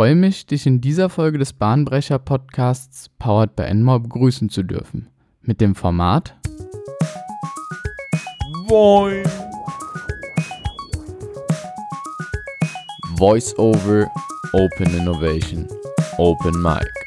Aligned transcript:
freue 0.00 0.14
mich, 0.14 0.46
dich 0.46 0.66
in 0.66 0.80
dieser 0.80 1.10
Folge 1.10 1.36
des 1.36 1.52
Bahnbrecher 1.52 2.18
Podcasts 2.18 3.10
Powered 3.18 3.54
by 3.54 3.64
Enmore 3.64 4.00
begrüßen 4.00 4.48
zu 4.48 4.62
dürfen. 4.62 5.10
Mit 5.42 5.60
dem 5.60 5.74
Format 5.74 6.34
Boing. 8.66 9.28
Voice 13.18 13.54
Over 13.58 14.10
Open 14.54 14.86
Innovation 14.96 15.68
Open 16.16 16.62
Mic. 16.62 16.99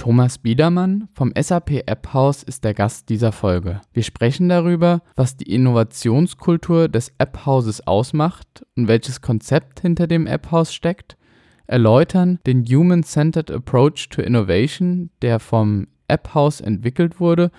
Thomas 0.00 0.38
Biedermann 0.38 1.08
vom 1.12 1.30
SAP 1.38 1.82
App 1.84 2.14
House 2.14 2.42
ist 2.42 2.64
der 2.64 2.72
Gast 2.72 3.10
dieser 3.10 3.32
Folge. 3.32 3.82
Wir 3.92 4.02
sprechen 4.02 4.48
darüber, 4.48 5.02
was 5.14 5.36
die 5.36 5.52
Innovationskultur 5.54 6.88
des 6.88 7.12
App 7.18 7.44
Houses 7.44 7.86
ausmacht 7.86 8.64
und 8.78 8.88
welches 8.88 9.20
Konzept 9.20 9.80
hinter 9.80 10.06
dem 10.06 10.26
App 10.26 10.50
House 10.52 10.72
steckt, 10.72 11.18
erläutern 11.66 12.38
den 12.46 12.64
Human-Centered 12.64 13.50
Approach 13.50 14.08
to 14.08 14.22
Innovation, 14.22 15.10
der 15.20 15.38
vom 15.38 15.86
App 16.08 16.32
House 16.32 16.62
entwickelt 16.62 17.20
wurde, 17.20 17.50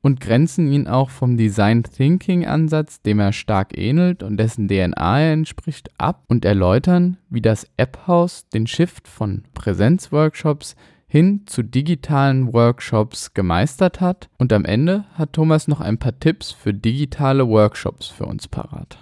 und 0.00 0.18
grenzen 0.18 0.72
ihn 0.72 0.88
auch 0.88 1.10
vom 1.10 1.36
Design 1.36 1.82
Thinking 1.82 2.46
Ansatz, 2.46 3.02
dem 3.02 3.20
er 3.20 3.34
stark 3.34 3.76
ähnelt 3.76 4.22
und 4.22 4.38
dessen 4.38 4.66
DNA 4.66 5.20
er 5.20 5.32
entspricht, 5.34 5.90
ab 5.98 6.24
und 6.28 6.46
erläutern, 6.46 7.18
wie 7.28 7.42
das 7.42 7.66
App 7.76 8.06
House 8.06 8.48
den 8.48 8.66
Shift 8.66 9.08
von 9.08 9.42
Präsenzworkshops 9.52 10.74
hin 11.12 11.42
zu 11.44 11.62
digitalen 11.62 12.54
Workshops 12.54 13.34
gemeistert 13.34 14.00
hat. 14.00 14.30
Und 14.38 14.50
am 14.50 14.64
Ende 14.64 15.04
hat 15.12 15.34
Thomas 15.34 15.68
noch 15.68 15.82
ein 15.82 15.98
paar 15.98 16.18
Tipps 16.18 16.52
für 16.52 16.72
digitale 16.72 17.46
Workshops 17.46 18.08
für 18.08 18.24
uns 18.24 18.48
parat. 18.48 18.96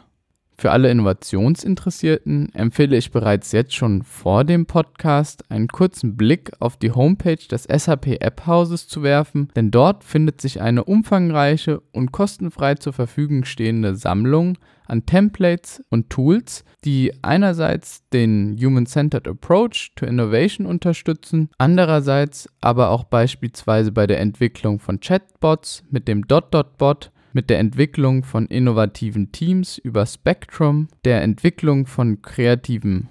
Für 0.60 0.72
alle 0.72 0.90
Innovationsinteressierten 0.90 2.54
empfehle 2.54 2.94
ich 2.98 3.10
bereits 3.10 3.50
jetzt 3.52 3.74
schon 3.74 4.02
vor 4.02 4.44
dem 4.44 4.66
Podcast 4.66 5.50
einen 5.50 5.68
kurzen 5.68 6.18
Blick 6.18 6.52
auf 6.60 6.76
die 6.76 6.92
Homepage 6.92 7.48
des 7.50 7.62
SAP 7.62 8.20
App 8.20 8.46
Houses 8.46 8.86
zu 8.86 9.02
werfen, 9.02 9.48
denn 9.56 9.70
dort 9.70 10.04
findet 10.04 10.42
sich 10.42 10.60
eine 10.60 10.84
umfangreiche 10.84 11.80
und 11.92 12.12
kostenfrei 12.12 12.74
zur 12.74 12.92
Verfügung 12.92 13.46
stehende 13.46 13.96
Sammlung 13.96 14.58
an 14.86 15.06
Templates 15.06 15.82
und 15.88 16.10
Tools, 16.10 16.66
die 16.84 17.14
einerseits 17.22 18.06
den 18.10 18.58
Human-Centered 18.60 19.28
Approach 19.28 19.92
to 19.96 20.04
Innovation 20.04 20.66
unterstützen, 20.66 21.48
andererseits 21.56 22.50
aber 22.60 22.90
auch 22.90 23.04
beispielsweise 23.04 23.92
bei 23.92 24.06
der 24.06 24.20
Entwicklung 24.20 24.78
von 24.78 25.00
Chatbots 25.00 25.84
mit 25.88 26.06
dem 26.06 26.28
Dot 26.28 26.52
Dot 26.52 26.76
Bot 26.76 27.12
mit 27.32 27.50
der 27.50 27.58
Entwicklung 27.58 28.24
von 28.24 28.46
innovativen 28.46 29.32
Teams 29.32 29.78
über 29.78 30.06
Spectrum, 30.06 30.88
der 31.04 31.22
Entwicklung 31.22 31.86
von 31.86 32.22
kreativen 32.22 33.08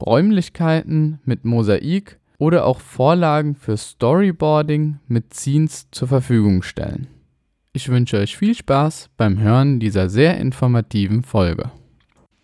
Räumlichkeiten 0.00 1.20
mit 1.24 1.44
Mosaik 1.44 2.18
oder 2.38 2.66
auch 2.66 2.80
Vorlagen 2.80 3.54
für 3.54 3.76
Storyboarding 3.76 4.98
mit 5.06 5.32
Scenes 5.34 5.90
zur 5.90 6.08
Verfügung 6.08 6.62
stellen. 6.62 7.06
Ich 7.72 7.88
wünsche 7.88 8.18
euch 8.18 8.36
viel 8.36 8.54
Spaß 8.54 9.10
beim 9.16 9.40
Hören 9.40 9.80
dieser 9.80 10.08
sehr 10.08 10.38
informativen 10.38 11.22
Folge. 11.22 11.70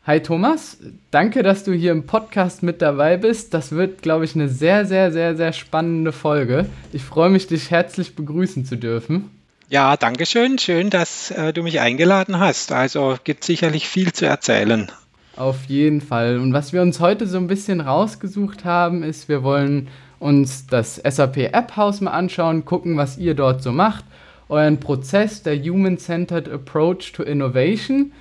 Hi 0.05 0.21
Thomas, 0.21 0.79
danke, 1.11 1.43
dass 1.43 1.65
du 1.65 1.73
hier 1.73 1.93
im 1.93 2.07
Podcast 2.07 2.63
mit 2.63 2.81
dabei 2.81 3.19
bist. 3.19 3.53
Das 3.53 3.73
wird, 3.73 4.01
glaube 4.01 4.25
ich, 4.25 4.35
eine 4.35 4.49
sehr, 4.49 4.87
sehr, 4.87 5.13
sehr, 5.13 5.37
sehr 5.37 5.53
spannende 5.53 6.13
Folge. 6.13 6.65
Ich 6.95 7.03
freue 7.03 7.29
mich, 7.29 7.47
dich 7.47 7.71
herzlich 7.71 8.17
begrüßen 8.17 8.65
zu 8.65 8.77
dürfen. 8.77 9.29
Ja, 9.71 9.99
danke 9.99 10.25
schön. 10.25 10.59
Schön, 10.59 10.89
dass 10.89 11.31
äh, 11.31 11.53
du 11.53 11.63
mich 11.63 11.79
eingeladen 11.79 12.39
hast. 12.39 12.73
Also 12.73 13.19
gibt 13.23 13.45
sicherlich 13.45 13.87
viel 13.87 14.15
zu 14.15 14.25
erzählen. 14.25 14.91
Auf 15.37 15.67
jeden 15.67 16.01
Fall. 16.01 16.39
Und 16.39 16.55
was 16.55 16.73
wir 16.73 16.81
uns 16.81 17.01
heute 17.01 17.27
so 17.27 17.37
ein 17.37 17.49
bisschen 17.49 17.83
rausgesucht 17.83 18.65
haben, 18.65 19.03
ist, 19.03 19.29
wir 19.29 19.43
wollen 19.43 19.89
uns 20.21 20.67
das 20.67 20.97
SAP 20.97 21.53
App 21.53 21.77
House 21.77 22.01
mal 22.01 22.13
anschauen, 22.13 22.65
gucken, 22.65 22.97
was 22.97 23.19
ihr 23.19 23.35
dort 23.35 23.63
so 23.63 23.71
macht, 23.71 24.07
euren 24.49 24.81
Prozess 24.81 25.43
der 25.43 25.63
Human-Centered 25.63 26.49
Approach 26.49 27.13
to 27.13 27.23
Innovation. 27.23 28.13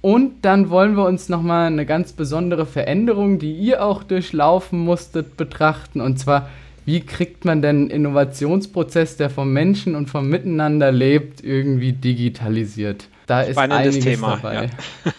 Und 0.00 0.46
dann 0.46 0.70
wollen 0.70 0.96
wir 0.96 1.04
uns 1.04 1.28
nochmal 1.28 1.66
eine 1.66 1.84
ganz 1.84 2.14
besondere 2.14 2.64
Veränderung, 2.64 3.38
die 3.38 3.52
ihr 3.52 3.84
auch 3.84 4.02
durchlaufen 4.02 4.78
musstet, 4.78 5.36
betrachten. 5.36 6.00
Und 6.00 6.18
zwar 6.18 6.48
wie 6.86 7.00
kriegt 7.00 7.44
man 7.44 7.60
denn 7.60 7.76
einen 7.76 7.90
Innovationsprozess, 7.90 9.16
der 9.16 9.28
vom 9.28 9.52
Menschen 9.52 9.96
und 9.96 10.08
vom 10.08 10.30
Miteinander 10.30 10.92
lebt, 10.92 11.44
irgendwie 11.44 11.92
digitalisiert? 11.92 13.08
Da 13.26 13.42
ist 13.42 13.52
Spannendes 13.52 13.96
einiges 13.96 14.04
Thema, 14.04 14.36
dabei. 14.36 14.70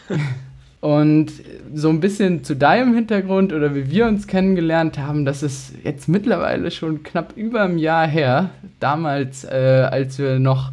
Ja. 0.09 0.15
Und 0.79 1.33
so 1.73 1.89
ein 1.89 1.99
bisschen 1.99 2.43
zu 2.43 2.55
deinem 2.55 2.93
Hintergrund 2.93 3.51
oder 3.51 3.75
wie 3.75 3.89
wir 3.89 4.05
uns 4.05 4.27
kennengelernt 4.27 4.97
haben, 4.97 5.25
das 5.25 5.41
ist 5.43 5.73
jetzt 5.83 6.07
mittlerweile 6.07 6.69
schon 6.71 7.03
knapp 7.03 7.33
über 7.35 7.63
ein 7.63 7.79
Jahr 7.79 8.07
her. 8.07 8.51
Damals, 8.79 9.43
äh, 9.43 9.87
als 9.91 10.19
wir 10.19 10.39
noch 10.39 10.71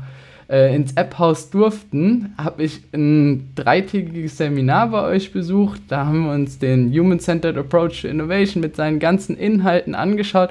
äh, 0.49 0.77
ins 0.77 0.93
App-Haus 0.93 1.51
durften, 1.51 2.35
habe 2.37 2.65
ich 2.65 2.83
ein 2.93 3.51
dreitägiges 3.57 4.37
Seminar 4.37 4.91
bei 4.91 5.03
euch 5.03 5.33
besucht. 5.33 5.81
Da 5.89 6.05
haben 6.05 6.27
wir 6.27 6.33
uns 6.33 6.59
den 6.59 6.93
Human-Centered 6.93 7.57
Approach 7.57 8.03
to 8.03 8.09
Innovation 8.09 8.61
mit 8.61 8.77
seinen 8.77 8.99
ganzen 8.99 9.37
Inhalten 9.39 9.95
angeschaut 9.95 10.51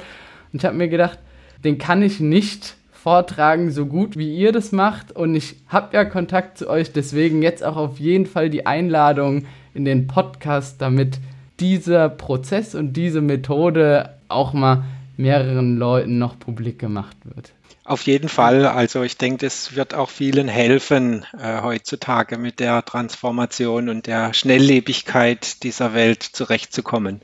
und 0.53 0.59
ich 0.61 0.65
habe 0.65 0.77
mir 0.77 0.87
gedacht, 0.87 1.19
den 1.63 1.79
kann 1.79 2.03
ich 2.03 2.19
nicht 2.19 2.75
vortragen, 2.91 3.71
so 3.71 3.85
gut 3.85 4.17
wie 4.17 4.33
ihr 4.37 4.51
das 4.51 4.71
macht. 4.71 5.11
Und 5.11 5.35
ich 5.35 5.55
habe 5.67 5.95
ja 5.95 6.05
Kontakt 6.05 6.57
zu 6.57 6.69
euch, 6.69 6.93
deswegen 6.93 7.41
jetzt 7.41 7.63
auch 7.63 7.75
auf 7.75 7.99
jeden 7.99 8.25
Fall 8.25 8.49
die 8.49 8.65
Einladung 8.65 9.45
in 9.73 9.83
den 9.83 10.07
Podcast, 10.07 10.81
damit 10.81 11.19
dieser 11.59 12.07
Prozess 12.07 12.75
und 12.75 12.93
diese 12.93 13.21
Methode 13.21 14.13
auch 14.29 14.53
mal 14.53 14.83
mehreren 15.17 15.77
Leuten 15.77 16.17
noch 16.17 16.39
publik 16.39 16.79
gemacht 16.79 17.17
wird. 17.23 17.51
Auf 17.85 18.03
jeden 18.03 18.29
Fall. 18.29 18.65
Also 18.65 19.03
ich 19.03 19.17
denke, 19.17 19.45
das 19.45 19.75
wird 19.75 19.93
auch 19.93 20.09
vielen 20.09 20.47
helfen, 20.47 21.25
äh, 21.37 21.61
heutzutage 21.61 22.37
mit 22.37 22.59
der 22.59 22.85
Transformation 22.85 23.89
und 23.89 24.07
der 24.07 24.33
Schnelllebigkeit 24.33 25.63
dieser 25.63 25.93
Welt 25.93 26.23
zurechtzukommen. 26.23 27.21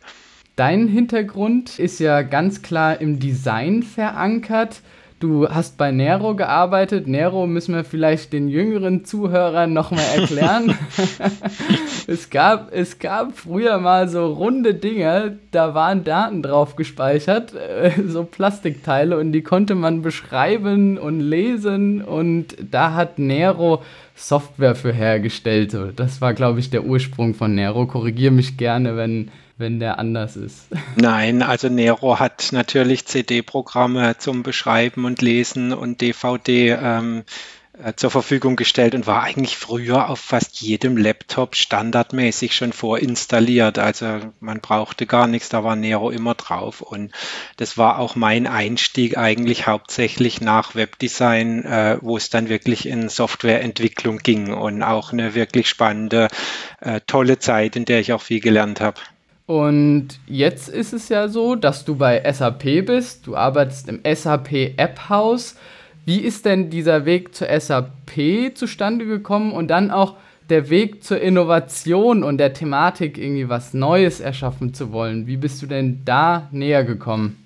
Dein 0.60 0.90
Hintergrund 0.90 1.80
ist 1.80 2.02
ja 2.02 2.22
ganz 2.22 2.62
klar 2.62 3.00
im 3.00 3.18
Design 3.18 3.82
verankert. 3.82 4.82
Du 5.22 5.48
hast 5.48 5.78
bei 5.78 5.92
Nero 5.92 6.36
gearbeitet. 6.36 7.08
Nero 7.08 7.48
müssen 7.48 7.74
wir 7.74 7.86
vielleicht 7.86 8.34
den 8.34 8.50
jüngeren 8.50 9.06
Zuhörern 9.06 9.72
nochmal 9.72 10.04
erklären. 10.18 10.78
es, 12.08 12.30
gab, 12.30 12.74
es 12.74 13.00
gab 13.00 13.38
früher 13.38 13.78
mal 13.78 14.10
so 14.10 14.34
runde 14.34 14.74
Dinge, 14.74 15.38
da 15.52 15.76
waren 15.76 16.04
Daten 16.04 16.44
drauf 16.44 16.76
gespeichert, 16.76 17.54
äh, 17.56 17.92
so 18.06 18.26
Plastikteile, 18.26 19.18
und 19.18 19.32
die 19.32 19.44
konnte 19.44 19.76
man 19.76 20.02
beschreiben 20.02 20.98
und 20.98 21.22
lesen. 21.22 22.02
Und 22.02 22.58
da 22.70 22.96
hat 22.96 23.18
Nero 23.18 23.82
Software 24.14 24.76
für 24.76 24.92
hergestellt. 24.92 25.74
Das 25.96 26.20
war, 26.20 26.34
glaube 26.34 26.60
ich, 26.60 26.70
der 26.70 26.84
Ursprung 26.84 27.34
von 27.34 27.56
Nero. 27.56 27.88
Korrigiere 27.88 28.34
mich 28.34 28.58
gerne, 28.58 28.98
wenn 28.98 29.32
wenn 29.60 29.80
der 29.80 30.00
anders 30.00 30.36
ist. 30.36 30.68
Nein, 30.96 31.42
also 31.42 31.70
Nero 31.70 32.20
hat 32.20 32.50
natürlich 32.52 33.06
CD-Programme 33.06 34.18
zum 34.18 34.42
Beschreiben 34.42 35.06
und 35.06 35.22
Lesen 35.22 35.74
und 35.74 36.02
DVD 36.02 36.78
ähm, 36.82 37.24
äh, 37.82 37.94
zur 37.96 38.12
Verfügung 38.12 38.58
gestellt 38.58 38.94
und 38.94 39.08
war 39.08 39.24
eigentlich 39.24 39.58
früher 39.58 40.10
auf 40.10 40.20
fast 40.20 40.60
jedem 40.60 40.98
Laptop 40.98 41.56
standardmäßig 41.56 42.54
schon 42.54 42.74
vorinstalliert. 42.74 43.80
Also 43.80 44.20
man 44.42 44.60
brauchte 44.60 45.06
gar 45.06 45.28
nichts, 45.28 45.50
da 45.50 45.64
war 45.64 45.76
Nero 45.78 46.10
immer 46.10 46.36
drauf. 46.36 46.82
Und 46.82 47.12
das 47.56 47.78
war 47.78 48.00
auch 48.00 48.16
mein 48.16 48.48
Einstieg 48.48 49.18
eigentlich 49.18 49.68
hauptsächlich 49.68 50.42
nach 50.42 50.76
Webdesign, 50.76 51.64
äh, 51.64 51.98
wo 52.02 52.18
es 52.18 52.30
dann 52.30 52.50
wirklich 52.50 52.86
in 52.86 53.08
Softwareentwicklung 53.08 54.18
ging 54.18 54.54
und 54.54 54.84
auch 54.84 55.14
eine 55.14 55.34
wirklich 55.34 55.70
spannende, 55.70 56.28
äh, 56.82 57.00
tolle 57.08 57.40
Zeit, 57.40 57.78
in 57.78 57.86
der 57.86 58.02
ich 58.02 58.12
auch 58.12 58.22
viel 58.22 58.42
gelernt 58.42 58.82
habe. 58.82 59.00
Und 59.50 60.20
jetzt 60.28 60.70
ist 60.70 60.94
es 60.94 61.10
ja 61.10 61.28
so, 61.28 61.56
dass 61.56 61.84
du 61.84 61.96
bei 61.96 62.22
SAP 62.32 62.86
bist, 62.86 63.26
du 63.26 63.36
arbeitest 63.36 63.90
im 63.90 64.00
SAP 64.06 64.78
App 64.78 65.10
House. 65.10 65.56
Wie 66.06 66.20
ist 66.20 66.46
denn 66.46 66.70
dieser 66.70 67.06
Weg 67.06 67.34
zur 67.34 67.48
SAP 67.60 68.54
zustande 68.54 69.08
gekommen 69.08 69.52
und 69.52 69.70
dann 69.70 69.90
auch 69.90 70.18
der 70.52 70.70
Weg 70.70 71.04
zur 71.04 71.20
Innovation 71.20 72.24
und 72.24 72.38
der 72.38 72.54
Thematik, 72.54 73.18
irgendwie 73.18 73.50
was 73.50 73.74
Neues 73.74 74.20
erschaffen 74.20 74.76
zu 74.76 74.92
wollen? 74.92 75.26
Wie 75.26 75.38
bist 75.38 75.64
du 75.64 75.66
denn 75.66 76.04
da 76.06 76.48
näher 76.52 76.84
gekommen? 76.84 77.44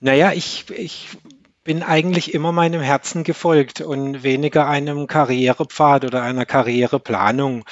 Naja, 0.00 0.32
ich, 0.34 0.66
ich 0.68 1.16
bin 1.64 1.82
eigentlich 1.82 2.34
immer 2.34 2.52
meinem 2.52 2.82
Herzen 2.82 3.24
gefolgt 3.24 3.80
und 3.80 4.22
weniger 4.22 4.68
einem 4.68 5.06
Karrierepfad 5.06 6.04
oder 6.04 6.22
einer 6.22 6.44
Karriereplanung. 6.44 7.64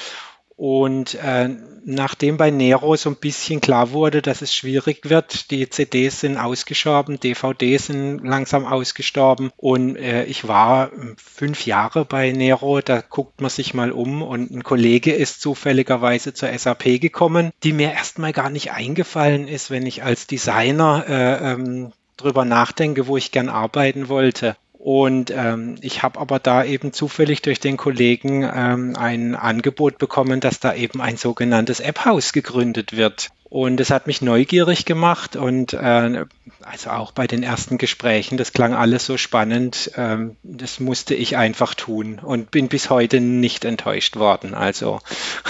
Und 0.58 1.14
äh, 1.14 1.50
nachdem 1.84 2.36
bei 2.36 2.50
Nero 2.50 2.96
so 2.96 3.10
ein 3.10 3.14
bisschen 3.14 3.60
klar 3.60 3.92
wurde, 3.92 4.22
dass 4.22 4.42
es 4.42 4.52
schwierig 4.52 5.08
wird, 5.08 5.52
die 5.52 5.70
CDs 5.70 6.18
sind 6.18 6.36
ausgestorben, 6.36 7.20
DVDs 7.20 7.86
sind 7.86 8.24
langsam 8.24 8.66
ausgestorben 8.66 9.52
und 9.56 9.94
äh, 9.94 10.24
ich 10.24 10.48
war 10.48 10.90
fünf 11.16 11.64
Jahre 11.64 12.04
bei 12.04 12.32
Nero, 12.32 12.80
da 12.80 13.02
guckt 13.02 13.40
man 13.40 13.50
sich 13.50 13.72
mal 13.72 13.92
um 13.92 14.20
und 14.20 14.50
ein 14.50 14.64
Kollege 14.64 15.12
ist 15.12 15.40
zufälligerweise 15.40 16.34
zur 16.34 16.48
SAP 16.52 17.00
gekommen, 17.00 17.52
die 17.62 17.72
mir 17.72 17.92
erstmal 17.92 18.32
gar 18.32 18.50
nicht 18.50 18.72
eingefallen 18.72 19.46
ist, 19.46 19.70
wenn 19.70 19.86
ich 19.86 20.02
als 20.02 20.26
Designer 20.26 21.04
äh, 21.08 21.52
ähm, 21.52 21.92
drüber 22.16 22.44
nachdenke, 22.44 23.06
wo 23.06 23.16
ich 23.16 23.30
gern 23.30 23.48
arbeiten 23.48 24.08
wollte. 24.08 24.56
Und 24.78 25.32
ähm, 25.34 25.74
ich 25.80 26.04
habe 26.04 26.20
aber 26.20 26.38
da 26.38 26.62
eben 26.62 26.92
zufällig 26.92 27.42
durch 27.42 27.58
den 27.58 27.76
Kollegen 27.76 28.44
ähm, 28.44 28.94
ein 28.96 29.34
Angebot 29.34 29.98
bekommen, 29.98 30.38
dass 30.38 30.60
da 30.60 30.72
eben 30.72 31.00
ein 31.00 31.16
sogenanntes 31.16 31.80
App-Haus 31.80 32.32
gegründet 32.32 32.96
wird. 32.96 33.30
Und 33.50 33.80
es 33.80 33.90
hat 33.90 34.06
mich 34.06 34.22
neugierig 34.22 34.84
gemacht 34.84 35.34
und 35.34 35.72
äh, 35.72 36.24
also 36.60 36.90
auch 36.90 37.12
bei 37.12 37.26
den 37.26 37.42
ersten 37.42 37.78
Gesprächen, 37.78 38.36
das 38.36 38.52
klang 38.52 38.72
alles 38.74 39.04
so 39.04 39.16
spannend, 39.16 39.90
ähm, 39.96 40.36
das 40.44 40.78
musste 40.80 41.14
ich 41.14 41.36
einfach 41.36 41.74
tun 41.74 42.20
und 42.22 42.50
bin 42.52 42.68
bis 42.68 42.88
heute 42.88 43.20
nicht 43.20 43.64
enttäuscht 43.64 44.16
worden. 44.16 44.54
Also 44.54 45.00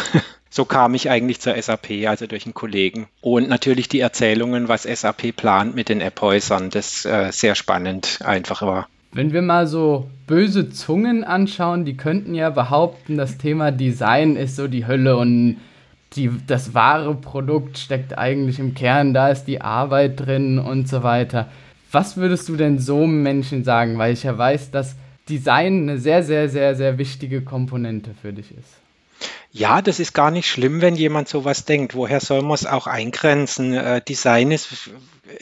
so 0.49 0.65
kam 0.65 0.95
ich 0.95 1.11
eigentlich 1.11 1.41
zur 1.41 1.61
SAP, 1.61 2.07
also 2.07 2.27
durch 2.27 2.47
einen 2.47 2.55
Kollegen. 2.55 3.09
Und 3.21 3.49
natürlich 3.49 3.89
die 3.89 4.01
Erzählungen, 4.01 4.69
was 4.69 4.85
SAP 4.85 5.37
plant 5.37 5.75
mit 5.75 5.91
den 5.91 6.01
App-Häusern, 6.01 6.71
das 6.71 7.05
äh, 7.05 7.31
sehr 7.31 7.57
spannend 7.57 8.21
einfach 8.25 8.63
war. 8.63 8.89
Wenn 9.13 9.33
wir 9.33 9.43
mal 9.43 9.67
so 9.67 10.11
böse 10.27 10.69
Zungen 10.69 11.25
anschauen, 11.25 11.85
die 11.85 11.97
könnten 11.97 12.35
ja 12.35 12.51
behaupten, 12.51 13.17
das 13.17 13.39
Thema 13.39 13.71
Design 13.71 14.37
ist 14.37 14.57
so 14.57 14.69
die 14.69 14.87
Hölle 14.87 15.17
und 15.17 15.57
die, 16.15 16.31
das 16.47 16.75
wahre 16.75 17.15
Produkt 17.15 17.79
steckt 17.79 18.17
eigentlich 18.17 18.59
im 18.59 18.75
Kern, 18.75 19.15
da 19.15 19.29
ist 19.29 19.45
die 19.45 19.61
Arbeit 19.61 20.21
drin 20.21 20.59
und 20.59 20.89
so 20.89 21.03
weiter. 21.03 21.49
Was 21.91 22.17
würdest 22.17 22.49
du 22.49 22.57
denn 22.57 22.79
so 22.79 23.03
einem 23.03 23.23
Menschen 23.23 23.65
sagen? 23.65 23.97
Weil 23.99 24.13
ich 24.13 24.23
ja 24.23 24.37
weiß, 24.37 24.71
dass 24.71 24.97
Design 25.29 25.83
eine 25.83 25.99
sehr, 25.99 26.23
sehr, 26.23 26.49
sehr, 26.49 26.75
sehr 26.75 26.99
wichtige 26.99 27.43
Komponente 27.43 28.11
für 28.21 28.33
dich 28.33 28.51
ist. 28.51 28.88
Ja, 29.51 29.81
das 29.83 29.99
ist 29.99 30.13
gar 30.13 30.31
nicht 30.31 30.47
schlimm, 30.49 30.81
wenn 30.81 30.95
jemand 30.95 31.29
sowas 31.29 31.65
denkt. 31.65 31.95
Woher 31.95 32.21
soll 32.21 32.43
man 32.43 32.55
es 32.55 32.67
auch 32.67 32.87
eingrenzen? 32.87 33.73
Äh, 33.73 34.03
Design 34.03 34.51
ist 34.51 34.91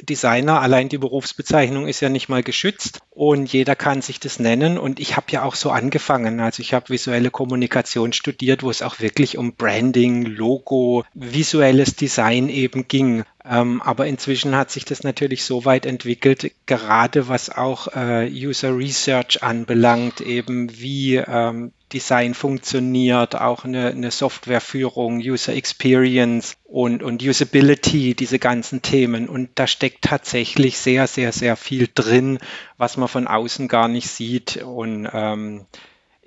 Designer, 0.02 0.60
allein 0.60 0.88
die 0.88 0.98
Berufsbezeichnung 0.98 1.86
ist 1.86 2.00
ja 2.00 2.08
nicht 2.08 2.28
mal 2.28 2.42
geschützt 2.42 3.00
und 3.10 3.52
jeder 3.52 3.76
kann 3.76 4.02
sich 4.02 4.20
das 4.20 4.38
nennen. 4.38 4.78
Und 4.78 5.00
ich 5.00 5.16
habe 5.16 5.26
ja 5.30 5.42
auch 5.42 5.54
so 5.54 5.70
angefangen. 5.70 6.40
Also 6.40 6.60
ich 6.60 6.74
habe 6.74 6.88
visuelle 6.88 7.30
Kommunikation 7.30 8.12
studiert, 8.12 8.62
wo 8.62 8.70
es 8.70 8.82
auch 8.82 9.00
wirklich 9.00 9.38
um 9.38 9.54
Branding, 9.54 10.24
Logo, 10.24 11.04
visuelles 11.14 11.96
Design 11.96 12.48
eben 12.48 12.88
ging. 12.88 13.24
Ähm, 13.48 13.80
aber 13.82 14.06
inzwischen 14.06 14.56
hat 14.56 14.70
sich 14.70 14.84
das 14.84 15.04
natürlich 15.04 15.44
so 15.44 15.64
weit 15.64 15.86
entwickelt, 15.86 16.52
gerade 16.66 17.28
was 17.28 17.50
auch 17.50 17.88
äh, 17.94 18.28
User 18.28 18.76
Research 18.76 19.42
anbelangt, 19.42 20.20
eben 20.20 20.78
wie 20.78 21.16
ähm, 21.16 21.72
Design 21.96 22.34
funktioniert, 22.34 23.40
auch 23.40 23.64
eine, 23.64 23.86
eine 23.86 24.10
Softwareführung, 24.10 25.16
User 25.16 25.54
Experience 25.54 26.58
und, 26.64 27.02
und 27.02 27.22
Usability, 27.22 28.14
diese 28.14 28.38
ganzen 28.38 28.82
Themen. 28.82 29.30
Und 29.30 29.48
da 29.54 29.66
steckt 29.66 30.02
tatsächlich 30.02 30.76
sehr, 30.76 31.06
sehr, 31.06 31.32
sehr 31.32 31.56
viel 31.56 31.88
drin, 31.94 32.38
was 32.76 32.98
man 32.98 33.08
von 33.08 33.26
außen 33.26 33.66
gar 33.66 33.88
nicht 33.88 34.10
sieht. 34.10 34.62
Und 34.62 35.08
ähm, 35.10 35.64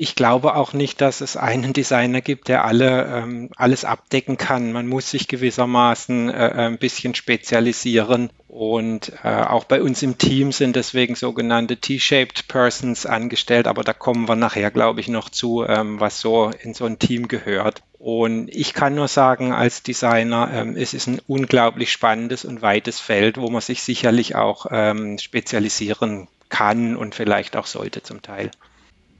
ich 0.01 0.15
glaube 0.15 0.55
auch 0.55 0.71
nicht, 0.71 1.01
dass 1.01 1.19
es 1.19 1.35
einen 1.35 1.73
Designer 1.73 2.21
gibt, 2.21 2.47
der 2.47 2.63
alle, 2.63 3.05
ähm, 3.05 3.49
alles 3.57 3.83
abdecken 3.83 4.37
kann. 4.37 4.71
Man 4.71 4.87
muss 4.87 5.11
sich 5.11 5.27
gewissermaßen 5.27 6.29
äh, 6.29 6.33
ein 6.33 6.77
bisschen 6.77 7.15
spezialisieren. 7.15 8.29
Und 8.47 9.11
äh, 9.25 9.27
auch 9.27 9.65
bei 9.65 9.81
uns 9.81 10.01
im 10.01 10.17
Team 10.17 10.53
sind 10.53 10.77
deswegen 10.77 11.15
sogenannte 11.15 11.75
T-shaped 11.75 12.47
Persons 12.47 13.05
angestellt. 13.05 13.67
Aber 13.67 13.83
da 13.83 13.91
kommen 13.91 14.29
wir 14.29 14.37
nachher, 14.37 14.71
glaube 14.71 15.01
ich, 15.01 15.09
noch 15.09 15.27
zu, 15.27 15.65
ähm, 15.67 15.99
was 15.99 16.21
so 16.21 16.49
in 16.61 16.73
so 16.73 16.85
ein 16.85 16.97
Team 16.97 17.27
gehört. 17.27 17.83
Und 17.97 18.47
ich 18.55 18.73
kann 18.73 18.95
nur 18.95 19.09
sagen, 19.09 19.51
als 19.51 19.83
Designer, 19.83 20.49
ähm, 20.53 20.77
es 20.77 20.93
ist 20.93 21.07
ein 21.07 21.19
unglaublich 21.27 21.91
spannendes 21.91 22.45
und 22.45 22.61
weites 22.61 23.01
Feld, 23.01 23.37
wo 23.37 23.49
man 23.49 23.59
sich 23.59 23.83
sicherlich 23.83 24.37
auch 24.37 24.67
ähm, 24.71 25.17
spezialisieren 25.17 26.29
kann 26.47 26.95
und 26.95 27.15
vielleicht 27.15 27.57
auch 27.57 27.65
sollte 27.65 28.01
zum 28.01 28.21
Teil 28.21 28.49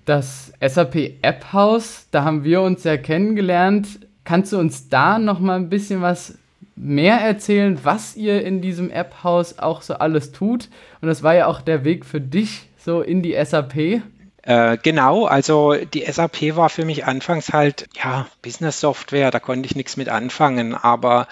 das 0.10 0.52
SAP 0.60 1.22
App 1.22 1.54
House, 1.54 2.08
da 2.10 2.24
haben 2.24 2.44
wir 2.44 2.62
uns 2.62 2.84
ja 2.84 2.98
kennengelernt. 2.98 4.00
Kannst 4.24 4.52
du 4.52 4.58
uns 4.58 4.90
da 4.90 5.20
noch 5.20 5.40
mal 5.40 5.56
ein 5.56 5.70
bisschen 5.70 6.02
was 6.02 6.36
mehr 6.76 7.18
erzählen, 7.18 7.80
was 7.84 8.16
ihr 8.16 8.44
in 8.44 8.62
diesem 8.62 8.90
App 8.90 9.24
House 9.24 9.60
auch 9.60 9.84
so 9.84 9.94
alles 9.94 10.32
tut? 10.32 10.70
Und 11.02 11.10
das 11.10 11.22
war 11.22 11.36
ja 11.36 11.46
auch 11.46 11.62
der 11.62 11.84
Weg 11.84 12.06
für 12.06 12.20
dich 12.20 12.70
so 12.78 13.02
in 13.02 13.22
die 13.22 13.38
SAP. 13.44 14.02
Äh, 14.44 14.78
genau, 14.82 15.26
also 15.26 15.76
die 15.76 16.06
SAP 16.12 16.56
war 16.56 16.70
für 16.70 16.86
mich 16.86 17.06
anfangs 17.06 17.54
halt, 17.54 17.88
ja, 17.94 18.26
Business 18.42 18.80
Software, 18.80 19.30
da 19.30 19.40
konnte 19.40 19.68
ich 19.68 19.76
nichts 19.76 19.96
mit 19.96 20.10
anfangen, 20.10 20.74
aber 20.74 21.28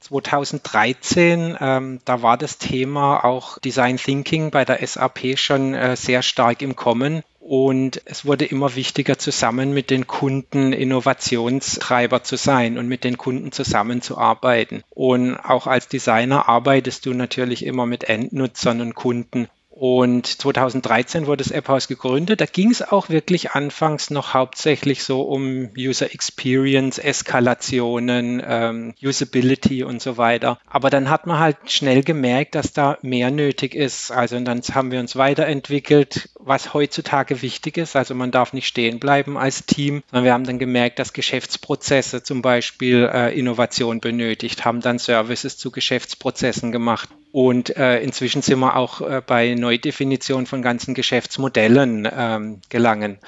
2013, 0.00 1.56
ähm, 1.60 2.00
da 2.04 2.22
war 2.22 2.36
das 2.36 2.58
Thema 2.58 3.24
auch 3.24 3.58
Design 3.58 3.96
Thinking 3.96 4.50
bei 4.50 4.64
der 4.64 4.86
SAP 4.86 5.38
schon 5.38 5.74
äh, 5.74 5.96
sehr 5.96 6.22
stark 6.22 6.60
im 6.60 6.76
Kommen. 6.76 7.22
Und 7.50 8.02
es 8.04 8.26
wurde 8.26 8.44
immer 8.44 8.76
wichtiger, 8.76 9.16
zusammen 9.16 9.72
mit 9.72 9.88
den 9.88 10.06
Kunden 10.06 10.74
Innovationstreiber 10.74 12.22
zu 12.22 12.36
sein 12.36 12.76
und 12.76 12.88
mit 12.88 13.04
den 13.04 13.16
Kunden 13.16 13.52
zusammenzuarbeiten. 13.52 14.82
Und 14.90 15.34
auch 15.34 15.66
als 15.66 15.88
Designer 15.88 16.46
arbeitest 16.46 17.06
du 17.06 17.14
natürlich 17.14 17.64
immer 17.64 17.86
mit 17.86 18.04
Endnutzern 18.04 18.82
und 18.82 18.94
Kunden. 18.94 19.48
Und 19.80 20.26
2013 20.26 21.28
wurde 21.28 21.44
das 21.44 21.52
App 21.52 21.68
House 21.68 21.86
gegründet. 21.86 22.40
Da 22.40 22.46
ging 22.46 22.72
es 22.72 22.82
auch 22.82 23.10
wirklich 23.10 23.52
anfangs 23.52 24.10
noch 24.10 24.34
hauptsächlich 24.34 25.04
so 25.04 25.22
um 25.22 25.68
User 25.78 26.12
Experience, 26.12 26.98
Eskalationen, 26.98 28.42
ähm, 28.44 28.94
Usability 29.00 29.84
und 29.84 30.02
so 30.02 30.16
weiter. 30.16 30.58
Aber 30.66 30.90
dann 30.90 31.10
hat 31.10 31.28
man 31.28 31.38
halt 31.38 31.58
schnell 31.66 32.02
gemerkt, 32.02 32.56
dass 32.56 32.72
da 32.72 32.98
mehr 33.02 33.30
nötig 33.30 33.76
ist. 33.76 34.10
Also 34.10 34.34
und 34.34 34.46
dann 34.46 34.62
haben 34.62 34.90
wir 34.90 34.98
uns 34.98 35.14
weiterentwickelt, 35.14 36.28
was 36.40 36.74
heutzutage 36.74 37.40
wichtig 37.42 37.76
ist. 37.76 37.94
Also 37.94 38.16
man 38.16 38.32
darf 38.32 38.52
nicht 38.52 38.66
stehen 38.66 38.98
bleiben 38.98 39.38
als 39.38 39.64
Team, 39.64 40.02
sondern 40.10 40.24
wir 40.24 40.32
haben 40.32 40.44
dann 40.44 40.58
gemerkt, 40.58 40.98
dass 40.98 41.12
Geschäftsprozesse 41.12 42.24
zum 42.24 42.42
Beispiel 42.42 43.08
äh, 43.14 43.38
Innovation 43.38 44.00
benötigt, 44.00 44.64
haben 44.64 44.80
dann 44.80 44.98
Services 44.98 45.56
zu 45.56 45.70
Geschäftsprozessen 45.70 46.72
gemacht. 46.72 47.10
Und 47.40 47.76
äh, 47.76 48.00
inzwischen 48.00 48.42
sind 48.42 48.58
wir 48.58 48.74
auch 48.74 49.00
äh, 49.00 49.22
bei 49.24 49.54
Neudefinition 49.54 50.46
von 50.46 50.60
ganzen 50.60 50.92
Geschäftsmodellen 50.92 52.08
ähm, 52.12 52.60
gelangen. 52.68 53.20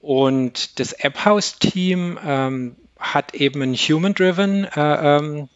Und 0.00 0.80
das 0.80 0.94
App 0.94 1.26
House 1.26 1.58
Team 1.58 2.18
ähm, 2.24 2.76
hat 2.98 3.34
eben 3.34 3.60
ein 3.60 3.74
Human-Driven, 3.74 4.64
äh, 4.64 5.16
ähm, 5.18 5.50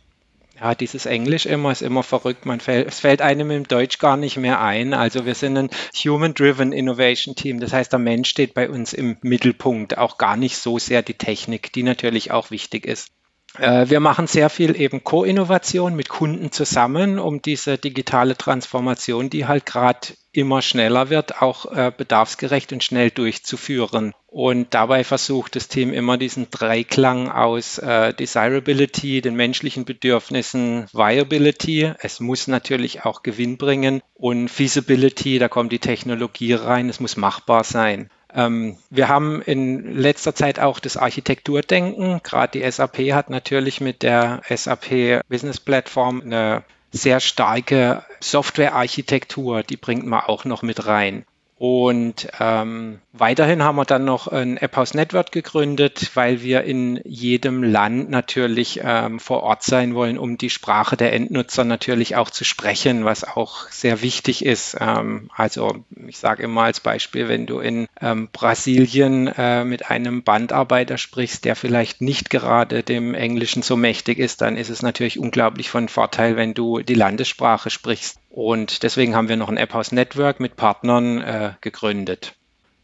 ja, 0.61 0.75
dieses 0.75 1.07
Englisch 1.07 1.47
immer 1.47 1.73
ist 1.73 1.81
immer 1.81 2.03
verrückt. 2.03 2.45
Man 2.45 2.61
fällt, 2.61 2.87
es 2.87 3.01
fällt 3.01 3.23
einem 3.23 3.51
im 3.51 3.67
Deutsch 3.67 3.99
gar 3.99 4.19
nicht 4.19 4.37
mehr 4.37 4.61
ein. 4.61 4.93
Also 4.93 5.25
wir 5.25 5.35
sind 5.35 5.57
ein 5.57 5.71
Human-Driven 5.95 6.73
Innovation 6.73 7.35
Team. 7.35 7.61
Das 7.61 7.73
heißt, 7.73 7.93
der 7.93 7.99
Mensch 7.99 8.29
steht 8.29 8.53
bei 8.53 8.69
uns 8.69 8.93
im 8.93 9.17
Mittelpunkt, 9.23 9.97
auch 9.97 10.19
gar 10.19 10.37
nicht 10.37 10.59
so 10.59 10.79
sehr 10.79 11.01
die 11.01 11.15
Technik, 11.15 11.73
die 11.73 11.83
natürlich 11.83 12.31
auch 12.31 12.51
wichtig 12.51 12.85
ist. 12.85 13.11
Äh, 13.59 13.89
wir 13.89 14.01
machen 14.01 14.27
sehr 14.27 14.51
viel 14.51 14.81
eben 14.81 15.03
Co-Innovation 15.03 15.97
mit 15.97 16.09
Kunden 16.09 16.53
zusammen, 16.53 17.19
um 17.19 17.43
diese 17.43 17.79
digitale 17.79 18.37
Transformation, 18.37 19.31
die 19.31 19.47
halt 19.47 19.67
gerade 19.67 20.09
immer 20.33 20.63
schneller 20.63 21.11
wird, 21.11 21.43
auch 21.43 21.67
äh, 21.73 21.93
bedarfsgerecht 21.97 22.73
und 22.73 22.85
schnell 22.85 23.11
durchzuführen. 23.11 24.15
Und 24.29 24.75
dabei 24.75 25.03
versucht 25.03 25.57
das 25.57 25.67
Team 25.67 25.93
immer 25.93 26.17
diesen 26.17 26.51
Dreiklang 26.51 27.29
aus 27.29 27.79
äh, 27.79 28.15
Desirability, 28.15 29.23
den 29.23 29.35
menschlichen 29.35 29.85
Bedürfnissen, 29.85 30.87
Viability, 30.93 31.93
es 31.99 32.21
muss 32.21 32.47
natürlich 32.47 33.05
auch 33.05 33.25
Gewinn 33.25 33.59
bringen 33.59 34.03
und 34.15 34.49
Feasibility, 34.49 35.41
da 35.41 35.49
kommt 35.49 35.73
die 35.73 35.81
Technologie 35.81 36.53
rein, 36.53 36.89
es 36.89 37.01
muss 37.01 37.17
machbar 37.17 37.65
sein. 37.65 38.09
Ähm, 38.35 38.77
wir 38.91 39.09
haben 39.09 39.43
in 39.43 39.97
letzter 39.97 40.35
Zeit 40.35 40.61
auch 40.61 40.81
das 40.81 40.97
Architekturdenken. 40.97 42.21
Gerade 42.23 42.59
die 42.59 42.71
SAP 42.71 42.99
hat 43.13 43.31
natürlich 43.31 43.81
mit 43.81 44.03
der 44.03 44.43
SAP 44.49 45.23
Business 45.29 45.61
Platform 45.61 46.23
eine 46.23 46.63
sehr 46.93 47.21
starke 47.21 48.05
Softwarearchitektur, 48.21 49.63
die 49.63 49.77
bringt 49.77 50.07
man 50.07 50.21
auch 50.21 50.45
noch 50.45 50.63
mit 50.63 50.87
rein. 50.87 51.25
Und 51.61 52.27
ähm, 52.41 53.01
weiterhin 53.13 53.63
haben 53.63 53.77
wir 53.77 53.85
dann 53.85 54.07
noch 54.07 54.29
ein 54.29 54.57
App 54.57 54.77
House 54.77 54.95
Network 54.95 55.31
gegründet, 55.31 56.13
weil 56.15 56.41
wir 56.41 56.63
in 56.63 56.99
jedem 57.05 57.63
Land 57.63 58.09
natürlich 58.09 58.81
ähm, 58.83 59.21
vor 59.21 59.43
Ort 59.43 59.63
sein 59.63 59.95
wollen, 59.95 60.17
um 60.17 60.39
die 60.39 60.49
Sprache 60.49 60.97
der 60.97 61.13
Endnutzer 61.13 61.65
natürlich 61.65 62.17
auch 62.17 62.31
zu 62.31 62.45
sprechen, 62.45 63.05
was 63.05 63.25
auch 63.25 63.69
sehr 63.69 64.01
wichtig 64.01 64.43
ist. 64.43 64.79
Ähm, 64.81 65.29
also 65.37 65.85
ich 66.07 66.17
sage 66.17 66.45
immer 66.45 66.63
als 66.63 66.81
Beispiel, 66.81 67.29
wenn 67.29 67.45
du 67.45 67.59
in 67.59 67.89
ähm, 68.01 68.31
Brasilien 68.33 69.27
äh, 69.27 69.63
mit 69.63 69.91
einem 69.91 70.23
Bandarbeiter 70.23 70.97
sprichst, 70.97 71.45
der 71.45 71.57
vielleicht 71.57 72.01
nicht 72.01 72.31
gerade 72.31 72.83
dem 72.83 73.13
Englischen 73.13 73.61
so 73.61 73.77
mächtig 73.77 74.19
ist, 74.19 74.41
dann 74.41 74.57
ist 74.57 74.71
es 74.71 74.81
natürlich 74.81 75.19
unglaublich 75.19 75.69
von 75.69 75.91
Vorteil, 75.91 76.37
wenn 76.37 76.55
du 76.55 76.81
die 76.81 76.95
Landessprache 76.95 77.69
sprichst. 77.69 78.19
Und 78.41 78.85
deswegen 78.85 79.15
haben 79.15 79.29
wir 79.29 79.37
noch 79.37 79.51
ein 79.51 79.59
App 79.59 79.75
House 79.75 79.93
Network 79.93 80.41
mit 80.41 80.57
Partnern 80.57 81.21
äh, 81.21 81.51
gegründet. 81.61 82.37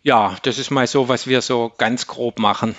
Ja, 0.02 0.36
das 0.42 0.58
ist 0.58 0.70
mal 0.70 0.86
so, 0.86 1.08
was 1.08 1.26
wir 1.26 1.40
so 1.40 1.72
ganz 1.78 2.06
grob 2.06 2.38
machen. 2.38 2.74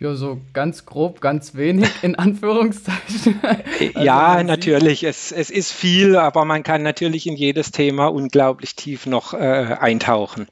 Ja, 0.00 0.16
so 0.16 0.40
ganz 0.52 0.84
grob, 0.84 1.20
ganz 1.20 1.54
wenig 1.54 1.88
in 2.02 2.14
Anführungszeichen. 2.16 3.40
also 3.40 4.00
ja, 4.00 4.42
natürlich. 4.42 5.04
Es, 5.04 5.30
es 5.30 5.48
ist 5.48 5.70
viel, 5.70 6.16
aber 6.16 6.44
man 6.44 6.64
kann 6.64 6.82
natürlich 6.82 7.28
in 7.28 7.36
jedes 7.36 7.70
Thema 7.70 8.08
unglaublich 8.08 8.74
tief 8.74 9.06
noch 9.06 9.32
äh, 9.32 9.76
eintauchen. 9.78 10.48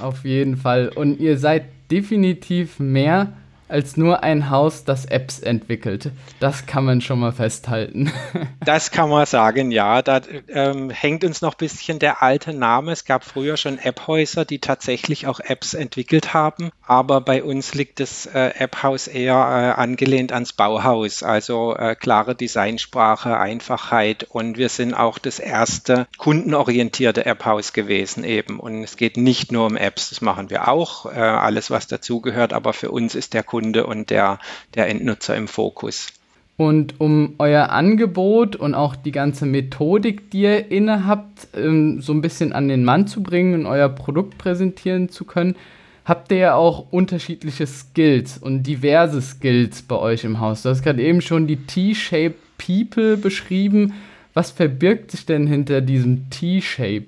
Auf 0.00 0.24
jeden 0.24 0.56
Fall. 0.56 0.88
Und 0.88 1.20
ihr 1.20 1.38
seid 1.38 1.66
definitiv 1.92 2.80
mehr 2.80 3.32
als 3.74 3.96
nur 3.96 4.22
ein 4.22 4.50
Haus, 4.50 4.84
das 4.84 5.04
Apps 5.04 5.40
entwickelt. 5.40 6.12
Das 6.38 6.64
kann 6.64 6.84
man 6.84 7.00
schon 7.00 7.18
mal 7.18 7.32
festhalten. 7.32 8.12
das 8.64 8.92
kann 8.92 9.10
man 9.10 9.26
sagen, 9.26 9.72
ja. 9.72 10.00
Da 10.00 10.20
ähm, 10.46 10.90
hängt 10.90 11.24
uns 11.24 11.42
noch 11.42 11.54
ein 11.54 11.58
bisschen 11.58 11.98
der 11.98 12.22
alte 12.22 12.54
Name. 12.54 12.92
Es 12.92 13.04
gab 13.04 13.24
früher 13.24 13.56
schon 13.56 13.80
App-Häuser, 13.80 14.44
die 14.44 14.60
tatsächlich 14.60 15.26
auch 15.26 15.40
Apps 15.40 15.74
entwickelt 15.74 16.32
haben. 16.34 16.70
Aber 16.86 17.20
bei 17.20 17.42
uns 17.42 17.74
liegt 17.74 17.98
das 17.98 18.26
äh, 18.26 18.52
App-Haus 18.56 19.08
eher 19.08 19.34
äh, 19.34 19.80
angelehnt 19.80 20.30
ans 20.30 20.52
Bauhaus. 20.52 21.24
Also 21.24 21.74
äh, 21.74 21.96
klare 21.96 22.36
Designsprache, 22.36 23.36
Einfachheit. 23.36 24.22
Und 24.22 24.56
wir 24.56 24.68
sind 24.68 24.94
auch 24.94 25.18
das 25.18 25.40
erste 25.40 26.06
kundenorientierte 26.16 27.26
App-Haus 27.26 27.72
gewesen 27.72 28.22
eben. 28.22 28.60
Und 28.60 28.84
es 28.84 28.96
geht 28.96 29.16
nicht 29.16 29.50
nur 29.50 29.66
um 29.66 29.76
Apps, 29.76 30.10
das 30.10 30.20
machen 30.20 30.48
wir 30.50 30.68
auch. 30.68 31.06
Äh, 31.06 31.18
alles, 31.18 31.72
was 31.72 31.88
dazugehört. 31.88 32.52
Aber 32.52 32.72
für 32.72 32.92
uns 32.92 33.16
ist 33.16 33.34
der 33.34 33.42
Kunde 33.42 33.63
und 33.72 34.10
der, 34.10 34.38
der 34.74 34.88
Endnutzer 34.88 35.36
im 35.36 35.48
Fokus. 35.48 36.08
Und 36.56 37.00
um 37.00 37.34
euer 37.38 37.70
Angebot 37.70 38.54
und 38.54 38.74
auch 38.74 38.94
die 38.94 39.10
ganze 39.10 39.44
Methodik, 39.44 40.30
die 40.30 40.42
ihr 40.42 40.70
inne 40.70 41.04
habt, 41.06 41.48
ähm, 41.56 42.00
so 42.00 42.12
ein 42.12 42.20
bisschen 42.20 42.52
an 42.52 42.68
den 42.68 42.84
Mann 42.84 43.08
zu 43.08 43.22
bringen 43.22 43.54
und 43.54 43.66
euer 43.66 43.88
Produkt 43.88 44.38
präsentieren 44.38 45.08
zu 45.08 45.24
können, 45.24 45.56
habt 46.04 46.30
ihr 46.30 46.38
ja 46.38 46.54
auch 46.54 46.92
unterschiedliche 46.92 47.66
Skills 47.66 48.38
und 48.38 48.62
diverse 48.62 49.20
Skills 49.20 49.82
bei 49.82 49.96
euch 49.96 50.22
im 50.22 50.38
Haus. 50.38 50.62
Du 50.62 50.68
hast 50.68 50.82
gerade 50.82 51.02
eben 51.02 51.22
schon 51.22 51.46
die 51.46 51.56
T-Shape 51.56 52.34
People 52.58 53.16
beschrieben. 53.16 53.94
Was 54.32 54.50
verbirgt 54.50 55.10
sich 55.10 55.26
denn 55.26 55.46
hinter 55.46 55.80
diesem 55.80 56.30
T-Shape? 56.30 57.06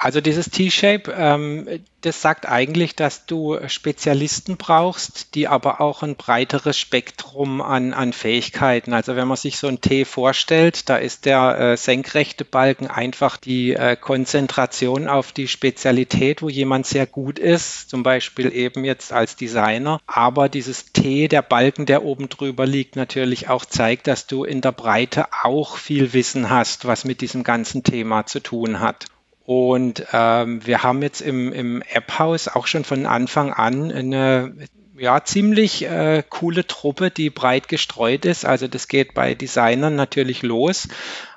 Also 0.00 0.20
dieses 0.20 0.48
T-Shape, 0.50 1.12
ähm, 1.16 1.66
das 2.02 2.22
sagt 2.22 2.46
eigentlich, 2.46 2.94
dass 2.94 3.26
du 3.26 3.58
Spezialisten 3.66 4.56
brauchst, 4.56 5.34
die 5.34 5.48
aber 5.48 5.80
auch 5.80 6.04
ein 6.04 6.14
breiteres 6.14 6.78
Spektrum 6.78 7.60
an, 7.60 7.92
an 7.92 8.12
Fähigkeiten. 8.12 8.92
Also 8.92 9.16
wenn 9.16 9.26
man 9.26 9.36
sich 9.36 9.58
so 9.58 9.66
ein 9.66 9.80
T 9.80 10.04
vorstellt, 10.04 10.88
da 10.88 10.98
ist 10.98 11.24
der 11.24 11.58
äh, 11.58 11.76
senkrechte 11.76 12.44
Balken 12.44 12.86
einfach 12.86 13.36
die 13.36 13.72
äh, 13.72 13.96
Konzentration 13.96 15.08
auf 15.08 15.32
die 15.32 15.48
Spezialität, 15.48 16.42
wo 16.42 16.48
jemand 16.48 16.86
sehr 16.86 17.06
gut 17.06 17.40
ist, 17.40 17.90
zum 17.90 18.04
Beispiel 18.04 18.54
eben 18.54 18.84
jetzt 18.84 19.12
als 19.12 19.34
Designer. 19.34 20.00
Aber 20.06 20.48
dieses 20.48 20.92
T, 20.92 21.26
der 21.26 21.42
Balken, 21.42 21.86
der 21.86 22.04
oben 22.04 22.28
drüber 22.28 22.66
liegt, 22.66 22.94
natürlich 22.94 23.48
auch 23.48 23.64
zeigt, 23.64 24.06
dass 24.06 24.28
du 24.28 24.44
in 24.44 24.60
der 24.60 24.72
Breite 24.72 25.26
auch 25.42 25.76
viel 25.76 26.12
Wissen 26.12 26.50
hast, 26.50 26.86
was 26.86 27.04
mit 27.04 27.20
diesem 27.20 27.42
ganzen 27.42 27.82
Thema 27.82 28.26
zu 28.26 28.38
tun 28.38 28.78
hat. 28.78 29.06
Und 29.48 30.04
ähm, 30.12 30.66
wir 30.66 30.82
haben 30.82 31.00
jetzt 31.00 31.22
im, 31.22 31.54
im 31.54 31.80
App-Haus 31.80 32.48
auch 32.48 32.66
schon 32.66 32.84
von 32.84 33.06
Anfang 33.06 33.50
an 33.50 33.90
eine 33.90 34.52
ja, 34.98 35.24
ziemlich 35.24 35.86
äh, 35.86 36.22
coole 36.28 36.66
Truppe, 36.66 37.10
die 37.10 37.30
breit 37.30 37.66
gestreut 37.66 38.26
ist. 38.26 38.44
Also 38.44 38.68
das 38.68 38.88
geht 38.88 39.14
bei 39.14 39.34
Designern 39.34 39.96
natürlich 39.96 40.42
los. 40.42 40.88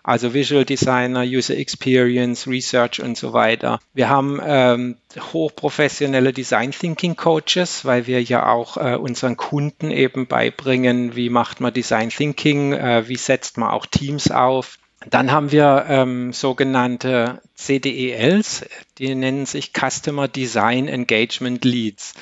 Also 0.03 0.33
Visual 0.33 0.65
Designer, 0.65 1.21
User 1.21 1.55
Experience, 1.55 2.47
Research 2.47 3.01
und 3.01 3.17
so 3.17 3.31
weiter. 3.31 3.79
Wir 3.93 4.09
haben 4.09 4.41
ähm, 4.43 4.97
hochprofessionelle 5.31 6.33
Design 6.33 6.71
Thinking 6.71 7.15
Coaches, 7.15 7.85
weil 7.85 8.07
wir 8.07 8.21
ja 8.21 8.51
auch 8.51 8.75
äh, 8.75 8.97
unseren 8.97 9.37
Kunden 9.37 9.89
eben 9.89 10.27
beibringen, 10.27 11.15
wie 11.15 11.29
macht 11.29 11.61
man 11.61 11.73
Design 11.73 12.09
Thinking, 12.09 12.73
äh, 12.73 13.07
wie 13.07 13.15
setzt 13.15 13.57
man 13.57 13.69
auch 13.69 13.85
Teams 13.85 14.31
auf, 14.31 14.79
dann 15.09 15.31
haben 15.31 15.51
wir 15.51 15.85
ähm, 15.89 16.31
sogenannte 16.31 17.41
CDELs, 17.55 18.65
die 18.97 19.15
nennen 19.15 19.45
sich 19.45 19.71
Customer 19.73 20.27
Design 20.27 20.87
Engagement 20.87 21.65
Leads. 21.65 22.13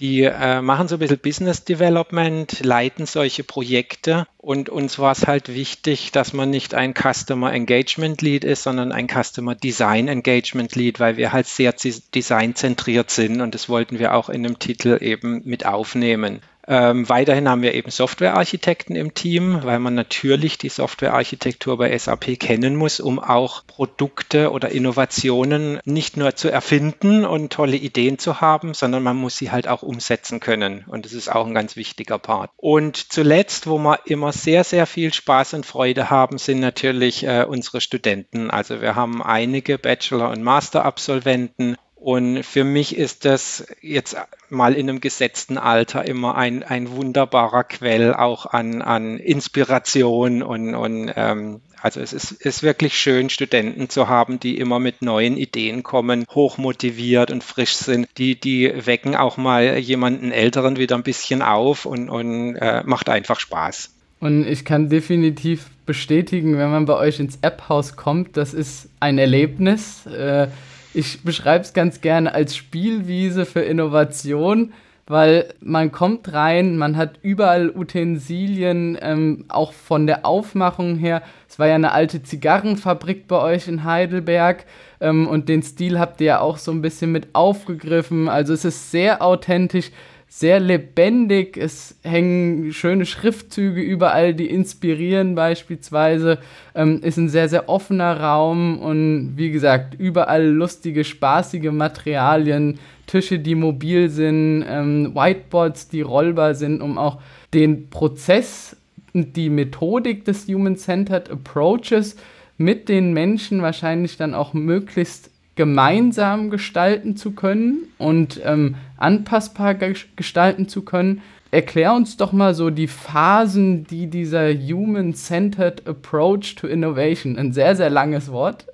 Die 0.00 0.22
äh, 0.22 0.60
machen 0.60 0.88
so 0.88 0.96
ein 0.96 0.98
bisschen 0.98 1.18
Business 1.18 1.64
Development, 1.64 2.64
leiten 2.64 3.06
solche 3.06 3.44
Projekte 3.44 4.26
und 4.38 4.68
uns 4.68 4.98
war 4.98 5.12
es 5.12 5.28
halt 5.28 5.54
wichtig, 5.54 6.10
dass 6.10 6.32
man 6.32 6.50
nicht 6.50 6.74
ein 6.74 6.94
Customer 6.94 7.52
Engagement 7.52 8.20
Lead 8.20 8.42
ist, 8.42 8.64
sondern 8.64 8.90
ein 8.90 9.06
Customer 9.06 9.54
Design 9.54 10.08
Engagement 10.08 10.74
Lead, 10.74 10.98
weil 10.98 11.16
wir 11.16 11.32
halt 11.32 11.46
sehr 11.46 11.72
designzentriert 11.72 13.10
sind 13.10 13.40
und 13.40 13.54
das 13.54 13.68
wollten 13.68 14.00
wir 14.00 14.14
auch 14.14 14.28
in 14.28 14.42
dem 14.42 14.58
Titel 14.58 14.98
eben 15.00 15.42
mit 15.44 15.64
aufnehmen. 15.64 16.40
Ähm, 16.66 17.08
weiterhin 17.08 17.48
haben 17.48 17.62
wir 17.62 17.74
eben 17.74 17.90
Softwarearchitekten 17.90 18.96
im 18.96 19.14
Team, 19.14 19.60
weil 19.62 19.78
man 19.78 19.94
natürlich 19.94 20.58
die 20.58 20.68
Softwarearchitektur 20.68 21.76
bei 21.78 21.96
SAP 21.96 22.38
kennen 22.38 22.76
muss, 22.76 23.00
um 23.00 23.18
auch 23.18 23.66
Produkte 23.66 24.50
oder 24.50 24.70
Innovationen 24.70 25.80
nicht 25.84 26.16
nur 26.16 26.36
zu 26.36 26.50
erfinden 26.50 27.24
und 27.24 27.52
tolle 27.52 27.76
Ideen 27.76 28.18
zu 28.18 28.40
haben, 28.40 28.74
sondern 28.74 29.02
man 29.02 29.16
muss 29.16 29.36
sie 29.36 29.50
halt 29.50 29.68
auch 29.68 29.82
umsetzen 29.82 30.40
können. 30.40 30.84
Und 30.88 31.04
das 31.04 31.12
ist 31.12 31.30
auch 31.30 31.46
ein 31.46 31.54
ganz 31.54 31.76
wichtiger 31.76 32.18
Part. 32.18 32.50
Und 32.56 33.12
zuletzt, 33.12 33.66
wo 33.66 33.78
wir 33.78 34.00
immer 34.06 34.32
sehr, 34.32 34.64
sehr 34.64 34.86
viel 34.86 35.12
Spaß 35.12 35.54
und 35.54 35.66
Freude 35.66 36.10
haben, 36.10 36.38
sind 36.38 36.60
natürlich 36.60 37.24
äh, 37.24 37.44
unsere 37.46 37.80
Studenten. 37.80 38.50
Also 38.50 38.80
wir 38.80 38.94
haben 38.94 39.22
einige 39.22 39.78
Bachelor- 39.78 40.30
und 40.30 40.42
Master-Absolventen 40.42 41.76
und 42.04 42.42
für 42.42 42.64
mich 42.64 42.98
ist 42.98 43.24
das 43.24 43.66
jetzt 43.80 44.14
mal 44.50 44.74
in 44.74 44.90
einem 44.90 45.00
gesetzten 45.00 45.56
Alter 45.56 46.06
immer 46.06 46.34
ein, 46.34 46.62
ein 46.62 46.90
wunderbarer 46.90 47.64
Quell 47.64 48.12
auch 48.12 48.44
an, 48.44 48.82
an 48.82 49.16
Inspiration 49.16 50.42
und, 50.42 50.74
und 50.74 51.10
ähm, 51.16 51.62
also 51.80 52.00
es 52.00 52.12
ist, 52.12 52.32
ist 52.32 52.62
wirklich 52.62 52.98
schön, 52.98 53.30
Studenten 53.30 53.88
zu 53.88 54.06
haben, 54.06 54.38
die 54.38 54.58
immer 54.58 54.80
mit 54.80 55.00
neuen 55.00 55.38
Ideen 55.38 55.82
kommen, 55.82 56.26
hochmotiviert 56.28 57.30
und 57.30 57.42
frisch 57.42 57.72
sind. 57.72 58.06
Die, 58.18 58.38
die 58.38 58.70
wecken 58.84 59.16
auch 59.16 59.38
mal 59.38 59.78
jemanden 59.78 60.30
Älteren 60.30 60.76
wieder 60.76 60.96
ein 60.96 61.04
bisschen 61.04 61.40
auf 61.40 61.86
und, 61.86 62.10
und 62.10 62.56
äh, 62.56 62.82
macht 62.84 63.08
einfach 63.08 63.40
Spaß. 63.40 63.94
Und 64.20 64.46
ich 64.46 64.66
kann 64.66 64.90
definitiv 64.90 65.70
bestätigen, 65.86 66.58
wenn 66.58 66.70
man 66.70 66.84
bei 66.84 66.96
euch 66.96 67.18
ins 67.18 67.38
App-Haus 67.40 67.96
kommt, 67.96 68.36
das 68.36 68.52
ist 68.52 68.90
ein 69.00 69.16
Erlebnis. 69.16 70.04
Äh, 70.04 70.48
ich 70.94 71.22
beschreibe 71.22 71.64
es 71.64 71.72
ganz 71.72 72.00
gerne 72.00 72.34
als 72.34 72.56
Spielwiese 72.56 73.44
für 73.46 73.60
Innovation, 73.60 74.72
weil 75.06 75.52
man 75.60 75.92
kommt 75.92 76.32
rein, 76.32 76.78
man 76.78 76.96
hat 76.96 77.18
überall 77.22 77.70
Utensilien, 77.70 78.96
ähm, 79.02 79.44
auch 79.48 79.72
von 79.72 80.06
der 80.06 80.24
Aufmachung 80.24 80.96
her. 80.96 81.22
Es 81.48 81.58
war 81.58 81.66
ja 81.66 81.74
eine 81.74 81.92
alte 81.92 82.22
Zigarrenfabrik 82.22 83.28
bei 83.28 83.38
euch 83.38 83.68
in 83.68 83.84
Heidelberg 83.84 84.64
ähm, 85.00 85.26
und 85.26 85.48
den 85.48 85.62
Stil 85.62 85.98
habt 85.98 86.20
ihr 86.20 86.26
ja 86.26 86.40
auch 86.40 86.56
so 86.56 86.72
ein 86.72 86.80
bisschen 86.80 87.12
mit 87.12 87.34
aufgegriffen. 87.34 88.28
Also 88.28 88.54
es 88.54 88.64
ist 88.64 88.90
sehr 88.90 89.20
authentisch 89.20 89.90
sehr 90.28 90.58
lebendig. 90.60 91.56
Es 91.56 91.96
hängen 92.02 92.72
schöne 92.72 93.06
Schriftzüge 93.06 93.80
überall, 93.80 94.34
die 94.34 94.50
inspirieren 94.50 95.34
beispielsweise. 95.34 96.38
Ähm, 96.74 97.00
ist 97.02 97.16
ein 97.16 97.28
sehr, 97.28 97.48
sehr 97.48 97.68
offener 97.68 98.20
Raum 98.20 98.78
und 98.78 99.34
wie 99.36 99.50
gesagt, 99.50 99.94
überall 99.94 100.46
lustige, 100.46 101.04
spaßige 101.04 101.70
Materialien, 101.70 102.78
Tische, 103.06 103.38
die 103.38 103.54
mobil 103.54 104.08
sind, 104.08 104.64
ähm, 104.68 105.14
Whiteboards, 105.14 105.88
die 105.88 106.00
rollbar 106.00 106.54
sind, 106.54 106.80
um 106.80 106.98
auch 106.98 107.20
den 107.52 107.90
Prozess 107.90 108.76
und 109.12 109.36
die 109.36 109.50
Methodik 109.50 110.24
des 110.24 110.48
Human-Centered 110.48 111.30
Approaches 111.30 112.16
mit 112.56 112.88
den 112.88 113.12
Menschen 113.12 113.62
wahrscheinlich 113.62 114.16
dann 114.16 114.34
auch 114.34 114.52
möglichst 114.52 115.30
gemeinsam 115.56 116.50
gestalten 116.50 117.16
zu 117.16 117.32
können 117.32 117.88
und 117.98 118.40
ähm, 118.44 118.76
anpassbar 118.96 119.74
gestalten 119.74 120.68
zu 120.68 120.82
können. 120.82 121.22
Erklär 121.50 121.94
uns 121.94 122.16
doch 122.16 122.32
mal 122.32 122.54
so 122.54 122.70
die 122.70 122.88
Phasen, 122.88 123.84
die 123.84 124.08
dieser 124.08 124.52
Human-Centered 124.52 125.86
Approach 125.86 126.56
to 126.56 126.66
Innovation, 126.66 127.38
ein 127.38 127.52
sehr, 127.52 127.76
sehr 127.76 127.90
langes 127.90 128.32
Wort. 128.32 128.66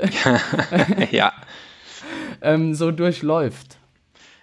ja. 1.11 1.33
ähm, 2.43 2.75
so 2.75 2.91
durchläuft. 2.91 3.77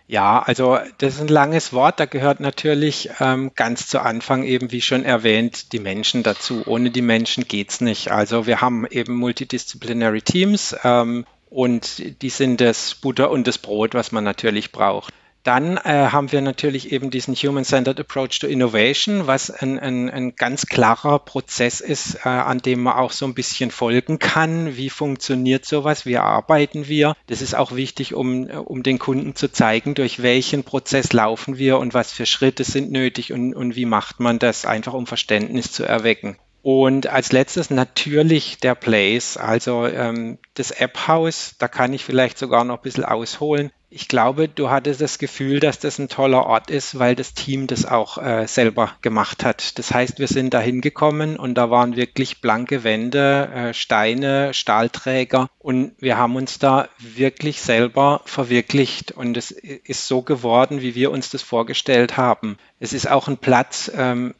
Ja, 0.09 0.39
also 0.39 0.77
das 0.99 1.15
ist 1.15 1.21
ein 1.21 1.27
langes 1.27 1.73
Wort. 1.73 1.99
Da 1.99 2.05
gehört 2.05 2.39
natürlich 2.39 3.09
ähm, 3.19 3.51
ganz 3.55 3.87
zu 3.87 3.99
Anfang 4.01 4.43
eben, 4.43 4.71
wie 4.71 4.81
schon 4.81 5.03
erwähnt, 5.03 5.73
die 5.73 5.79
Menschen 5.79 6.23
dazu. 6.23 6.63
Ohne 6.65 6.91
die 6.91 7.01
Menschen 7.01 7.45
geht's 7.45 7.81
nicht. 7.81 8.09
Also 8.09 8.47
wir 8.47 8.61
haben 8.61 8.87
eben 8.89 9.15
multidisciplinary 9.15 10.21
Teams 10.21 10.75
ähm, 10.83 11.25
und 11.49 12.21
die 12.21 12.29
sind 12.29 12.61
das 12.61 12.95
Butter 12.95 13.31
und 13.31 13.47
das 13.47 13.57
Brot, 13.57 13.93
was 13.93 14.11
man 14.11 14.23
natürlich 14.23 14.71
braucht. 14.71 15.13
Dann 15.47 15.77
äh, 15.77 16.09
haben 16.11 16.33
wir 16.33 16.41
natürlich 16.41 16.91
eben 16.91 17.09
diesen 17.09 17.33
Human-Centered 17.33 18.01
Approach 18.01 18.39
to 18.39 18.47
Innovation, 18.47 19.27
was 19.27 19.49
ein, 19.49 19.79
ein, 19.79 20.09
ein 20.09 20.35
ganz 20.35 20.65
klarer 20.65 21.19
Prozess 21.19 21.79
ist, 21.79 22.15
äh, 22.25 22.27
an 22.27 22.57
dem 22.57 22.83
man 22.83 22.97
auch 22.97 23.13
so 23.13 23.25
ein 23.25 23.33
bisschen 23.33 23.71
folgen 23.71 24.19
kann. 24.19 24.75
Wie 24.75 24.89
funktioniert 24.89 25.63
sowas? 25.63 26.05
Wie 26.05 26.17
arbeiten 26.17 26.89
wir? 26.89 27.15
Das 27.27 27.41
ist 27.41 27.55
auch 27.55 27.73
wichtig, 27.73 28.13
um, 28.13 28.49
um 28.49 28.83
den 28.83 28.99
Kunden 28.99 29.35
zu 29.35 29.49
zeigen, 29.49 29.95
durch 29.95 30.21
welchen 30.21 30.65
Prozess 30.65 31.13
laufen 31.13 31.57
wir 31.57 31.77
und 31.77 31.93
was 31.93 32.11
für 32.11 32.25
Schritte 32.25 32.65
sind 32.65 32.91
nötig 32.91 33.31
und, 33.31 33.53
und 33.53 33.77
wie 33.77 33.85
macht 33.85 34.19
man 34.19 34.39
das, 34.39 34.65
einfach 34.65 34.91
um 34.91 35.07
Verständnis 35.07 35.71
zu 35.71 35.85
erwecken. 35.85 36.35
Und 36.69 37.07
als 37.07 37.31
letztes 37.31 37.69
natürlich 37.69 38.57
der 38.57 38.75
Place, 38.75 39.37
also 39.37 39.87
ähm, 39.87 40.37
das 40.55 40.71
App-Haus, 40.71 41.55
da 41.59 41.69
kann 41.69 41.93
ich 41.93 42.03
vielleicht 42.03 42.37
sogar 42.37 42.65
noch 42.65 42.75
ein 42.75 42.81
bisschen 42.81 43.05
ausholen. 43.05 43.71
Ich 43.89 44.09
glaube, 44.09 44.49
du 44.49 44.69
hattest 44.69 44.99
das 44.99 45.17
Gefühl, 45.17 45.61
dass 45.61 45.79
das 45.79 45.97
ein 45.97 46.09
toller 46.09 46.45
Ort 46.45 46.69
ist, 46.69 46.99
weil 46.99 47.15
das 47.15 47.33
Team 47.33 47.67
das 47.67 47.85
auch 47.85 48.17
äh, 48.17 48.47
selber 48.47 48.91
gemacht 49.01 49.45
hat. 49.45 49.79
Das 49.79 49.93
heißt, 49.93 50.19
wir 50.19 50.27
sind 50.27 50.53
da 50.53 50.59
hingekommen 50.59 51.37
und 51.37 51.55
da 51.55 51.69
waren 51.69 51.95
wirklich 51.95 52.41
blanke 52.41 52.83
Wände, 52.83 53.49
äh, 53.55 53.73
Steine, 53.73 54.53
Stahlträger 54.53 55.47
und 55.59 55.93
wir 55.99 56.17
haben 56.17 56.35
uns 56.35 56.59
da 56.59 56.89
wirklich 56.99 57.61
selber 57.61 58.19
verwirklicht 58.25 59.13
und 59.13 59.37
es 59.37 59.51
ist 59.51 60.05
so 60.05 60.21
geworden, 60.21 60.81
wie 60.81 60.95
wir 60.95 61.11
uns 61.11 61.29
das 61.29 61.43
vorgestellt 61.43 62.17
haben. 62.17 62.57
Es 62.81 62.91
ist 62.91 63.09
auch 63.09 63.29
ein 63.29 63.37
Platz, 63.37 63.89
ähm, 63.95 64.33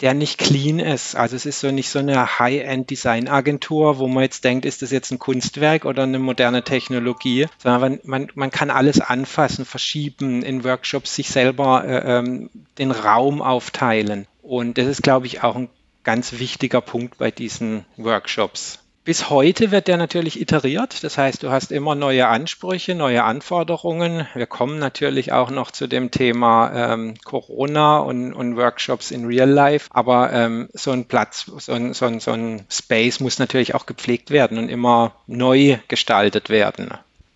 der 0.00 0.14
nicht 0.14 0.38
clean 0.38 0.80
ist. 0.80 1.14
Also 1.14 1.36
es 1.36 1.46
ist 1.46 1.60
so 1.60 1.70
nicht 1.70 1.88
so 1.88 2.00
eine 2.00 2.38
High-End-Design-Agentur, 2.38 3.98
wo 3.98 4.08
man 4.08 4.24
jetzt 4.24 4.44
denkt, 4.44 4.64
ist 4.64 4.82
das 4.82 4.90
jetzt 4.90 5.12
ein 5.12 5.18
Kunstwerk 5.18 5.84
oder 5.84 6.02
eine 6.02 6.18
moderne 6.18 6.64
Technologie, 6.64 7.46
sondern 7.58 8.00
man, 8.04 8.28
man, 8.34 8.50
kann 8.50 8.70
alles 8.70 9.00
anfassen, 9.00 9.64
verschieben, 9.64 10.42
in 10.42 10.64
Workshops 10.64 11.14
sich 11.14 11.28
selber 11.28 11.84
äh, 11.84 12.18
ähm, 12.18 12.50
den 12.78 12.90
Raum 12.90 13.40
aufteilen. 13.42 14.26
Und 14.42 14.76
das 14.76 14.86
ist, 14.86 15.02
glaube 15.02 15.26
ich, 15.26 15.44
auch 15.44 15.54
ein 15.54 15.68
ganz 16.02 16.38
wichtiger 16.38 16.80
Punkt 16.80 17.18
bei 17.18 17.30
diesen 17.30 17.84
Workshops. 17.96 18.81
Bis 19.04 19.30
heute 19.30 19.72
wird 19.72 19.88
der 19.88 19.96
natürlich 19.96 20.40
iteriert. 20.40 21.02
Das 21.02 21.18
heißt, 21.18 21.42
du 21.42 21.50
hast 21.50 21.72
immer 21.72 21.96
neue 21.96 22.28
Ansprüche, 22.28 22.94
neue 22.94 23.24
Anforderungen. 23.24 24.28
Wir 24.34 24.46
kommen 24.46 24.78
natürlich 24.78 25.32
auch 25.32 25.50
noch 25.50 25.72
zu 25.72 25.88
dem 25.88 26.12
Thema 26.12 26.70
ähm, 26.72 27.14
Corona 27.24 27.98
und, 27.98 28.32
und, 28.32 28.56
Workshops 28.56 29.10
in 29.10 29.24
Real 29.24 29.50
Life. 29.50 29.88
Aber 29.90 30.32
ähm, 30.32 30.68
so 30.72 30.92
ein 30.92 31.06
Platz, 31.06 31.50
so 31.58 31.72
ein, 31.72 31.94
so, 31.94 32.06
ein, 32.06 32.20
so 32.20 32.30
ein 32.30 32.62
Space 32.70 33.18
muss 33.18 33.40
natürlich 33.40 33.74
auch 33.74 33.86
gepflegt 33.86 34.30
werden 34.30 34.56
und 34.56 34.68
immer 34.68 35.16
neu 35.26 35.78
gestaltet 35.88 36.48
werden. 36.48 36.90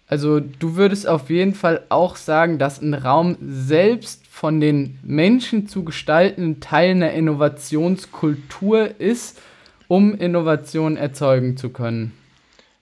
Also 0.06 0.38
du 0.38 0.76
würdest 0.76 1.08
auf 1.08 1.30
jeden 1.30 1.56
Fall 1.56 1.84
auch 1.88 2.14
sagen, 2.14 2.60
dass 2.60 2.80
ein 2.80 2.94
Raum 2.94 3.36
selbst 3.40 4.24
von 4.30 4.60
den 4.60 5.00
Menschen 5.02 5.66
zu 5.66 5.82
gestalten 5.82 6.60
Teil 6.60 6.92
einer 6.92 7.10
Innovationskultur 7.10 9.00
ist 9.00 9.40
um 9.88 10.14
Innovation 10.14 10.96
erzeugen 10.96 11.56
zu 11.56 11.70
können? 11.70 12.12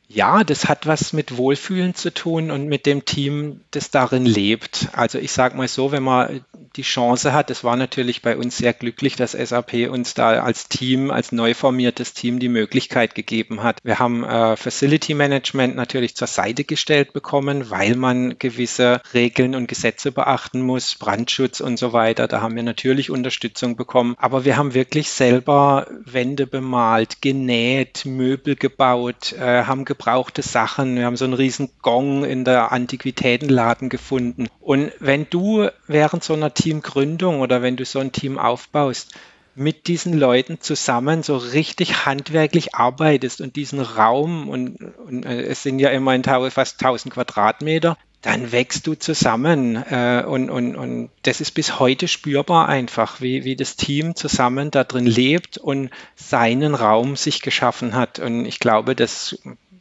Ja, 0.08 0.44
das 0.44 0.68
hat 0.68 0.86
was 0.86 1.12
mit 1.12 1.36
Wohlfühlen 1.36 1.94
zu 1.94 2.12
tun 2.12 2.50
und 2.50 2.66
mit 2.66 2.86
dem 2.86 3.04
Team, 3.04 3.60
das 3.70 3.90
darin 3.90 4.26
lebt. 4.26 4.88
Also 4.92 5.18
ich 5.18 5.32
sage 5.32 5.56
mal 5.56 5.66
so, 5.66 5.92
wenn 5.92 6.02
man 6.02 6.44
die 6.76 6.82
Chance 6.82 7.32
hat. 7.32 7.50
Es 7.50 7.64
war 7.64 7.76
natürlich 7.76 8.22
bei 8.22 8.36
uns 8.36 8.56
sehr 8.56 8.72
glücklich, 8.72 9.16
dass 9.16 9.32
SAP 9.32 9.88
uns 9.90 10.14
da 10.14 10.42
als 10.42 10.68
Team, 10.68 11.10
als 11.10 11.32
neu 11.32 11.54
formiertes 11.54 12.14
Team 12.14 12.38
die 12.38 12.48
Möglichkeit 12.48 13.14
gegeben 13.14 13.62
hat. 13.62 13.78
Wir 13.82 13.98
haben 13.98 14.24
äh, 14.24 14.56
Facility 14.56 15.14
Management 15.14 15.76
natürlich 15.76 16.16
zur 16.16 16.28
Seite 16.28 16.64
gestellt 16.64 17.12
bekommen, 17.12 17.70
weil 17.70 17.96
man 17.96 18.38
gewisse 18.38 19.00
Regeln 19.12 19.54
und 19.54 19.68
Gesetze 19.68 20.12
beachten 20.12 20.62
muss, 20.62 20.94
Brandschutz 20.96 21.60
und 21.60 21.78
so 21.78 21.92
weiter. 21.92 22.28
Da 22.28 22.40
haben 22.40 22.56
wir 22.56 22.62
natürlich 22.62 23.10
Unterstützung 23.10 23.76
bekommen. 23.76 24.14
Aber 24.18 24.44
wir 24.44 24.56
haben 24.56 24.74
wirklich 24.74 25.10
selber 25.10 25.86
Wände 26.04 26.46
bemalt, 26.46 27.22
genäht, 27.22 28.04
Möbel 28.04 28.56
gebaut, 28.56 29.32
äh, 29.32 29.64
haben 29.64 29.84
gebrauchte 29.84 30.42
Sachen. 30.42 30.96
Wir 30.96 31.06
haben 31.06 31.16
so 31.16 31.24
einen 31.24 31.34
riesen 31.34 31.70
Gong 31.82 32.24
in 32.24 32.44
der 32.44 32.72
Antiquitätenladen 32.72 33.88
gefunden. 33.88 34.48
Und 34.60 34.92
wenn 34.98 35.26
du 35.28 35.68
während 35.86 36.24
so 36.24 36.34
einer 36.34 36.54
Teamgründung 36.64 37.40
oder 37.40 37.60
wenn 37.60 37.76
du 37.76 37.84
so 37.84 37.98
ein 37.98 38.12
Team 38.12 38.38
aufbaust, 38.38 39.14
mit 39.54 39.86
diesen 39.86 40.14
Leuten 40.14 40.60
zusammen 40.60 41.22
so 41.22 41.36
richtig 41.36 42.06
handwerklich 42.06 42.74
arbeitest 42.74 43.40
und 43.42 43.54
diesen 43.54 43.80
Raum 43.80 44.48
und, 44.48 44.78
und 45.06 45.26
äh, 45.26 45.42
es 45.42 45.62
sind 45.62 45.78
ja 45.78 45.90
immerhin 45.90 46.24
fast 46.24 46.80
1000 46.80 47.12
Quadratmeter, 47.12 47.96
dann 48.22 48.50
wächst 48.50 48.86
du 48.86 48.94
zusammen 48.94 49.76
äh, 49.76 50.24
und, 50.26 50.48
und, 50.48 50.74
und 50.74 51.10
das 51.22 51.42
ist 51.42 51.52
bis 51.52 51.78
heute 51.78 52.08
spürbar 52.08 52.68
einfach, 52.68 53.20
wie, 53.20 53.44
wie 53.44 53.54
das 53.54 53.76
Team 53.76 54.16
zusammen 54.16 54.70
da 54.70 54.82
drin 54.82 55.06
lebt 55.06 55.58
und 55.58 55.90
seinen 56.16 56.74
Raum 56.74 57.14
sich 57.14 57.42
geschaffen 57.42 57.94
hat 57.94 58.18
und 58.18 58.46
ich 58.46 58.58
glaube, 58.58 58.96
das, 58.96 59.38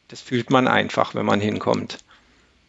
das 0.10 0.22
fühlt 0.22 0.50
man 0.50 0.68
einfach, 0.68 1.16
wenn 1.16 1.26
man 1.26 1.40
hinkommt. 1.40 2.00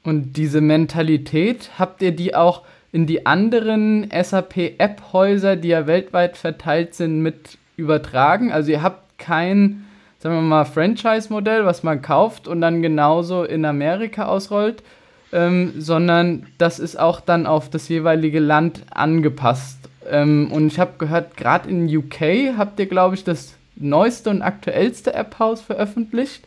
Und 0.05 0.35
diese 0.35 0.61
Mentalität, 0.61 1.70
habt 1.79 2.00
ihr 2.03 2.12
die 2.12 2.35
auch 2.35 2.62
in 2.94 3.09
die 3.09 3.26
anderen 3.26 4.09
SAP-App-Häuser, 4.09 5.57
die 5.57 5.66
ja 5.66 5.88
weltweit 5.88 6.37
verteilt 6.37 6.94
sind, 6.94 7.22
mit 7.22 7.59
übertragen? 7.76 8.52
Also 8.52 8.70
ihr 8.70 8.83
habt 8.85 9.18
kein, 9.18 9.85
sagen 10.20 10.37
wir 10.37 10.42
mal, 10.42 10.64
Franchise-Modell, 10.64 11.66
was 11.66 11.83
man 11.83 12.02
kauft 12.02 12.46
und 12.46 12.61
dann 12.61 12.83
genauso 12.83 13.42
in 13.42 13.64
Amerika 13.64 14.26
ausrollt, 14.26 14.85
ähm, 15.33 15.72
sondern 15.76 16.46
das 16.59 16.78
ist 16.78 16.96
auch 16.96 17.18
dann 17.18 17.46
auf 17.46 17.68
das 17.68 17.88
jeweilige 17.88 18.38
Land 18.38 18.83
angepasst. 18.92 19.78
Ähm, 20.09 20.52
und 20.52 20.68
ich 20.68 20.78
habe 20.78 20.92
gehört, 20.96 21.37
gerade 21.37 21.68
in 21.68 21.88
UK 21.88 22.57
habt 22.57 22.78
ihr, 22.78 22.87
glaube 22.87 23.16
ich, 23.16 23.24
das 23.24 23.54
neueste 23.74 24.30
und 24.30 24.40
aktuellste 24.40 25.14
App-Haus 25.14 25.62
veröffentlicht. 25.62 26.44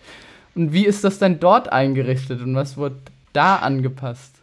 Und 0.56 0.72
wie 0.72 0.86
ist 0.86 1.04
das 1.04 1.20
denn 1.20 1.42
dort 1.42 1.74
eingerichtet 1.74 2.42
und 2.42 2.56
was 2.56 2.78
wird 2.78 2.96
da 3.34 3.58
angepasst? 3.58 4.38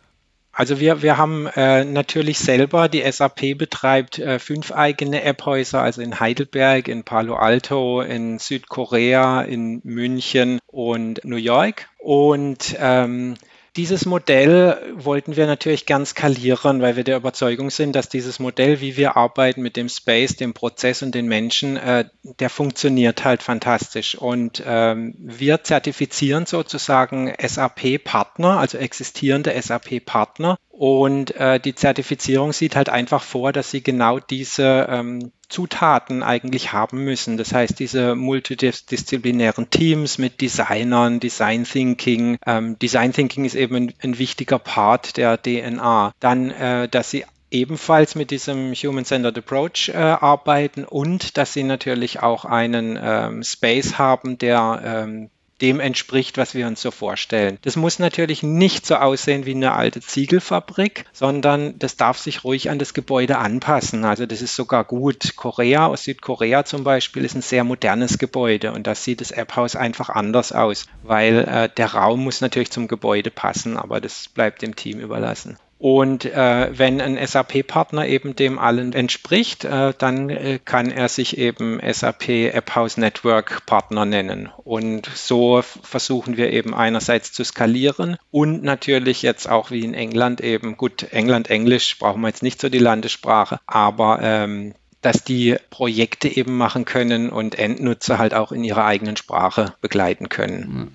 Also 0.54 0.78
wir, 0.78 1.02
wir 1.02 1.16
haben 1.16 1.48
äh, 1.48 1.84
natürlich 1.84 2.38
selber, 2.38 2.88
die 2.88 3.02
SAP 3.10 3.58
betreibt 3.58 4.20
äh, 4.20 4.38
fünf 4.38 4.70
eigene 4.70 5.22
App-Häuser, 5.24 5.82
also 5.82 6.00
in 6.00 6.20
Heidelberg, 6.20 6.86
in 6.86 7.02
Palo 7.02 7.34
Alto, 7.34 8.00
in 8.00 8.38
Südkorea, 8.38 9.42
in 9.42 9.80
München 9.82 10.60
und 10.68 11.24
New 11.24 11.36
York. 11.36 11.88
Und 11.98 12.76
ähm, 12.78 13.34
dieses 13.76 14.06
Modell 14.06 14.80
wollten 14.94 15.36
wir 15.36 15.46
natürlich 15.46 15.84
gern 15.84 16.06
skalieren, 16.06 16.80
weil 16.80 16.94
wir 16.94 17.02
der 17.02 17.16
Überzeugung 17.16 17.70
sind, 17.70 17.96
dass 17.96 18.08
dieses 18.08 18.38
Modell, 18.38 18.80
wie 18.80 18.96
wir 18.96 19.16
arbeiten 19.16 19.62
mit 19.62 19.76
dem 19.76 19.88
Space, 19.88 20.36
dem 20.36 20.54
Prozess 20.54 21.02
und 21.02 21.14
den 21.14 21.26
Menschen, 21.26 21.76
äh, 21.76 22.04
der 22.22 22.50
funktioniert 22.50 23.24
halt 23.24 23.42
fantastisch. 23.42 24.14
Und 24.14 24.62
ähm, 24.64 25.14
wir 25.18 25.64
zertifizieren 25.64 26.46
sozusagen 26.46 27.32
SAP-Partner, 27.40 28.58
also 28.58 28.78
existierende 28.78 29.60
SAP-Partner. 29.60 30.56
Und 30.70 31.34
äh, 31.36 31.58
die 31.58 31.74
Zertifizierung 31.74 32.52
sieht 32.52 32.76
halt 32.76 32.88
einfach 32.88 33.22
vor, 33.22 33.52
dass 33.52 33.70
sie 33.70 33.82
genau 33.82 34.20
diese 34.20 34.86
ähm, 34.88 35.32
Zutaten 35.54 36.24
eigentlich 36.24 36.72
haben 36.72 37.04
müssen. 37.04 37.36
Das 37.36 37.54
heißt, 37.54 37.78
diese 37.78 38.16
multidisziplinären 38.16 39.70
Teams 39.70 40.18
mit 40.18 40.40
Designern, 40.40 41.20
Design 41.20 41.62
Thinking. 41.62 42.38
Ähm, 42.44 42.76
Design 42.80 43.12
Thinking 43.12 43.44
ist 43.44 43.54
eben 43.54 43.76
ein, 43.76 43.94
ein, 44.02 44.18
wichtiger 44.18 44.58
Part 44.58 45.16
der 45.16 45.40
DNA. 45.40 46.12
Dann, 46.18 46.50
äh, 46.50 46.88
dass 46.88 47.12
sie 47.12 47.24
ebenfalls 47.52 48.16
mit 48.16 48.32
diesem 48.32 48.72
Human-Centered 48.74 49.38
Approach 49.38 49.92
äh, 49.94 49.96
arbeiten 49.96 50.84
und 50.84 51.38
dass 51.38 51.52
sie 51.52 51.62
natürlich 51.62 52.20
auch 52.20 52.44
einen 52.44 52.98
ähm, 53.00 53.44
Space 53.44 53.96
haben, 53.96 54.38
der 54.38 54.82
ähm, 54.84 55.30
dem 55.60 55.80
entspricht, 55.80 56.36
was 56.36 56.54
wir 56.54 56.66
uns 56.66 56.82
so 56.82 56.90
vorstellen. 56.90 57.58
Das 57.62 57.76
muss 57.76 57.98
natürlich 57.98 58.42
nicht 58.42 58.86
so 58.86 58.96
aussehen 58.96 59.46
wie 59.46 59.52
eine 59.52 59.72
alte 59.72 60.00
Ziegelfabrik, 60.00 61.04
sondern 61.12 61.78
das 61.78 61.96
darf 61.96 62.18
sich 62.18 62.44
ruhig 62.44 62.70
an 62.70 62.78
das 62.78 62.94
Gebäude 62.94 63.38
anpassen. 63.38 64.04
Also 64.04 64.26
das 64.26 64.42
ist 64.42 64.56
sogar 64.56 64.84
gut. 64.84 65.36
Korea, 65.36 65.86
aus 65.86 66.04
Südkorea 66.04 66.64
zum 66.64 66.84
Beispiel, 66.84 67.24
ist 67.24 67.34
ein 67.34 67.42
sehr 67.42 67.64
modernes 67.64 68.18
Gebäude 68.18 68.72
und 68.72 68.86
da 68.86 68.94
sieht 68.94 69.20
das 69.20 69.30
App-Haus 69.30 69.76
einfach 69.76 70.08
anders 70.08 70.52
aus, 70.52 70.86
weil 71.02 71.38
äh, 71.48 71.68
der 71.76 71.94
Raum 71.94 72.24
muss 72.24 72.40
natürlich 72.40 72.70
zum 72.70 72.88
Gebäude 72.88 73.30
passen, 73.30 73.76
aber 73.76 74.00
das 74.00 74.28
bleibt 74.28 74.62
dem 74.62 74.76
Team 74.76 74.98
überlassen. 74.98 75.56
Und 75.78 76.24
äh, 76.24 76.70
wenn 76.72 77.00
ein 77.00 77.18
SAP-Partner 77.24 78.06
eben 78.06 78.36
dem 78.36 78.58
allen 78.58 78.92
entspricht, 78.92 79.64
äh, 79.64 79.92
dann 79.98 80.30
äh, 80.30 80.58
kann 80.64 80.90
er 80.90 81.08
sich 81.08 81.36
eben 81.36 81.80
SAP 81.92 82.28
App 82.28 82.74
House 82.74 82.96
Network 82.96 83.66
Partner 83.66 84.04
nennen. 84.04 84.48
Und 84.64 85.06
so 85.14 85.62
versuchen 85.62 86.36
wir 86.36 86.52
eben 86.52 86.74
einerseits 86.74 87.32
zu 87.32 87.44
skalieren 87.44 88.16
und 88.30 88.62
natürlich 88.62 89.22
jetzt 89.22 89.48
auch 89.48 89.70
wie 89.70 89.84
in 89.84 89.94
England 89.94 90.40
eben, 90.40 90.76
gut, 90.76 91.12
England 91.12 91.50
Englisch 91.50 91.98
brauchen 91.98 92.22
wir 92.22 92.28
jetzt 92.28 92.42
nicht 92.42 92.60
so 92.60 92.68
die 92.68 92.78
Landessprache, 92.78 93.58
aber 93.66 94.20
ähm, 94.22 94.74
dass 95.02 95.22
die 95.22 95.56
Projekte 95.68 96.28
eben 96.28 96.56
machen 96.56 96.86
können 96.86 97.28
und 97.28 97.58
Endnutzer 97.58 98.18
halt 98.18 98.32
auch 98.32 98.52
in 98.52 98.64
ihrer 98.64 98.86
eigenen 98.86 99.16
Sprache 99.16 99.74
begleiten 99.82 100.30
können. 100.30 100.92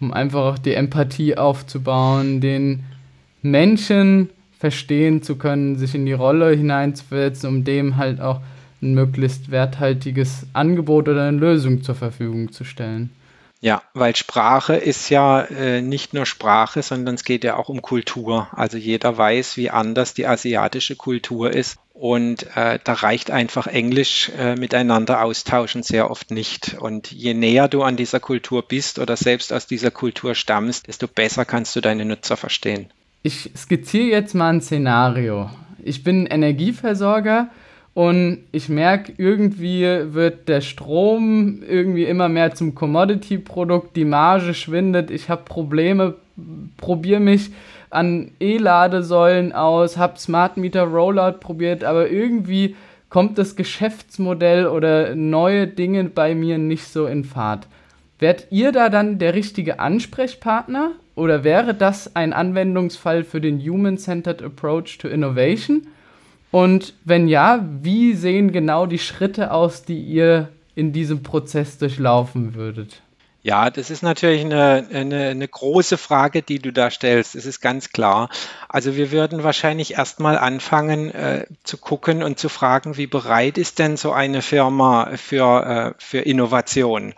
Um 0.00 0.12
einfach 0.12 0.54
auch 0.54 0.58
die 0.58 0.74
Empathie 0.74 1.36
aufzubauen, 1.36 2.40
den 2.40 2.84
Menschen 3.42 4.30
verstehen 4.58 5.22
zu 5.22 5.36
können, 5.36 5.76
sich 5.76 5.94
in 5.94 6.06
die 6.06 6.12
Rolle 6.12 6.50
hineinzuversetzen, 6.54 7.48
um 7.48 7.64
dem 7.64 7.96
halt 7.96 8.20
auch 8.20 8.40
ein 8.82 8.94
möglichst 8.94 9.50
werthaltiges 9.50 10.46
Angebot 10.52 11.08
oder 11.08 11.28
eine 11.28 11.38
Lösung 11.38 11.82
zur 11.82 11.94
Verfügung 11.94 12.52
zu 12.52 12.64
stellen. 12.64 13.10
Ja, 13.60 13.82
weil 13.92 14.14
Sprache 14.14 14.76
ist 14.76 15.10
ja 15.10 15.40
äh, 15.40 15.82
nicht 15.82 16.14
nur 16.14 16.26
Sprache, 16.26 16.80
sondern 16.82 17.16
es 17.16 17.24
geht 17.24 17.42
ja 17.42 17.56
auch 17.56 17.68
um 17.68 17.82
Kultur. 17.82 18.46
Also 18.52 18.76
jeder 18.76 19.18
weiß, 19.18 19.56
wie 19.56 19.70
anders 19.70 20.14
die 20.14 20.28
asiatische 20.28 20.94
Kultur 20.94 21.50
ist. 21.50 21.76
Und 21.92 22.46
äh, 22.56 22.78
da 22.84 22.92
reicht 22.92 23.32
einfach 23.32 23.66
Englisch 23.66 24.30
äh, 24.38 24.54
miteinander 24.54 25.24
austauschen 25.24 25.82
sehr 25.82 26.08
oft 26.08 26.30
nicht. 26.30 26.76
Und 26.78 27.10
je 27.10 27.34
näher 27.34 27.66
du 27.66 27.82
an 27.82 27.96
dieser 27.96 28.20
Kultur 28.20 28.62
bist 28.62 29.00
oder 29.00 29.16
selbst 29.16 29.52
aus 29.52 29.66
dieser 29.66 29.90
Kultur 29.90 30.36
stammst, 30.36 30.86
desto 30.86 31.08
besser 31.08 31.44
kannst 31.44 31.74
du 31.74 31.80
deine 31.80 32.04
Nutzer 32.04 32.36
verstehen 32.36 32.92
ich 33.28 33.50
skizziere 33.54 34.06
jetzt 34.06 34.34
mal 34.34 34.48
ein 34.48 34.62
Szenario. 34.62 35.50
Ich 35.84 36.02
bin 36.02 36.24
Energieversorger 36.24 37.48
und 37.92 38.38
ich 38.52 38.70
merke, 38.70 39.12
irgendwie 39.18 39.82
wird 40.14 40.48
der 40.48 40.62
Strom 40.62 41.62
irgendwie 41.62 42.04
immer 42.04 42.30
mehr 42.30 42.54
zum 42.54 42.74
Commodity-Produkt, 42.74 43.94
die 43.96 44.06
Marge 44.06 44.54
schwindet, 44.54 45.10
ich 45.10 45.28
habe 45.28 45.42
Probleme, 45.44 46.14
probiere 46.78 47.20
mich 47.20 47.50
an 47.90 48.30
E-Ladesäulen 48.40 49.52
aus, 49.52 49.98
habe 49.98 50.18
Smart 50.18 50.56
Meter 50.56 50.84
Rollout 50.84 51.38
probiert, 51.40 51.84
aber 51.84 52.10
irgendwie 52.10 52.76
kommt 53.10 53.36
das 53.36 53.56
Geschäftsmodell 53.56 54.66
oder 54.66 55.14
neue 55.14 55.66
Dinge 55.66 56.04
bei 56.04 56.34
mir 56.34 56.56
nicht 56.56 56.86
so 56.86 57.06
in 57.06 57.24
Fahrt. 57.24 57.66
Werdet 58.18 58.48
ihr 58.50 58.72
da 58.72 58.88
dann 58.88 59.18
der 59.18 59.34
richtige 59.34 59.78
Ansprechpartner 59.78 60.92
oder 61.14 61.44
wäre 61.44 61.74
das 61.74 62.16
ein 62.16 62.32
Anwendungsfall 62.32 63.24
für 63.24 63.40
den 63.40 63.60
Human-Centered 63.60 64.42
Approach 64.42 64.98
to 64.98 65.08
Innovation? 65.08 65.86
Und 66.50 66.94
wenn 67.04 67.28
ja, 67.28 67.64
wie 67.82 68.14
sehen 68.14 68.52
genau 68.52 68.86
die 68.86 68.98
Schritte 68.98 69.52
aus, 69.52 69.84
die 69.84 70.00
ihr 70.00 70.48
in 70.74 70.92
diesem 70.92 71.22
Prozess 71.22 71.78
durchlaufen 71.78 72.54
würdet? 72.54 73.02
Ja, 73.42 73.70
das 73.70 73.90
ist 73.90 74.02
natürlich 74.02 74.44
eine, 74.44 74.86
eine, 74.92 75.28
eine, 75.28 75.48
große 75.48 75.96
Frage, 75.96 76.42
die 76.42 76.58
du 76.58 76.72
da 76.72 76.90
stellst. 76.90 77.34
Das 77.34 77.46
ist 77.46 77.60
ganz 77.60 77.90
klar. 77.90 78.28
Also 78.68 78.96
wir 78.96 79.12
würden 79.12 79.44
wahrscheinlich 79.44 79.94
erstmal 79.94 80.36
anfangen 80.36 81.10
äh, 81.12 81.46
zu 81.62 81.78
gucken 81.78 82.22
und 82.22 82.38
zu 82.38 82.48
fragen, 82.48 82.96
wie 82.96 83.06
bereit 83.06 83.56
ist 83.56 83.78
denn 83.78 83.96
so 83.96 84.12
eine 84.12 84.42
Firma 84.42 85.12
für, 85.16 85.94
äh, 85.96 86.02
für 86.02 86.18
Innovation? 86.18 87.14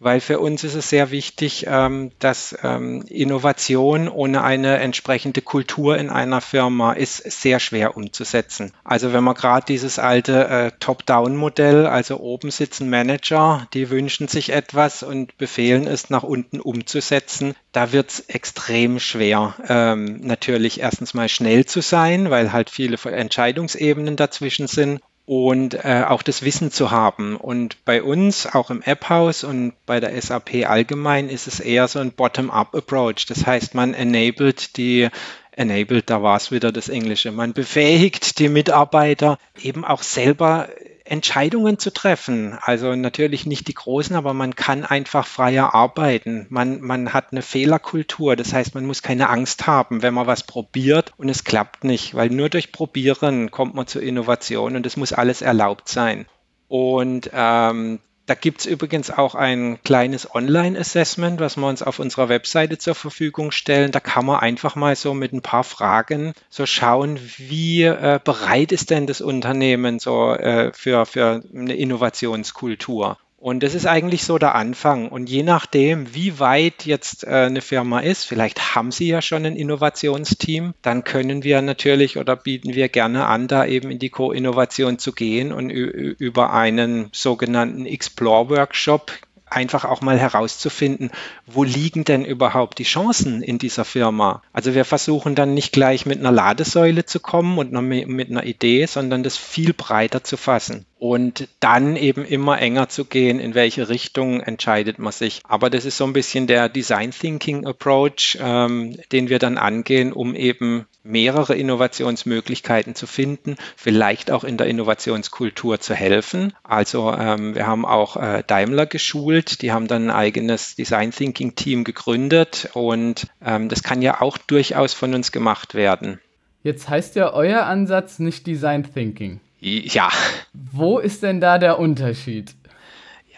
Weil 0.00 0.20
für 0.20 0.40
uns 0.40 0.64
ist 0.64 0.74
es 0.74 0.88
sehr 0.88 1.10
wichtig, 1.10 1.66
ähm, 1.68 2.10
dass 2.18 2.56
ähm, 2.64 3.02
Innovation 3.02 4.08
ohne 4.08 4.42
eine 4.42 4.78
entsprechende 4.78 5.42
Kultur 5.42 5.98
in 5.98 6.08
einer 6.08 6.40
Firma 6.40 6.94
ist 6.94 7.18
sehr 7.30 7.60
schwer 7.60 7.96
umzusetzen. 7.96 8.72
Also 8.82 9.12
wenn 9.12 9.22
man 9.22 9.34
gerade 9.34 9.66
dieses 9.66 9.98
alte 9.98 10.48
äh, 10.48 10.72
Top-Down-Modell, 10.80 11.86
also 11.86 12.18
oben 12.18 12.50
sitzen 12.50 12.88
Manager, 12.88 13.68
die 13.74 13.90
wünschen 13.90 14.26
sich 14.26 14.50
etwas 14.50 15.02
und 15.02 15.36
befehlen 15.36 15.86
es 15.86 16.08
nach 16.08 16.22
unten 16.22 16.60
umzusetzen, 16.60 17.54
da 17.72 17.92
wird 17.92 18.10
es 18.10 18.20
extrem 18.20 18.98
schwer, 18.98 19.54
ähm, 19.68 20.20
natürlich 20.22 20.80
erstens 20.80 21.12
mal 21.12 21.28
schnell 21.28 21.66
zu 21.66 21.82
sein, 21.82 22.30
weil 22.30 22.52
halt 22.52 22.70
viele 22.70 22.96
Entscheidungsebenen 23.04 24.16
dazwischen 24.16 24.66
sind 24.66 25.00
und 25.30 25.74
äh, 25.84 26.02
auch 26.08 26.22
das 26.22 26.42
Wissen 26.42 26.72
zu 26.72 26.90
haben. 26.90 27.36
Und 27.36 27.84
bei 27.84 28.02
uns, 28.02 28.52
auch 28.52 28.68
im 28.68 28.82
App-Haus 28.82 29.44
und 29.44 29.74
bei 29.86 30.00
der 30.00 30.20
SAP 30.20 30.68
allgemein, 30.68 31.28
ist 31.28 31.46
es 31.46 31.60
eher 31.60 31.86
so 31.86 32.00
ein 32.00 32.10
Bottom-up-Approach. 32.10 33.26
Das 33.26 33.46
heißt, 33.46 33.76
man 33.76 33.94
enabled 33.94 34.76
die 34.76 35.08
enabled, 35.52 36.10
da 36.10 36.20
war 36.24 36.36
es 36.36 36.50
wieder 36.50 36.72
das 36.72 36.88
Englische. 36.88 37.30
Man 37.30 37.52
befähigt 37.52 38.40
die 38.40 38.48
Mitarbeiter 38.48 39.38
eben 39.62 39.84
auch 39.84 40.02
selber 40.02 40.68
Entscheidungen 41.10 41.78
zu 41.78 41.92
treffen. 41.92 42.56
Also 42.60 42.94
natürlich 42.94 43.44
nicht 43.44 43.66
die 43.66 43.74
großen, 43.74 44.14
aber 44.14 44.32
man 44.32 44.54
kann 44.54 44.84
einfach 44.84 45.26
freier 45.26 45.74
arbeiten. 45.74 46.46
Man, 46.50 46.80
man 46.80 47.12
hat 47.12 47.32
eine 47.32 47.42
Fehlerkultur. 47.42 48.36
Das 48.36 48.52
heißt, 48.52 48.74
man 48.74 48.86
muss 48.86 49.02
keine 49.02 49.28
Angst 49.28 49.66
haben, 49.66 50.02
wenn 50.02 50.14
man 50.14 50.28
was 50.28 50.44
probiert 50.44 51.12
und 51.16 51.28
es 51.28 51.42
klappt 51.42 51.82
nicht, 51.82 52.14
weil 52.14 52.30
nur 52.30 52.48
durch 52.48 52.70
Probieren 52.70 53.50
kommt 53.50 53.74
man 53.74 53.88
zur 53.88 54.02
Innovation 54.02 54.76
und 54.76 54.86
es 54.86 54.96
muss 54.96 55.12
alles 55.12 55.42
erlaubt 55.42 55.88
sein. 55.88 56.26
Und 56.68 57.30
ähm, 57.34 57.98
da 58.30 58.36
gibt 58.36 58.60
es 58.60 58.66
übrigens 58.66 59.10
auch 59.10 59.34
ein 59.34 59.82
kleines 59.82 60.32
Online-Assessment, 60.32 61.40
was 61.40 61.56
wir 61.56 61.66
uns 61.66 61.82
auf 61.82 61.98
unserer 61.98 62.28
Webseite 62.28 62.78
zur 62.78 62.94
Verfügung 62.94 63.50
stellen. 63.50 63.90
Da 63.90 63.98
kann 63.98 64.24
man 64.24 64.38
einfach 64.38 64.76
mal 64.76 64.94
so 64.94 65.14
mit 65.14 65.32
ein 65.32 65.42
paar 65.42 65.64
Fragen 65.64 66.32
so 66.48 66.64
schauen, 66.64 67.18
wie 67.38 67.82
äh, 67.82 68.20
bereit 68.22 68.70
ist 68.70 68.90
denn 68.90 69.08
das 69.08 69.20
Unternehmen 69.20 69.98
so 69.98 70.32
äh, 70.32 70.72
für, 70.72 71.06
für 71.06 71.42
eine 71.52 71.74
Innovationskultur. 71.74 73.18
Und 73.40 73.62
das 73.62 73.74
ist 73.74 73.86
eigentlich 73.86 74.24
so 74.24 74.36
der 74.36 74.54
Anfang. 74.54 75.08
Und 75.08 75.30
je 75.30 75.42
nachdem, 75.42 76.14
wie 76.14 76.38
weit 76.38 76.84
jetzt 76.84 77.24
äh, 77.24 77.46
eine 77.46 77.62
Firma 77.62 78.00
ist, 78.00 78.24
vielleicht 78.24 78.74
haben 78.74 78.92
sie 78.92 79.08
ja 79.08 79.22
schon 79.22 79.46
ein 79.46 79.56
Innovationsteam, 79.56 80.74
dann 80.82 81.04
können 81.04 81.42
wir 81.42 81.62
natürlich 81.62 82.18
oder 82.18 82.36
bieten 82.36 82.74
wir 82.74 82.90
gerne 82.90 83.24
an, 83.24 83.48
da 83.48 83.64
eben 83.64 83.90
in 83.90 83.98
die 83.98 84.10
Co-Innovation 84.10 84.98
zu 84.98 85.12
gehen 85.12 85.52
und 85.52 85.70
über 85.70 86.52
einen 86.52 87.08
sogenannten 87.12 87.86
Explore-Workshop 87.86 89.10
einfach 89.46 89.86
auch 89.86 90.02
mal 90.02 90.18
herauszufinden, 90.18 91.10
wo 91.46 91.64
liegen 91.64 92.04
denn 92.04 92.26
überhaupt 92.26 92.78
die 92.78 92.84
Chancen 92.84 93.42
in 93.42 93.56
dieser 93.56 93.86
Firma. 93.86 94.42
Also 94.52 94.74
wir 94.74 94.84
versuchen 94.84 95.34
dann 95.34 95.54
nicht 95.54 95.72
gleich 95.72 96.04
mit 96.04 96.18
einer 96.18 96.30
Ladesäule 96.30 97.06
zu 97.06 97.20
kommen 97.20 97.56
und 97.56 97.72
mit 97.72 98.30
einer 98.30 98.44
Idee, 98.44 98.84
sondern 98.84 99.22
das 99.22 99.38
viel 99.38 99.72
breiter 99.72 100.22
zu 100.22 100.36
fassen 100.36 100.84
und 101.00 101.48
dann 101.60 101.96
eben 101.96 102.26
immer 102.26 102.60
enger 102.60 102.90
zu 102.90 103.06
gehen, 103.06 103.40
in 103.40 103.54
welche 103.54 103.88
Richtung 103.88 104.40
entscheidet 104.40 104.98
man 104.98 105.12
sich. 105.12 105.40
Aber 105.44 105.70
das 105.70 105.86
ist 105.86 105.96
so 105.96 106.04
ein 106.04 106.12
bisschen 106.12 106.46
der 106.46 106.68
Design 106.68 107.10
Thinking 107.10 107.66
Approach, 107.66 108.38
ähm, 108.38 108.96
den 109.10 109.30
wir 109.30 109.38
dann 109.38 109.56
angehen, 109.56 110.12
um 110.12 110.34
eben 110.34 110.84
mehrere 111.02 111.54
Innovationsmöglichkeiten 111.54 112.94
zu 112.94 113.06
finden, 113.06 113.56
vielleicht 113.76 114.30
auch 114.30 114.44
in 114.44 114.58
der 114.58 114.66
Innovationskultur 114.66 115.80
zu 115.80 115.94
helfen. 115.94 116.52
Also 116.64 117.10
ähm, 117.14 117.54
wir 117.54 117.66
haben 117.66 117.86
auch 117.86 118.18
äh, 118.18 118.44
Daimler 118.46 118.84
geschult, 118.84 119.62
die 119.62 119.72
haben 119.72 119.88
dann 119.88 120.10
ein 120.10 120.14
eigenes 120.14 120.76
Design 120.76 121.12
Thinking 121.12 121.54
Team 121.54 121.84
gegründet 121.84 122.68
und 122.74 123.26
ähm, 123.42 123.70
das 123.70 123.82
kann 123.82 124.02
ja 124.02 124.20
auch 124.20 124.36
durchaus 124.36 124.92
von 124.92 125.14
uns 125.14 125.32
gemacht 125.32 125.74
werden. 125.74 126.20
Jetzt 126.62 126.90
heißt 126.90 127.16
ja 127.16 127.32
euer 127.32 127.62
Ansatz 127.62 128.18
nicht 128.18 128.46
Design 128.46 128.86
Thinking. 128.92 129.40
Ja. 129.60 130.08
Wo 130.52 130.98
ist 130.98 131.22
denn 131.22 131.40
da 131.40 131.58
der 131.58 131.78
Unterschied? 131.78 132.54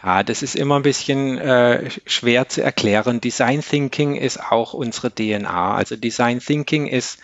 Ja, 0.02 0.22
das 0.22 0.42
ist 0.42 0.56
immer 0.56 0.76
ein 0.76 0.82
bisschen 0.82 1.38
äh, 1.38 1.88
schwer 2.06 2.48
zu 2.48 2.62
erklären. 2.62 3.20
Design 3.20 3.60
Thinking 3.60 4.16
ist 4.16 4.40
auch 4.40 4.72
unsere 4.74 5.12
DNA. 5.14 5.74
Also 5.74 5.96
Design 5.96 6.40
Thinking 6.40 6.88
ist, 6.88 7.20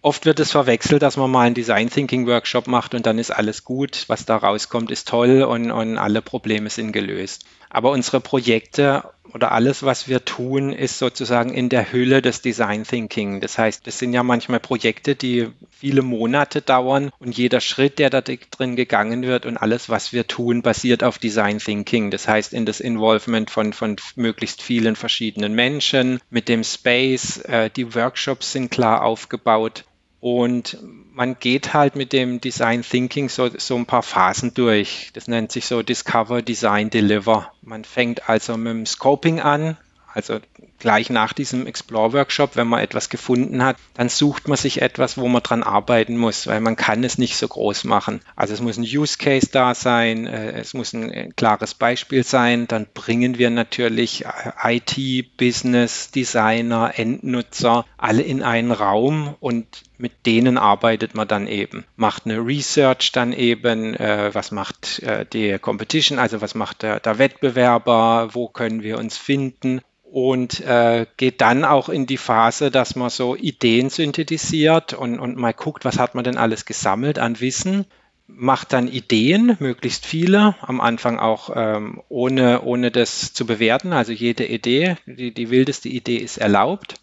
oft 0.00 0.24
wird 0.24 0.38
es 0.38 0.52
verwechselt, 0.52 1.02
dass 1.02 1.16
man 1.16 1.30
mal 1.30 1.46
einen 1.46 1.54
Design 1.54 1.90
Thinking 1.90 2.26
Workshop 2.26 2.68
macht 2.68 2.94
und 2.94 3.06
dann 3.06 3.18
ist 3.18 3.30
alles 3.30 3.64
gut, 3.64 4.04
was 4.06 4.26
da 4.26 4.36
rauskommt, 4.36 4.90
ist 4.90 5.08
toll 5.08 5.42
und, 5.42 5.70
und 5.72 5.98
alle 5.98 6.22
Probleme 6.22 6.70
sind 6.70 6.92
gelöst. 6.92 7.44
Aber 7.74 7.90
unsere 7.90 8.20
Projekte 8.20 9.02
oder 9.32 9.50
alles, 9.50 9.82
was 9.82 10.06
wir 10.06 10.24
tun, 10.24 10.72
ist 10.72 11.00
sozusagen 11.00 11.52
in 11.52 11.68
der 11.68 11.92
Hülle 11.92 12.22
des 12.22 12.40
Design 12.40 12.84
Thinking. 12.84 13.40
Das 13.40 13.58
heißt, 13.58 13.88
es 13.88 13.98
sind 13.98 14.12
ja 14.12 14.22
manchmal 14.22 14.60
Projekte, 14.60 15.16
die 15.16 15.48
viele 15.70 16.02
Monate 16.02 16.62
dauern 16.62 17.10
und 17.18 17.36
jeder 17.36 17.60
Schritt, 17.60 17.98
der 17.98 18.10
da 18.10 18.20
drin 18.20 18.76
gegangen 18.76 19.24
wird 19.24 19.44
und 19.44 19.56
alles, 19.56 19.88
was 19.88 20.12
wir 20.12 20.28
tun, 20.28 20.62
basiert 20.62 21.02
auf 21.02 21.18
Design 21.18 21.58
Thinking. 21.58 22.12
Das 22.12 22.28
heißt, 22.28 22.52
in 22.52 22.64
das 22.64 22.78
Involvement 22.78 23.50
von, 23.50 23.72
von 23.72 23.96
möglichst 24.14 24.62
vielen 24.62 24.94
verschiedenen 24.94 25.52
Menschen 25.52 26.20
mit 26.30 26.48
dem 26.48 26.62
Space. 26.62 27.38
Äh, 27.38 27.70
die 27.70 27.92
Workshops 27.96 28.52
sind 28.52 28.70
klar 28.70 29.02
aufgebaut 29.02 29.84
und 30.20 30.78
man 31.14 31.36
geht 31.38 31.74
halt 31.74 31.96
mit 31.96 32.12
dem 32.12 32.40
Design 32.40 32.82
Thinking 32.82 33.28
so, 33.28 33.48
so 33.56 33.76
ein 33.76 33.86
paar 33.86 34.02
Phasen 34.02 34.52
durch. 34.52 35.10
Das 35.14 35.28
nennt 35.28 35.52
sich 35.52 35.66
so 35.66 35.82
Discover, 35.82 36.42
Design, 36.42 36.90
Deliver. 36.90 37.52
Man 37.62 37.84
fängt 37.84 38.28
also 38.28 38.56
mit 38.56 38.72
dem 38.72 38.86
Scoping 38.86 39.40
an, 39.40 39.76
Also 40.14 40.38
gleich 40.78 41.10
nach 41.10 41.32
diesem 41.32 41.66
Explore-Workshop, 41.66 42.54
wenn 42.54 42.68
man 42.68 42.80
etwas 42.80 43.08
gefunden 43.08 43.64
hat, 43.64 43.76
dann 43.94 44.08
sucht 44.08 44.46
man 44.46 44.56
sich 44.56 44.80
etwas, 44.80 45.18
wo 45.18 45.26
man 45.26 45.42
dran 45.42 45.64
arbeiten 45.64 46.16
muss, 46.16 46.46
weil 46.46 46.60
man 46.60 46.76
kann 46.76 47.02
es 47.02 47.18
nicht 47.18 47.36
so 47.36 47.48
groß 47.48 47.82
machen. 47.84 48.20
Also 48.36 48.54
es 48.54 48.60
muss 48.60 48.76
ein 48.76 48.84
Use 48.84 49.18
Case 49.18 49.48
da 49.50 49.74
sein, 49.74 50.28
äh, 50.28 50.52
es 50.52 50.72
muss 50.72 50.92
ein 50.92 51.34
klares 51.34 51.74
Beispiel 51.74 52.22
sein, 52.22 52.68
dann 52.68 52.86
bringen 52.94 53.38
wir 53.38 53.50
natürlich 53.50 54.24
äh, 54.24 54.76
IT, 54.76 55.36
Business, 55.36 56.12
Designer, 56.12 56.92
Endnutzer 56.96 57.84
alle 57.96 58.22
in 58.22 58.44
einen 58.44 58.70
Raum 58.70 59.34
und 59.40 59.66
mit 59.96 60.26
denen 60.26 60.58
arbeitet 60.58 61.14
man 61.14 61.28
dann 61.28 61.46
eben. 61.46 61.84
Macht 61.96 62.26
eine 62.26 62.38
Research 62.38 63.12
dann 63.12 63.32
eben, 63.32 63.94
äh, 63.94 64.34
was 64.34 64.50
macht 64.50 65.00
äh, 65.02 65.24
die 65.24 65.58
Competition, 65.58 66.18
also 66.18 66.40
was 66.40 66.54
macht 66.54 66.82
der, 66.82 67.00
der 67.00 67.18
Wettbewerber, 67.18 68.30
wo 68.32 68.48
können 68.48 68.82
wir 68.82 68.98
uns 68.98 69.16
finden? 69.16 69.80
Und 70.02 70.60
äh, 70.60 71.06
geht 71.16 71.40
dann 71.40 71.64
auch 71.64 71.88
in 71.88 72.06
die 72.06 72.18
Phase, 72.18 72.70
dass 72.70 72.94
man 72.94 73.10
so 73.10 73.34
Ideen 73.34 73.90
synthetisiert 73.90 74.92
und, 74.92 75.18
und 75.18 75.36
mal 75.36 75.52
guckt, 75.52 75.84
was 75.84 75.98
hat 75.98 76.14
man 76.14 76.22
denn 76.22 76.36
alles 76.36 76.66
gesammelt 76.66 77.18
an 77.18 77.40
Wissen, 77.40 77.86
macht 78.26 78.72
dann 78.72 78.88
Ideen, 78.88 79.56
möglichst 79.60 80.06
viele, 80.06 80.54
am 80.60 80.80
Anfang 80.80 81.18
auch 81.18 81.50
ähm, 81.54 82.00
ohne, 82.08 82.62
ohne 82.62 82.90
das 82.90 83.32
zu 83.32 83.44
bewerten, 83.44 83.92
also 83.92 84.12
jede 84.12 84.46
Idee, 84.46 84.96
die, 85.06 85.32
die 85.32 85.50
wildeste 85.50 85.88
Idee 85.88 86.16
ist 86.16 86.38
erlaubt, 86.38 86.94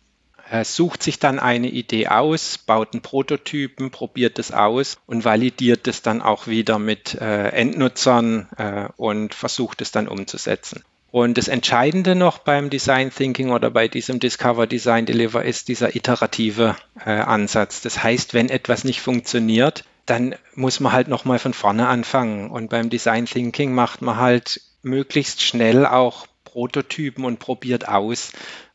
sucht 0.64 1.04
sich 1.04 1.20
dann 1.20 1.40
eine 1.40 1.70
Idee 1.70 2.08
aus, 2.08 2.58
baut 2.58 2.94
einen 2.94 3.02
Prototypen, 3.02 3.92
probiert 3.92 4.38
es 4.40 4.52
aus 4.52 4.98
und 5.06 5.24
validiert 5.24 5.88
es 5.88 6.02
dann 6.02 6.22
auch 6.22 6.48
wieder 6.48 6.78
mit 6.80 7.16
äh, 7.16 7.50
Endnutzern 7.50 8.50
äh, 8.58 8.90
und 8.98 9.34
versucht 9.34 9.82
es 9.82 9.92
dann 9.92 10.08
umzusetzen. 10.08 10.84
Und 11.12 11.38
das 11.38 11.50
Entscheidende 11.50 12.16
noch 12.16 12.40
beim 12.40 12.70
Design 12.70 13.12
Thinking 13.12 13.52
oder 13.52 13.70
bei 13.70 13.90
diesem 13.90 14.20
Discover 14.20 14.66
Design 14.66 15.06
Deliver 15.06 15.44
ist 15.44 15.68
dieser 15.68 15.96
iterative 15.96 16.78
äh, 17.06 17.10
Ansatz. 17.10 17.82
Das 17.82 18.02
heißt, 18.02 18.34
wenn 18.34 18.50
etwas 18.50 18.86
nicht 18.86 19.02
funktioniert, 19.02 19.84
dann 20.06 20.36
muss 20.56 20.80
man 20.80 20.94
halt 20.94 21.10
nochmal 21.10 21.38
von 21.38 21.54
vorne 21.54 21.88
anfangen. 21.88 22.50
Und 22.50 22.70
beim 22.70 22.90
Design 22.90 23.26
Thinking 23.26 23.74
macht 23.74 24.02
man 24.02 24.18
halt 24.18 24.62
möglichst 24.84 25.42
schnell 25.42 25.86
auch 25.86 26.28
Prototypen 26.46 27.26
und 27.26 27.40
probiert 27.40 27.88
aus. 27.88 28.32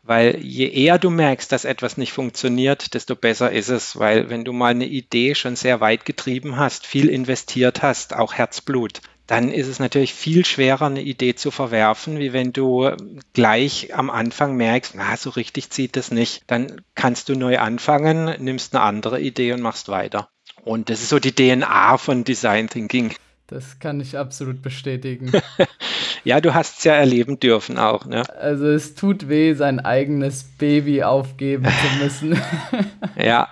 Weil 0.07 0.39
je 0.41 0.69
eher 0.69 0.99
du 0.99 1.11
merkst, 1.11 1.51
dass 1.51 1.65
etwas 1.65 1.97
nicht 1.97 2.13
funktioniert, 2.13 2.95
desto 2.95 3.17
besser 3.17 3.51
ist 3.51 3.69
es. 3.69 3.99
Weil 3.99 4.31
wenn 4.31 4.45
du 4.45 4.53
mal 4.53 4.71
eine 4.71 4.87
Idee 4.87 5.35
schon 5.35 5.57
sehr 5.57 5.81
weit 5.81 6.05
getrieben 6.05 6.57
hast, 6.57 6.87
viel 6.87 7.09
investiert 7.09 7.83
hast, 7.83 8.15
auch 8.15 8.35
Herzblut, 8.35 9.01
dann 9.27 9.51
ist 9.51 9.67
es 9.67 9.81
natürlich 9.81 10.15
viel 10.15 10.45
schwerer, 10.45 10.87
eine 10.87 11.03
Idee 11.03 11.35
zu 11.35 11.51
verwerfen, 11.51 12.21
wie 12.21 12.33
wenn 12.33 12.53
du 12.53 12.91
gleich 13.33 13.95
am 13.95 14.09
Anfang 14.09 14.57
merkst, 14.57 14.95
na, 14.95 15.17
so 15.17 15.31
richtig 15.31 15.71
zieht 15.71 15.97
es 15.97 16.13
nicht. 16.13 16.45
Dann 16.47 16.81
kannst 16.95 17.29
du 17.29 17.35
neu 17.35 17.59
anfangen, 17.59 18.37
nimmst 18.39 18.75
eine 18.75 18.85
andere 18.85 19.21
Idee 19.21 19.53
und 19.53 19.61
machst 19.61 19.89
weiter. 19.89 20.29
Und 20.65 20.91
das 20.91 21.03
ist 21.03 21.09
so 21.09 21.19
die 21.19 21.33
DNA 21.33 21.99
von 21.99 22.23
Design 22.23 22.69
Thinking. 22.69 23.15
Das 23.49 23.79
kann 23.79 24.01
ich 24.01 24.19
absolut 24.19 24.61
bestätigen. 24.61 25.31
ja, 26.25 26.41
du 26.41 26.53
hast 26.53 26.79
es 26.79 26.85
ja 26.85 26.95
erleben 26.95 27.39
dürfen 27.39 27.79
auch. 27.79 28.05
Ne? 28.05 28.25
Also 28.41 28.67
es 28.67 28.97
tut 28.97 29.29
weh, 29.29 29.55
sein 29.55 29.79
eigenes 29.79 30.43
Baby 30.43 31.05
aufgeben 31.05 31.65
zu 31.65 32.05
müssen. 32.05 32.43
ja. 33.17 33.49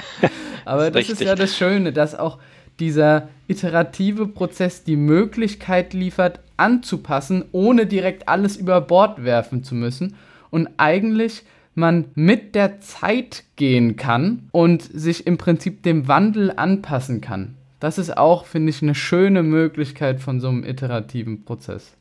Aber 0.66 0.90
das, 0.90 1.06
das 1.06 1.20
ist 1.20 1.26
ja 1.26 1.34
das 1.34 1.56
Schöne, 1.56 1.94
dass 1.94 2.14
auch 2.14 2.38
dieser 2.78 3.28
iterative 3.48 4.26
Prozess 4.26 4.84
die 4.84 4.96
Möglichkeit 4.96 5.94
liefert, 5.94 6.40
anzupassen, 6.58 7.44
ohne 7.52 7.86
direkt 7.86 8.28
alles 8.28 8.56
über 8.56 8.80
Bord 8.82 9.24
werfen 9.24 9.64
zu 9.64 9.74
müssen 9.74 10.14
und 10.50 10.68
eigentlich 10.76 11.42
man 11.74 12.06
mit 12.14 12.54
der 12.54 12.80
Zeit 12.80 13.44
gehen 13.56 13.96
kann 13.96 14.48
und 14.52 14.82
sich 14.82 15.26
im 15.26 15.38
Prinzip 15.38 15.82
dem 15.82 16.06
Wandel 16.06 16.52
anpassen 16.54 17.22
kann. 17.22 17.56
Das 17.82 17.98
ist 17.98 18.16
auch, 18.16 18.46
finde 18.46 18.70
ich, 18.70 18.80
eine 18.80 18.94
schöne 18.94 19.42
Möglichkeit 19.42 20.20
von 20.20 20.38
so 20.38 20.48
einem 20.48 20.62
iterativen 20.62 21.44
Prozess. 21.44 21.96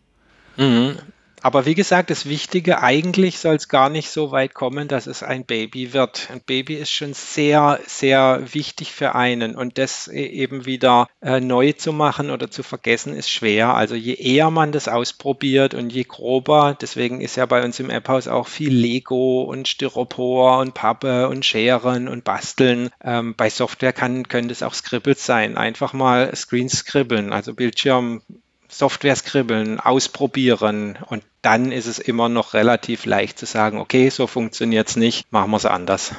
Mhm. 0.56 0.92
Aber 1.44 1.66
wie 1.66 1.74
gesagt, 1.74 2.12
das 2.12 2.28
Wichtige, 2.28 2.84
eigentlich 2.84 3.40
soll 3.40 3.56
es 3.56 3.68
gar 3.68 3.90
nicht 3.90 4.12
so 4.12 4.32
weit 4.32 4.54
kommen, 4.54 4.88
dass 4.88 5.08
es 5.08 5.24
ein 5.24 5.44
Baby 5.44 5.92
wird. 5.92 6.30
Ein 6.32 6.42
Baby 6.42 6.76
ist 6.76 6.92
schon 6.92 7.14
sehr, 7.14 7.80
sehr 7.88 8.44
wichtig 8.54 8.92
für 8.92 9.16
einen. 9.16 9.56
Und 9.56 9.80
das 9.80 10.08
e-, 10.08 10.24
eben 10.24 10.66
wieder 10.68 11.08
äh, 11.22 11.40
neu 11.40 11.72
zu 11.72 11.94
machen 11.94 12.30
oder 12.30 12.52
zu 12.52 12.62
vergessen, 12.62 13.16
ist 13.16 13.32
schwer. 13.32 13.74
Also 13.74 13.96
je 13.96 14.14
eher 14.14 14.52
man 14.52 14.72
das 14.72 14.88
ausprobiert 14.88 15.74
und 15.74 15.92
je 15.92 16.04
grober, 16.04 16.78
deswegen 16.80 17.22
ist 17.22 17.38
ja 17.38 17.48
bei 17.48 17.64
uns 17.64 17.80
im 17.80 17.90
App-Haus 17.90 18.28
auch 18.28 18.48
viel 18.48 18.74
Lego 18.74 19.42
und 19.42 19.68
Styropor 19.68 20.60
und 20.60 20.76
Pappe 20.76 21.28
und 21.28 21.44
Scheren 21.44 22.08
und 22.08 22.24
Basteln. 22.24 22.92
Ähm, 23.04 23.34
bei 23.36 23.50
Software 23.50 23.94
kann, 23.94 24.28
können 24.28 24.48
das 24.48 24.62
auch 24.62 24.76
Scribbles 24.76 25.26
sein. 25.26 25.58
Einfach 25.58 25.94
mal 25.94 26.36
Screens 26.36 26.74
scribbeln, 26.74 27.34
also 27.34 27.56
Bildschirm 27.56 28.22
Software 28.72 29.16
skribbeln, 29.18 29.80
ausprobieren 29.80 30.98
und 31.08 31.24
dann 31.42 31.72
ist 31.72 31.88
es 31.88 32.00
immer 32.00 32.30
noch 32.30 32.54
relativ 32.54 33.06
leicht 33.06 33.40
zu 33.40 33.46
sagen, 33.46 33.78
okay, 33.80 34.10
so 34.10 34.28
funktioniert 34.28 34.90
es 34.90 34.96
nicht, 34.96 35.32
machen 35.32 35.52
wir 35.52 35.58
es 35.58 35.66
anders. 35.66 36.14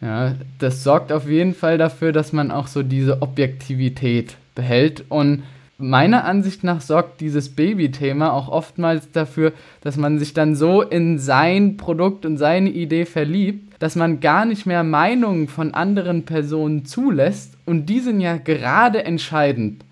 Ja, 0.00 0.34
das 0.58 0.84
sorgt 0.84 1.12
auf 1.12 1.26
jeden 1.28 1.54
Fall 1.54 1.78
dafür, 1.78 2.12
dass 2.12 2.32
man 2.32 2.50
auch 2.50 2.66
so 2.66 2.82
diese 2.82 3.22
Objektivität 3.22 4.36
behält 4.54 5.04
und 5.08 5.42
meiner 5.78 6.24
Ansicht 6.24 6.64
nach 6.64 6.80
sorgt 6.80 7.20
dieses 7.20 7.54
Baby-Thema 7.54 8.32
auch 8.32 8.48
oftmals 8.48 9.10
dafür, 9.12 9.52
dass 9.82 9.96
man 9.96 10.18
sich 10.18 10.32
dann 10.32 10.54
so 10.54 10.82
in 10.82 11.18
sein 11.18 11.76
Produkt 11.76 12.24
und 12.24 12.38
seine 12.38 12.70
Idee 12.70 13.04
verliebt, 13.04 13.74
dass 13.78 13.94
man 13.94 14.20
gar 14.20 14.46
nicht 14.46 14.64
mehr 14.64 14.84
Meinungen 14.84 15.48
von 15.48 15.74
anderen 15.74 16.24
Personen 16.24 16.86
zulässt 16.86 17.56
und 17.66 17.86
die 17.86 18.00
sind 18.00 18.20
ja 18.20 18.38
gerade 18.38 19.04
entscheidend. 19.04 19.84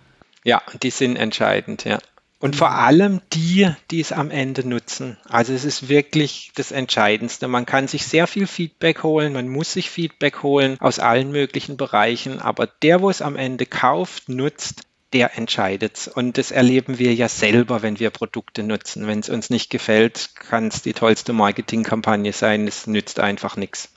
Ja, 0.42 0.62
die 0.82 0.90
sind 0.90 1.16
entscheidend, 1.16 1.84
ja. 1.84 1.98
Und 2.40 2.56
vor 2.56 2.72
allem 2.72 3.20
die, 3.32 3.70
die 3.90 4.00
es 4.00 4.12
am 4.12 4.30
Ende 4.30 4.68
nutzen. 4.68 5.16
Also 5.28 5.52
es 5.52 5.64
ist 5.64 5.88
wirklich 5.88 6.52
das 6.54 6.72
Entscheidendste. 6.72 7.48
Man 7.48 7.64
kann 7.64 7.88
sich 7.88 8.06
sehr 8.06 8.26
viel 8.26 8.46
Feedback 8.46 9.02
holen, 9.02 9.32
man 9.32 9.48
muss 9.48 9.72
sich 9.72 9.88
Feedback 9.88 10.42
holen 10.42 10.76
aus 10.80 10.98
allen 10.98 11.30
möglichen 11.30 11.76
Bereichen, 11.76 12.40
aber 12.40 12.66
der, 12.66 13.00
wo 13.00 13.08
es 13.08 13.22
am 13.22 13.36
Ende 13.36 13.66
kauft, 13.66 14.28
nutzt, 14.28 14.82
der 15.14 15.38
entscheidet. 15.38 16.10
Und 16.14 16.36
das 16.36 16.50
erleben 16.50 16.98
wir 16.98 17.14
ja 17.14 17.28
selber, 17.28 17.82
wenn 17.82 17.98
wir 17.98 18.10
Produkte 18.10 18.62
nutzen. 18.62 19.06
Wenn 19.06 19.20
es 19.20 19.28
uns 19.30 19.48
nicht 19.48 19.70
gefällt, 19.70 20.30
kann 20.34 20.68
es 20.68 20.82
die 20.82 20.92
tollste 20.92 21.32
Marketingkampagne 21.32 22.32
sein. 22.32 22.66
Es 22.66 22.86
nützt 22.86 23.20
einfach 23.20 23.56
nichts. 23.56 23.90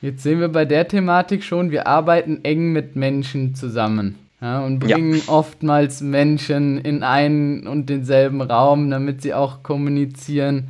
Jetzt 0.00 0.24
sehen 0.24 0.40
wir 0.40 0.48
bei 0.48 0.64
der 0.64 0.88
Thematik 0.88 1.44
schon, 1.44 1.70
wir 1.70 1.86
arbeiten 1.86 2.40
eng 2.42 2.72
mit 2.72 2.96
Menschen 2.96 3.54
zusammen 3.54 4.21
ja, 4.42 4.60
und 4.64 4.80
bringen 4.80 5.14
ja. 5.14 5.22
oftmals 5.28 6.00
Menschen 6.00 6.78
in 6.78 7.04
einen 7.04 7.68
und 7.68 7.88
denselben 7.88 8.42
Raum, 8.42 8.90
damit 8.90 9.22
sie 9.22 9.34
auch 9.34 9.62
kommunizieren. 9.62 10.68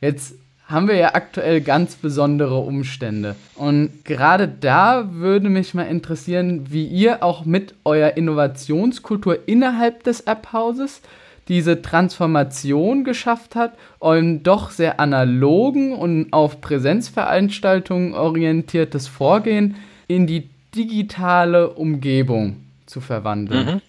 Jetzt 0.00 0.34
haben 0.66 0.88
wir 0.88 0.94
ja 0.94 1.14
aktuell 1.14 1.60
ganz 1.60 1.96
besondere 1.96 2.58
Umstände. 2.58 3.36
Und 3.56 3.90
gerade 4.04 4.48
da 4.48 5.12
würde 5.12 5.50
mich 5.50 5.74
mal 5.74 5.82
interessieren, 5.82 6.66
wie 6.70 6.86
ihr 6.86 7.22
auch 7.22 7.44
mit 7.44 7.74
eurer 7.84 8.16
Innovationskultur 8.16 9.46
innerhalb 9.46 10.02
des 10.04 10.22
App-Hauses 10.22 11.02
diese 11.48 11.82
Transformation 11.82 13.04
geschafft 13.04 13.54
hat, 13.54 13.74
euren 13.98 14.42
doch 14.44 14.70
sehr 14.70 14.98
analogen 14.98 15.92
und 15.92 16.32
auf 16.32 16.60
Präsenzveranstaltungen 16.62 18.14
orientiertes 18.14 19.08
Vorgehen 19.08 19.74
in 20.06 20.26
die 20.26 20.48
digitale 20.74 21.70
Umgebung 21.70 22.56
zu 22.90 23.00
verwandeln. 23.00 23.66
Mhm. 23.66 23.82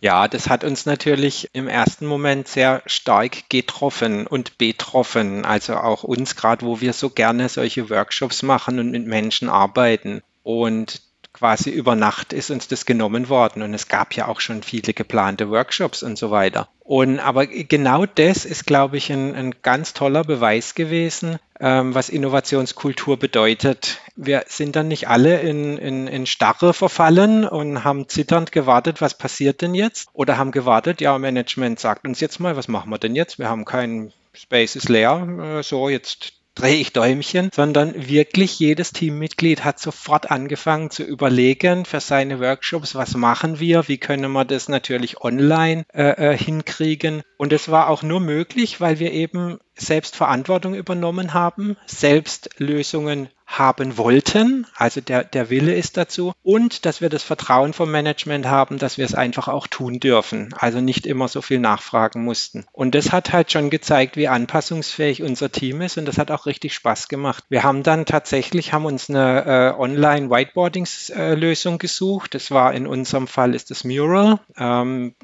Ja, 0.00 0.28
das 0.28 0.50
hat 0.50 0.64
uns 0.64 0.84
natürlich 0.84 1.48
im 1.54 1.66
ersten 1.66 2.04
Moment 2.04 2.46
sehr 2.46 2.82
stark 2.84 3.48
getroffen 3.48 4.26
und 4.26 4.58
betroffen. 4.58 5.46
Also 5.46 5.76
auch 5.76 6.04
uns, 6.04 6.36
gerade 6.36 6.66
wo 6.66 6.82
wir 6.82 6.92
so 6.92 7.08
gerne 7.08 7.48
solche 7.48 7.88
Workshops 7.88 8.42
machen 8.42 8.78
und 8.78 8.90
mit 8.90 9.06
Menschen 9.06 9.48
arbeiten. 9.48 10.20
Und 10.42 11.00
quasi 11.34 11.68
über 11.68 11.96
Nacht 11.96 12.32
ist 12.32 12.50
uns 12.50 12.68
das 12.68 12.86
genommen 12.86 13.28
worden 13.28 13.62
und 13.62 13.74
es 13.74 13.88
gab 13.88 14.14
ja 14.14 14.28
auch 14.28 14.40
schon 14.40 14.62
viele 14.62 14.94
geplante 14.94 15.50
Workshops 15.50 16.02
und 16.02 16.16
so 16.16 16.30
weiter. 16.30 16.68
Und 16.80 17.18
aber 17.18 17.46
genau 17.46 18.06
das 18.06 18.44
ist, 18.44 18.66
glaube 18.66 18.96
ich, 18.96 19.10
ein, 19.12 19.34
ein 19.34 19.54
ganz 19.62 19.94
toller 19.94 20.22
Beweis 20.22 20.74
gewesen, 20.74 21.38
ähm, 21.60 21.94
was 21.94 22.08
Innovationskultur 22.08 23.18
bedeutet. 23.18 24.00
Wir 24.16 24.44
sind 24.46 24.76
dann 24.76 24.88
nicht 24.88 25.08
alle 25.08 25.40
in, 25.40 25.76
in, 25.76 26.06
in 26.06 26.26
Starre 26.26 26.72
verfallen 26.72 27.46
und 27.46 27.84
haben 27.84 28.08
zitternd 28.08 28.52
gewartet, 28.52 29.00
was 29.00 29.18
passiert 29.18 29.60
denn 29.60 29.74
jetzt? 29.74 30.08
Oder 30.12 30.38
haben 30.38 30.52
gewartet, 30.52 31.00
ja, 31.00 31.18
Management 31.18 31.80
sagt 31.80 32.06
uns 32.06 32.20
jetzt 32.20 32.38
mal, 32.38 32.56
was 32.56 32.68
machen 32.68 32.90
wir 32.90 32.98
denn 32.98 33.16
jetzt? 33.16 33.38
Wir 33.38 33.48
haben 33.48 33.64
keinen 33.64 34.12
Space 34.34 34.76
ist 34.76 34.88
leer, 34.88 35.58
äh, 35.58 35.62
so 35.62 35.88
jetzt 35.88 36.43
drehe 36.54 36.76
ich 36.76 36.92
Däumchen, 36.92 37.50
sondern 37.52 38.08
wirklich 38.08 38.58
jedes 38.58 38.92
Teammitglied 38.92 39.64
hat 39.64 39.78
sofort 39.80 40.30
angefangen 40.30 40.90
zu 40.90 41.02
überlegen 41.02 41.84
für 41.84 42.00
seine 42.00 42.40
Workshops, 42.40 42.94
was 42.94 43.16
machen 43.16 43.60
wir, 43.60 43.88
wie 43.88 43.98
können 43.98 44.32
wir 44.32 44.44
das 44.44 44.68
natürlich 44.68 45.20
online 45.20 45.84
äh, 45.92 46.32
äh 46.32 46.36
hinkriegen. 46.36 47.22
Und 47.36 47.52
es 47.52 47.70
war 47.70 47.88
auch 47.88 48.02
nur 48.02 48.20
möglich, 48.20 48.80
weil 48.80 48.98
wir 48.98 49.12
eben 49.12 49.58
selbst 49.74 50.16
Verantwortung 50.16 50.74
übernommen 50.74 51.34
haben, 51.34 51.76
selbst 51.86 52.50
Lösungen 52.58 53.28
haben 53.46 53.98
wollten, 53.98 54.66
also 54.76 55.00
der, 55.00 55.24
der 55.24 55.50
Wille 55.50 55.74
ist 55.74 55.96
dazu, 55.96 56.32
und 56.42 56.86
dass 56.86 57.00
wir 57.00 57.08
das 57.08 57.22
Vertrauen 57.22 57.72
vom 57.72 57.90
Management 57.90 58.46
haben, 58.46 58.78
dass 58.78 58.98
wir 58.98 59.04
es 59.04 59.14
einfach 59.14 59.48
auch 59.48 59.66
tun 59.66 60.00
dürfen, 60.00 60.54
also 60.56 60.80
nicht 60.80 61.06
immer 61.06 61.28
so 61.28 61.42
viel 61.42 61.58
nachfragen 61.58 62.24
mussten. 62.24 62.66
Und 62.72 62.94
das 62.94 63.12
hat 63.12 63.32
halt 63.32 63.52
schon 63.52 63.70
gezeigt, 63.70 64.16
wie 64.16 64.28
anpassungsfähig 64.28 65.22
unser 65.22 65.52
Team 65.52 65.80
ist 65.82 65.98
und 65.98 66.06
das 66.06 66.18
hat 66.18 66.30
auch 66.30 66.46
richtig 66.46 66.74
Spaß 66.74 67.08
gemacht. 67.08 67.44
Wir 67.48 67.62
haben 67.62 67.82
dann 67.82 68.06
tatsächlich, 68.06 68.72
haben 68.72 68.86
uns 68.86 69.10
eine 69.10 69.44
äh, 69.44 69.80
Online-Whiteboarding-Lösung 69.80 71.78
gesucht. 71.78 72.34
Das 72.34 72.50
war 72.50 72.74
in 72.74 72.86
unserem 72.86 73.26
Fall 73.26 73.54
ist 73.54 73.70
das 73.70 73.84
Mural. 73.84 74.40
Ähm, 74.56 75.14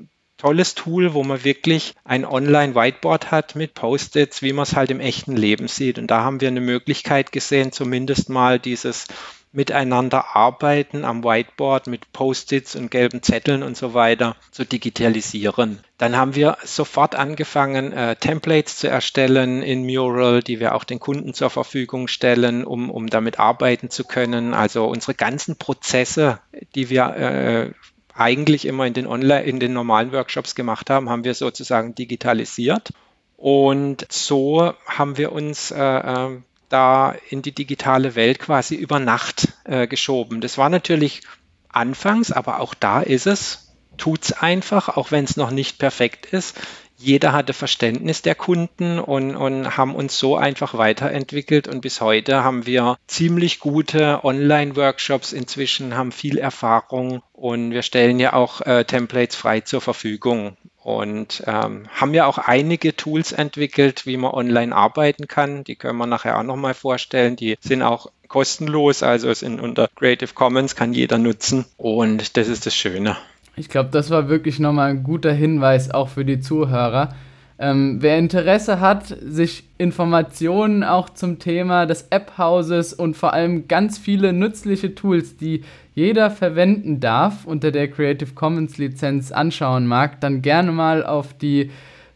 tolles 0.41 0.75
Tool, 0.75 1.13
wo 1.13 1.23
man 1.23 1.45
wirklich 1.45 1.95
ein 2.05 2.25
Online-Whiteboard 2.25 3.31
hat 3.31 3.57
mit 3.57 3.75
Post-its, 3.75 4.41
wie 4.41 4.53
man 4.53 4.63
es 4.63 4.75
halt 4.75 4.91
im 4.91 5.01
echten 5.01 5.37
Leben 5.37 5.69
sieht. 5.69 5.99
Und 5.99 6.07
da 6.11 6.25
haben 6.25 6.41
wir 6.41 6.49
eine 6.49 6.63
Möglichkeit 6.63 7.31
gesehen, 7.31 7.73
zumindest 7.73 8.31
mal 8.31 8.59
dieses 8.59 9.07
Miteinander 9.53 10.37
arbeiten 10.37 11.05
am 11.05 11.25
Whiteboard 11.25 11.89
mit 11.89 12.13
Post-its 12.13 12.77
und 12.77 12.91
gelben 12.91 13.21
Zetteln 13.23 13.65
und 13.65 13.77
so 13.77 13.95
weiter 13.95 14.37
zu 14.53 14.65
digitalisieren. 14.65 15.81
Dann 15.99 16.17
haben 16.17 16.37
wir 16.37 16.57
sofort 16.65 17.17
angefangen, 17.17 17.93
äh, 17.93 18.15
Templates 18.15 18.79
zu 18.79 18.89
erstellen 18.89 19.63
in 19.63 19.85
Mural, 19.85 20.41
die 20.41 20.61
wir 20.61 20.75
auch 20.75 20.85
den 20.85 21.01
Kunden 21.01 21.35
zur 21.35 21.51
Verfügung 21.51 22.07
stellen, 22.07 22.65
um, 22.65 22.91
um 22.91 23.09
damit 23.09 23.41
arbeiten 23.41 23.91
zu 23.91 24.05
können. 24.05 24.55
Also 24.55 24.87
unsere 24.87 25.15
ganzen 25.15 25.57
Prozesse, 25.57 26.39
die 26.77 26.89
wir 26.89 27.17
äh, 27.17 27.73
eigentlich 28.21 28.67
immer 28.67 28.87
in 28.87 28.93
den 28.93 29.07
Online, 29.07 29.43
in 29.45 29.61
den 29.61 29.73
normalen 29.73 30.13
Workshops 30.13 30.55
gemacht 30.55 30.91
haben, 30.91 31.09
haben 31.09 31.25
wir 31.25 31.35
sozusagen 31.35 31.95
digitalisiert. 31.95 32.91
Und 33.37 34.07
so 34.11 34.75
haben 34.87 35.17
wir 35.17 35.33
uns 35.33 35.71
äh, 35.71 35.83
äh, 35.83 36.39
da 36.69 37.15
in 37.31 37.41
die 37.41 37.53
digitale 37.53 38.15
Welt 38.15 38.39
quasi 38.39 38.75
über 38.75 38.99
Nacht 38.99 39.49
äh, 39.65 39.87
geschoben. 39.87 40.43
Das 40.43 40.59
war 40.59 40.69
natürlich 40.69 41.23
anfangs, 41.71 42.31
aber 42.31 42.61
auch 42.61 42.75
da 42.75 43.01
ist 43.01 43.27
es, 43.27 43.73
tut's 43.97 44.33
einfach, 44.33 44.89
auch 44.97 45.11
wenn 45.11 45.25
es 45.25 45.39
noch 45.39 45.51
nicht 45.51 45.79
perfekt 45.79 46.27
ist 46.27 46.61
jeder 47.01 47.33
hatte 47.33 47.55
Verständnis 47.55 48.21
der 48.21 48.35
Kunden 48.35 48.99
und, 48.99 49.35
und 49.35 49.77
haben 49.77 49.95
uns 49.95 50.19
so 50.19 50.37
einfach 50.37 50.75
weiterentwickelt. 50.75 51.67
Und 51.67 51.81
bis 51.81 52.01
heute 52.01 52.45
haben 52.45 52.67
wir 52.67 52.99
ziemlich 53.07 53.59
gute 53.59 54.23
Online-Workshops 54.23 55.33
inzwischen, 55.33 55.97
haben 55.97 56.13
viel 56.13 56.37
Erfahrung 56.37 57.23
und 57.33 57.71
wir 57.71 57.83
stellen 57.83 58.21
ja 58.21 58.35
auch 58.35 58.61
äh, 58.61 58.85
Templates 58.85 59.35
frei 59.35 59.61
zur 59.61 59.81
Verfügung 59.81 60.59
und 60.83 61.43
ähm, 61.47 61.89
haben 61.91 62.13
ja 62.13 62.27
auch 62.27 62.37
einige 62.37 62.95
Tools 62.95 63.33
entwickelt, 63.33 64.05
wie 64.05 64.19
man 64.19 64.33
online 64.33 64.75
arbeiten 64.77 65.27
kann. 65.27 65.65
Die 65.65 65.77
können 65.77 65.99
wir 65.99 66.07
nachher 66.07 66.39
auch 66.39 66.43
nochmal 66.43 66.75
vorstellen. 66.75 67.37
Die 67.37 67.57
sind 67.61 67.83
auch 67.83 68.09
kostenlos, 68.29 69.03
also 69.03 69.33
sind 69.33 69.59
unter 69.59 69.89
Creative 69.97 70.35
Commons, 70.35 70.77
kann 70.77 70.93
jeder 70.93 71.19
nutzen 71.19 71.65
und 71.79 72.37
das 72.37 72.49
ist 72.49 72.67
das 72.67 72.75
Schöne. 72.75 73.17
Ich 73.57 73.69
glaube, 73.69 73.91
das 73.93 74.11
war 74.11 74.29
wirklich 74.29 74.59
nochmal 74.59 74.91
ein 74.91 75.03
guter 75.03 75.33
Hinweis 75.33 75.91
auch 75.91 76.09
für 76.09 76.25
die 76.25 76.41
Zuhörer. 76.41 77.15
Ähm, 77.59 77.99
wer 78.01 78.19
Interesse 78.19 78.81
hat, 78.81 79.15
sich 79.21 79.65
Informationen 79.77 80.83
auch 80.83 81.11
zum 81.11 81.39
Thema 81.39 81.85
des 81.85 82.07
App-Hauses 82.09 82.95
und 82.95 83.19
vor 83.19 83.35
allem 83.35 83.69
ganz 83.69 83.99
viele 83.99 84.33
nützliche 84.33 84.95
Tools, 84.95 85.37
die 85.37 85.63
jeder 85.95 86.31
verwenden 86.31 87.01
darf, 87.01 87.45
unter 87.45 87.71
der 87.71 87.89
Creative 87.89 88.33
Commons 88.35 88.79
Lizenz 88.79 89.31
anschauen 89.31 89.87
mag, 89.87 90.23
dann 90.23 90.41
gerne 90.41 90.73
mal 90.73 91.05
auf 91.05 91.35
die 91.37 91.71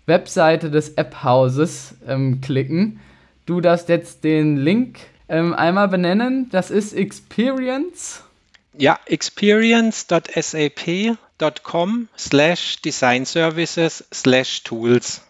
Webseite 0.06 0.70
des 0.70 0.90
App-Hauses 0.94 1.96
ähm, 2.08 2.40
klicken. 2.40 3.00
Du 3.44 3.60
darfst 3.60 3.90
jetzt 3.90 4.24
den 4.24 4.56
Link 4.56 4.98
ähm, 5.28 5.52
einmal 5.52 5.88
benennen. 5.88 6.48
Das 6.50 6.70
ist 6.70 6.94
Experience. 6.94 8.24
Ja, 8.76 8.98
experience.sap 9.06 11.16
com 11.62 12.08
slash 12.16 12.80
designservices 12.82 14.04
slash 14.12 14.62
tools. 14.62 15.22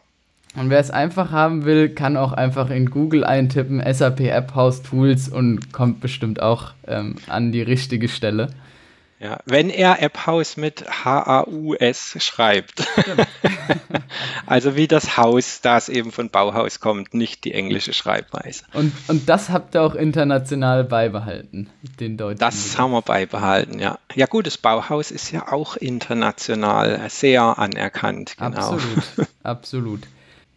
Und 0.57 0.71
wer 0.71 0.79
es 0.79 0.91
einfach 0.91 1.33
haben 1.33 1.65
will, 1.65 1.89
kann 1.89 2.17
auch 2.17 2.33
einfach 2.33 2.71
in 2.71 2.91
Google 2.91 3.25
eintippen 3.25 3.83
SAP 3.93 4.21
App 4.21 4.55
House 4.55 4.83
Tools 4.83 5.29
und 5.29 5.73
kommt 5.73 6.01
bestimmt 6.01 6.41
auch 6.41 6.75
ähm, 6.87 7.17
an 7.27 7.51
die 7.51 7.63
richtige 7.63 8.09
Stelle. 8.09 8.51
Ja, 9.21 9.39
wenn 9.47 9.71
er 9.71 10.03
Apphaus 10.03 10.57
mit 10.57 10.85
H-A-U-S 11.05 12.17
schreibt. 12.19 12.85
also 14.47 14.75
wie 14.77 14.89
das 14.89 15.17
Haus, 15.17 15.61
das 15.63 15.89
eben 15.89 16.13
von 16.13 16.31
Bauhaus 16.31 16.81
kommt, 16.81 17.15
nicht 17.15 17.45
die 17.45 17.55
englische 17.55 17.93
Schreibweise. 17.93 18.65
Und, 18.73 18.93
und 19.09 19.29
das 19.29 19.51
habt 19.51 19.77
ihr 19.77 19.83
auch 19.83 19.95
international 19.95 20.83
beibehalten, 20.85 21.71
den 22.01 22.17
deutschen. 22.17 22.41
Das 22.41 22.57
Begriff. 22.57 22.79
haben 22.79 22.91
wir 22.91 23.03
beibehalten, 23.03 23.79
ja. 23.79 24.01
Ja 24.15 24.27
gut, 24.27 24.47
das 24.47 24.59
Bauhaus 24.59 25.11
ist 25.11 25.31
ja 25.31 25.51
auch 25.51 25.77
international 25.77 27.01
sehr 27.09 27.59
anerkannt. 27.59 28.37
Genau. 28.37 28.57
Absolut, 28.57 29.05
absolut. 29.43 30.01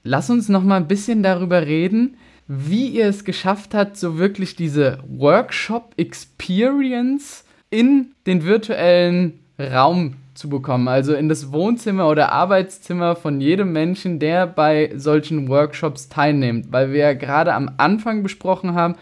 Lass 0.04 0.30
uns 0.30 0.50
noch 0.50 0.64
mal 0.64 0.76
ein 0.78 0.88
bisschen 0.88 1.24
darüber 1.24 1.66
reden, 1.66 2.18
wie 2.48 2.88
ihr 2.88 3.08
es 3.08 3.24
geschafft 3.24 3.74
habt, 3.74 3.96
so 3.98 4.18
wirklich 4.18 4.56
diese 4.56 5.00
Workshop-Experience 5.08 7.44
in 7.70 8.14
den 8.26 8.44
virtuellen 8.44 9.40
Raum 9.60 10.16
zu 10.34 10.50
bekommen, 10.50 10.88
also 10.88 11.14
in 11.16 11.30
das 11.30 11.52
Wohnzimmer 11.52 12.08
oder 12.08 12.32
Arbeitszimmer 12.32 13.16
von 13.16 13.42
jedem 13.42 13.74
Menschen, 13.74 14.20
der 14.20 14.46
bei 14.46 14.92
solchen 14.96 15.48
Workshops 15.48 16.10
teilnimmt, 16.10 16.72
weil 16.72 16.92
wir 16.92 17.00
ja 17.00 17.14
gerade 17.14 17.54
am 17.54 17.72
Anfang 17.78 18.24
besprochen 18.24 18.74
haben, 18.74 18.96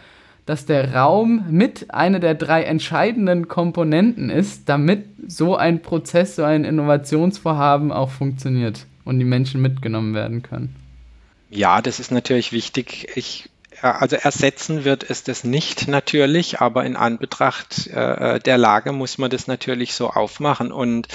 dass 0.45 0.65
der 0.65 0.93
Raum 0.93 1.45
mit 1.49 1.93
einer 1.93 2.19
der 2.19 2.35
drei 2.35 2.63
entscheidenden 2.63 3.47
Komponenten 3.47 4.29
ist, 4.29 4.69
damit 4.69 5.05
so 5.27 5.55
ein 5.55 5.81
Prozess, 5.81 6.35
so 6.35 6.43
ein 6.43 6.63
Innovationsvorhaben 6.63 7.91
auch 7.91 8.11
funktioniert 8.11 8.85
und 9.03 9.19
die 9.19 9.25
Menschen 9.25 9.61
mitgenommen 9.61 10.13
werden 10.13 10.43
können. 10.43 10.75
Ja, 11.49 11.81
das 11.81 11.99
ist 11.99 12.11
natürlich 12.11 12.51
wichtig. 12.51 13.07
Ich 13.15 13.49
also 13.81 14.15
ersetzen 14.15 14.85
wird 14.85 15.09
es 15.09 15.23
das 15.23 15.43
nicht 15.43 15.87
natürlich, 15.87 16.61
aber 16.61 16.85
in 16.85 16.95
Anbetracht 16.95 17.87
äh, 17.87 18.39
der 18.39 18.57
Lage 18.57 18.91
muss 18.91 19.17
man 19.17 19.29
das 19.29 19.47
natürlich 19.47 19.93
so 19.93 20.09
aufmachen 20.09 20.71
und 20.71 21.07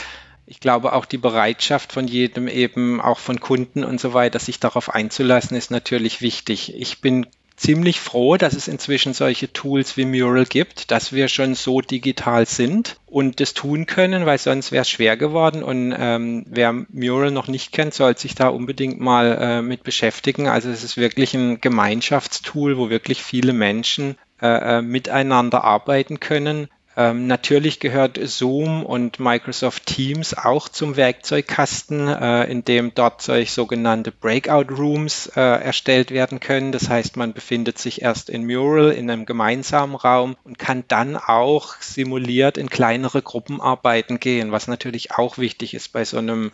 ich 0.46 0.58
glaube 0.58 0.94
auch 0.94 1.04
die 1.04 1.18
Bereitschaft 1.18 1.92
von 1.92 2.08
jedem 2.08 2.48
eben, 2.48 3.00
auch 3.00 3.20
von 3.20 3.38
Kunden 3.38 3.84
und 3.84 4.00
so 4.00 4.14
weiter, 4.14 4.40
sich 4.40 4.58
darauf 4.58 4.92
einzulassen, 4.92 5.56
ist 5.56 5.70
natürlich 5.70 6.22
wichtig. 6.22 6.74
Ich 6.74 7.00
bin 7.00 7.26
ziemlich 7.60 8.00
froh, 8.00 8.38
dass 8.38 8.54
es 8.54 8.68
inzwischen 8.68 9.12
solche 9.12 9.52
Tools 9.52 9.98
wie 9.98 10.06
Mural 10.06 10.46
gibt, 10.46 10.90
dass 10.90 11.12
wir 11.12 11.28
schon 11.28 11.54
so 11.54 11.82
digital 11.82 12.46
sind 12.46 12.96
und 13.04 13.38
das 13.38 13.52
tun 13.52 13.84
können, 13.84 14.24
weil 14.24 14.38
sonst 14.38 14.72
wäre 14.72 14.82
es 14.82 14.88
schwer 14.88 15.18
geworden. 15.18 15.62
Und 15.62 15.94
ähm, 15.96 16.46
wer 16.48 16.72
Mural 16.72 17.30
noch 17.30 17.48
nicht 17.48 17.72
kennt, 17.72 17.92
sollte 17.92 18.22
sich 18.22 18.34
da 18.34 18.48
unbedingt 18.48 18.98
mal 18.98 19.36
äh, 19.38 19.62
mit 19.62 19.82
beschäftigen. 19.82 20.48
Also 20.48 20.70
es 20.70 20.82
ist 20.82 20.96
wirklich 20.96 21.34
ein 21.34 21.60
Gemeinschaftstool, 21.60 22.78
wo 22.78 22.88
wirklich 22.88 23.22
viele 23.22 23.52
Menschen 23.52 24.16
äh, 24.40 24.78
äh 24.78 24.82
miteinander 24.82 25.62
arbeiten 25.62 26.18
können. 26.18 26.68
Ähm, 27.00 27.26
natürlich 27.26 27.80
gehört 27.80 28.18
Zoom 28.22 28.84
und 28.84 29.20
Microsoft 29.20 29.86
Teams 29.86 30.36
auch 30.36 30.68
zum 30.68 30.96
Werkzeugkasten, 30.96 32.08
äh, 32.08 32.44
in 32.44 32.62
dem 32.62 32.94
dort 32.94 33.22
solche 33.22 33.50
sogenannte 33.50 34.12
Breakout 34.12 34.74
Rooms 34.74 35.26
äh, 35.34 35.40
erstellt 35.40 36.10
werden 36.10 36.40
können. 36.40 36.72
Das 36.72 36.90
heißt, 36.90 37.16
man 37.16 37.32
befindet 37.32 37.78
sich 37.78 38.02
erst 38.02 38.28
in 38.28 38.44
Mural 38.44 38.90
in 38.90 39.10
einem 39.10 39.24
gemeinsamen 39.24 39.94
Raum 39.94 40.36
und 40.44 40.58
kann 40.58 40.84
dann 40.88 41.16
auch 41.16 41.74
simuliert 41.80 42.58
in 42.58 42.68
kleinere 42.68 43.22
Gruppenarbeiten 43.22 44.20
gehen, 44.20 44.52
was 44.52 44.68
natürlich 44.68 45.12
auch 45.12 45.38
wichtig 45.38 45.72
ist 45.72 45.94
bei 45.94 46.04
so 46.04 46.18
einem 46.18 46.52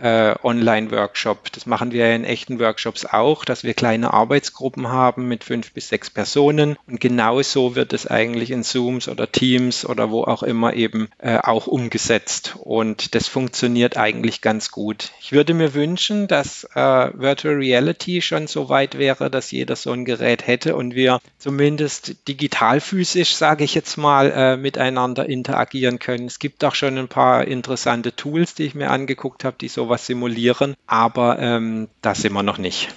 äh, 0.00 0.34
Online-Workshop. 0.42 1.52
Das 1.52 1.66
machen 1.66 1.92
wir 1.92 2.14
in 2.14 2.24
echten 2.24 2.58
Workshops 2.58 3.04
auch, 3.06 3.44
dass 3.44 3.64
wir 3.64 3.74
kleine 3.74 4.12
Arbeitsgruppen 4.12 4.88
haben 4.88 5.28
mit 5.28 5.44
fünf 5.44 5.72
bis 5.72 5.88
sechs 5.88 6.10
Personen. 6.10 6.76
Und 6.86 7.00
genau 7.00 7.40
so 7.42 7.74
wird 7.74 7.92
es 7.92 8.06
eigentlich 8.06 8.50
in 8.50 8.64
Zooms 8.64 9.08
oder 9.08 9.30
Teams 9.30 9.86
oder 9.86 10.10
wo 10.10 10.24
auch 10.24 10.42
immer 10.42 10.74
eben 10.74 11.08
äh, 11.18 11.38
auch 11.38 11.66
umgesetzt. 11.66 12.56
Und 12.60 13.14
das 13.14 13.28
funktioniert 13.28 13.96
eigentlich 13.96 14.40
ganz 14.40 14.70
gut. 14.70 15.12
Ich 15.20 15.32
würde 15.32 15.54
mir 15.54 15.74
wünschen, 15.74 16.28
dass 16.28 16.64
äh, 16.74 17.10
Virtual 17.14 17.54
Reality 17.54 18.22
schon 18.22 18.46
so 18.46 18.68
weit 18.68 18.98
wäre, 18.98 19.30
dass 19.30 19.50
jeder 19.50 19.76
so 19.76 19.92
ein 19.92 20.04
Gerät 20.04 20.46
hätte 20.46 20.76
und 20.76 20.94
wir 20.94 21.20
zumindest 21.38 22.28
digital 22.28 22.80
physisch, 22.80 23.34
sage 23.34 23.64
ich 23.64 23.74
jetzt 23.74 23.96
mal, 23.96 24.30
äh, 24.30 24.56
miteinander 24.56 25.28
interagieren 25.28 25.98
können. 25.98 26.26
Es 26.26 26.38
gibt 26.38 26.64
auch 26.64 26.74
schon 26.74 26.98
ein 26.98 27.08
paar 27.08 27.46
interessante 27.46 28.14
Tools, 28.14 28.54
die 28.54 28.64
ich 28.64 28.74
mir 28.74 28.90
angeguckt 28.90 29.44
habe, 29.44 29.56
die 29.60 29.68
so 29.68 29.83
sowas 29.84 30.06
simulieren, 30.06 30.74
aber 30.86 31.38
ähm, 31.38 31.88
da 32.00 32.14
sind 32.14 32.32
wir 32.32 32.42
noch 32.42 32.58
nicht. 32.58 32.88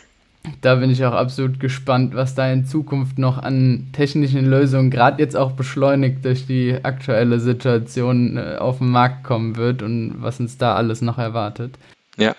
Da 0.61 0.75
bin 0.75 0.89
ich 0.89 1.03
auch 1.03 1.13
absolut 1.13 1.59
gespannt, 1.59 2.15
was 2.15 2.33
da 2.33 2.49
in 2.49 2.65
Zukunft 2.65 3.17
noch 3.17 3.37
an 3.37 3.87
technischen 3.91 4.45
Lösungen, 4.45 4.89
gerade 4.89 5.21
jetzt 5.21 5.35
auch 5.35 5.51
beschleunigt 5.51 6.23
durch 6.23 6.47
die 6.47 6.77
aktuelle 6.83 7.39
Situation, 7.39 8.37
äh, 8.37 8.55
auf 8.57 8.77
den 8.77 8.89
Markt 8.89 9.23
kommen 9.23 9.57
wird 9.57 9.81
und 9.81 10.15
was 10.19 10.39
uns 10.39 10.57
da 10.57 10.75
alles 10.75 11.01
noch 11.01 11.17
erwartet. 11.17 11.77
Ja. 12.17 12.33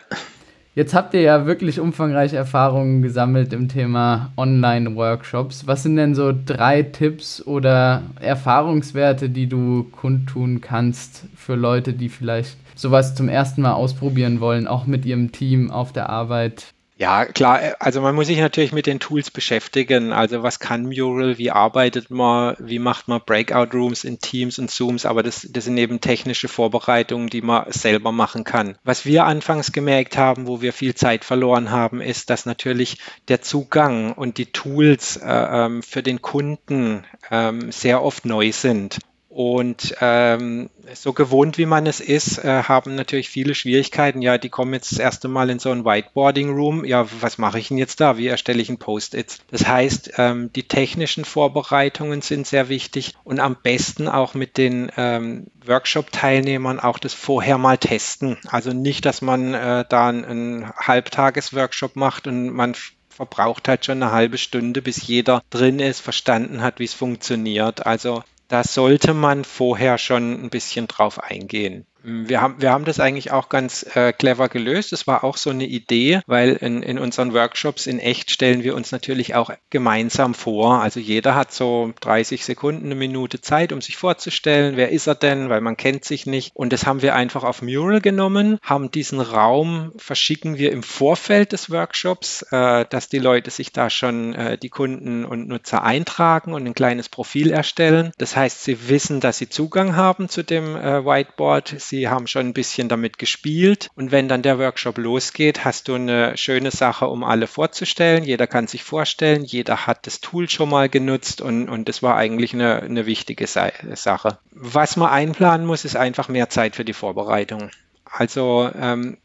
Jetzt 0.78 0.94
habt 0.94 1.12
ihr 1.12 1.22
ja 1.22 1.44
wirklich 1.44 1.80
umfangreiche 1.80 2.36
Erfahrungen 2.36 3.02
gesammelt 3.02 3.52
im 3.52 3.68
Thema 3.68 4.30
Online-Workshops. 4.36 5.66
Was 5.66 5.82
sind 5.82 5.96
denn 5.96 6.14
so 6.14 6.32
drei 6.32 6.84
Tipps 6.84 7.44
oder 7.44 8.02
Erfahrungswerte, 8.20 9.28
die 9.28 9.48
du 9.48 9.88
kundtun 9.90 10.60
kannst 10.60 11.24
für 11.34 11.56
Leute, 11.56 11.94
die 11.94 12.08
vielleicht 12.08 12.56
sowas 12.76 13.16
zum 13.16 13.28
ersten 13.28 13.62
Mal 13.62 13.72
ausprobieren 13.72 14.38
wollen, 14.38 14.68
auch 14.68 14.86
mit 14.86 15.04
ihrem 15.04 15.32
Team 15.32 15.72
auf 15.72 15.92
der 15.92 16.10
Arbeit? 16.10 16.66
Ja, 17.00 17.26
klar. 17.26 17.76
Also 17.78 18.00
man 18.00 18.16
muss 18.16 18.26
sich 18.26 18.40
natürlich 18.40 18.72
mit 18.72 18.86
den 18.86 18.98
Tools 18.98 19.30
beschäftigen. 19.30 20.12
Also 20.12 20.42
was 20.42 20.58
kann 20.58 20.82
Mural? 20.82 21.38
Wie 21.38 21.52
arbeitet 21.52 22.10
man? 22.10 22.56
Wie 22.58 22.80
macht 22.80 23.06
man 23.06 23.20
Breakout 23.24 23.72
Rooms 23.72 24.02
in 24.02 24.18
Teams 24.18 24.58
und 24.58 24.68
Zooms? 24.68 25.06
Aber 25.06 25.22
das, 25.22 25.46
das 25.48 25.66
sind 25.66 25.78
eben 25.78 26.00
technische 26.00 26.48
Vorbereitungen, 26.48 27.28
die 27.28 27.40
man 27.40 27.70
selber 27.70 28.10
machen 28.10 28.42
kann. 28.42 28.76
Was 28.82 29.06
wir 29.06 29.26
anfangs 29.26 29.70
gemerkt 29.70 30.18
haben, 30.18 30.48
wo 30.48 30.60
wir 30.60 30.72
viel 30.72 30.96
Zeit 30.96 31.24
verloren 31.24 31.70
haben, 31.70 32.00
ist, 32.00 32.30
dass 32.30 32.46
natürlich 32.46 32.98
der 33.28 33.42
Zugang 33.42 34.12
und 34.12 34.36
die 34.36 34.46
Tools 34.46 35.18
äh, 35.18 35.28
ähm, 35.30 35.84
für 35.84 36.02
den 36.02 36.20
Kunden 36.20 37.04
ähm, 37.30 37.70
sehr 37.70 38.02
oft 38.02 38.24
neu 38.24 38.50
sind. 38.50 38.98
Und 39.38 39.94
ähm, 40.00 40.68
so 40.94 41.12
gewohnt 41.12 41.58
wie 41.58 41.66
man 41.66 41.86
es 41.86 42.00
ist, 42.00 42.38
äh, 42.38 42.64
haben 42.64 42.96
natürlich 42.96 43.28
viele 43.28 43.54
Schwierigkeiten. 43.54 44.20
Ja, 44.20 44.36
die 44.36 44.48
kommen 44.48 44.74
jetzt 44.74 44.90
das 44.90 44.98
erste 44.98 45.28
Mal 45.28 45.48
in 45.48 45.60
so 45.60 45.70
ein 45.70 45.84
Whiteboarding 45.84 46.50
Room. 46.50 46.84
Ja, 46.84 47.06
was 47.20 47.38
mache 47.38 47.60
ich 47.60 47.68
denn 47.68 47.78
jetzt 47.78 48.00
da? 48.00 48.18
Wie 48.18 48.26
erstelle 48.26 48.60
ich 48.60 48.68
ein 48.68 48.80
Post-its? 48.80 49.38
Das 49.48 49.68
heißt, 49.68 50.14
ähm, 50.18 50.52
die 50.52 50.64
technischen 50.64 51.24
Vorbereitungen 51.24 52.20
sind 52.20 52.48
sehr 52.48 52.68
wichtig 52.68 53.14
und 53.22 53.38
am 53.38 53.56
besten 53.62 54.08
auch 54.08 54.34
mit 54.34 54.58
den 54.58 54.90
ähm, 54.96 55.46
Workshop-Teilnehmern 55.64 56.80
auch 56.80 56.98
das 56.98 57.14
vorher 57.14 57.58
mal 57.58 57.78
testen. 57.78 58.38
Also 58.48 58.72
nicht, 58.72 59.04
dass 59.04 59.22
man 59.22 59.54
äh, 59.54 59.84
da 59.88 60.08
einen 60.08 60.68
Halbtages-Workshop 60.76 61.94
macht 61.94 62.26
und 62.26 62.50
man 62.50 62.74
verbraucht 63.08 63.68
halt 63.68 63.84
schon 63.84 64.02
eine 64.02 64.10
halbe 64.10 64.36
Stunde, 64.36 64.82
bis 64.82 65.06
jeder 65.06 65.42
drin 65.50 65.78
ist, 65.78 66.00
verstanden 66.00 66.60
hat, 66.60 66.80
wie 66.80 66.84
es 66.86 66.94
funktioniert. 66.94 67.86
Also 67.86 68.24
da 68.48 68.64
sollte 68.64 69.14
man 69.14 69.44
vorher 69.44 69.98
schon 69.98 70.44
ein 70.44 70.50
bisschen 70.50 70.88
drauf 70.88 71.22
eingehen. 71.22 71.86
Wir 72.08 72.40
haben, 72.40 72.60
wir 72.60 72.70
haben 72.70 72.84
das 72.84 73.00
eigentlich 73.00 73.30
auch 73.30 73.48
ganz 73.48 73.84
äh, 73.94 74.12
clever 74.12 74.48
gelöst. 74.48 74.92
Es 74.92 75.06
war 75.06 75.24
auch 75.24 75.36
so 75.36 75.50
eine 75.50 75.66
Idee, 75.66 76.20
weil 76.26 76.54
in, 76.54 76.82
in 76.82 76.98
unseren 76.98 77.34
Workshops 77.34 77.86
in 77.86 77.98
echt 77.98 78.30
stellen 78.30 78.62
wir 78.62 78.74
uns 78.74 78.92
natürlich 78.92 79.34
auch 79.34 79.50
gemeinsam 79.70 80.34
vor. 80.34 80.80
Also 80.80 81.00
jeder 81.00 81.34
hat 81.34 81.52
so 81.52 81.92
30 82.00 82.44
Sekunden, 82.44 82.86
eine 82.86 82.94
Minute 82.94 83.40
Zeit, 83.40 83.72
um 83.72 83.80
sich 83.80 83.96
vorzustellen, 83.96 84.76
wer 84.76 84.90
ist 84.90 85.06
er 85.06 85.14
denn, 85.14 85.50
weil 85.50 85.60
man 85.60 85.76
kennt 85.76 86.04
sich 86.04 86.26
nicht. 86.26 86.52
Und 86.54 86.72
das 86.72 86.86
haben 86.86 87.02
wir 87.02 87.14
einfach 87.14 87.44
auf 87.44 87.62
Mural 87.62 88.00
genommen, 88.00 88.58
haben 88.62 88.90
diesen 88.90 89.20
Raum, 89.20 89.92
verschicken 89.96 90.56
wir 90.56 90.72
im 90.72 90.82
Vorfeld 90.82 91.52
des 91.52 91.70
Workshops, 91.70 92.42
äh, 92.50 92.86
dass 92.88 93.08
die 93.08 93.18
Leute 93.18 93.50
sich 93.50 93.72
da 93.72 93.90
schon, 93.90 94.34
äh, 94.34 94.56
die 94.58 94.70
Kunden 94.70 95.24
und 95.24 95.48
Nutzer 95.48 95.82
eintragen 95.82 96.54
und 96.54 96.66
ein 96.66 96.74
kleines 96.74 97.08
Profil 97.08 97.50
erstellen. 97.50 98.12
Das 98.18 98.36
heißt, 98.36 98.64
sie 98.64 98.88
wissen, 98.88 99.20
dass 99.20 99.38
sie 99.38 99.48
Zugang 99.48 99.96
haben 99.96 100.28
zu 100.28 100.42
dem 100.42 100.76
äh, 100.76 101.04
Whiteboard. 101.04 101.74
Sie 101.78 101.97
Sie 101.98 102.08
haben 102.08 102.28
schon 102.28 102.46
ein 102.46 102.52
bisschen 102.52 102.88
damit 102.88 103.18
gespielt. 103.18 103.88
Und 103.96 104.12
wenn 104.12 104.28
dann 104.28 104.42
der 104.42 104.60
Workshop 104.60 104.98
losgeht, 104.98 105.64
hast 105.64 105.88
du 105.88 105.94
eine 105.94 106.36
schöne 106.36 106.70
Sache, 106.70 107.08
um 107.08 107.24
alle 107.24 107.48
vorzustellen. 107.48 108.22
Jeder 108.22 108.46
kann 108.46 108.68
sich 108.68 108.84
vorstellen, 108.84 109.42
jeder 109.42 109.88
hat 109.88 110.06
das 110.06 110.20
Tool 110.20 110.48
schon 110.48 110.70
mal 110.70 110.88
genutzt 110.88 111.40
und, 111.40 111.68
und 111.68 111.88
das 111.88 112.00
war 112.00 112.16
eigentlich 112.16 112.54
eine, 112.54 112.82
eine 112.82 113.06
wichtige 113.06 113.48
Sache. 113.48 114.38
Was 114.52 114.96
man 114.96 115.10
einplanen 115.10 115.66
muss, 115.66 115.84
ist 115.84 115.96
einfach 115.96 116.28
mehr 116.28 116.48
Zeit 116.48 116.76
für 116.76 116.84
die 116.84 116.92
Vorbereitung. 116.92 117.70
Also 118.04 118.70
ähm, 118.80 119.18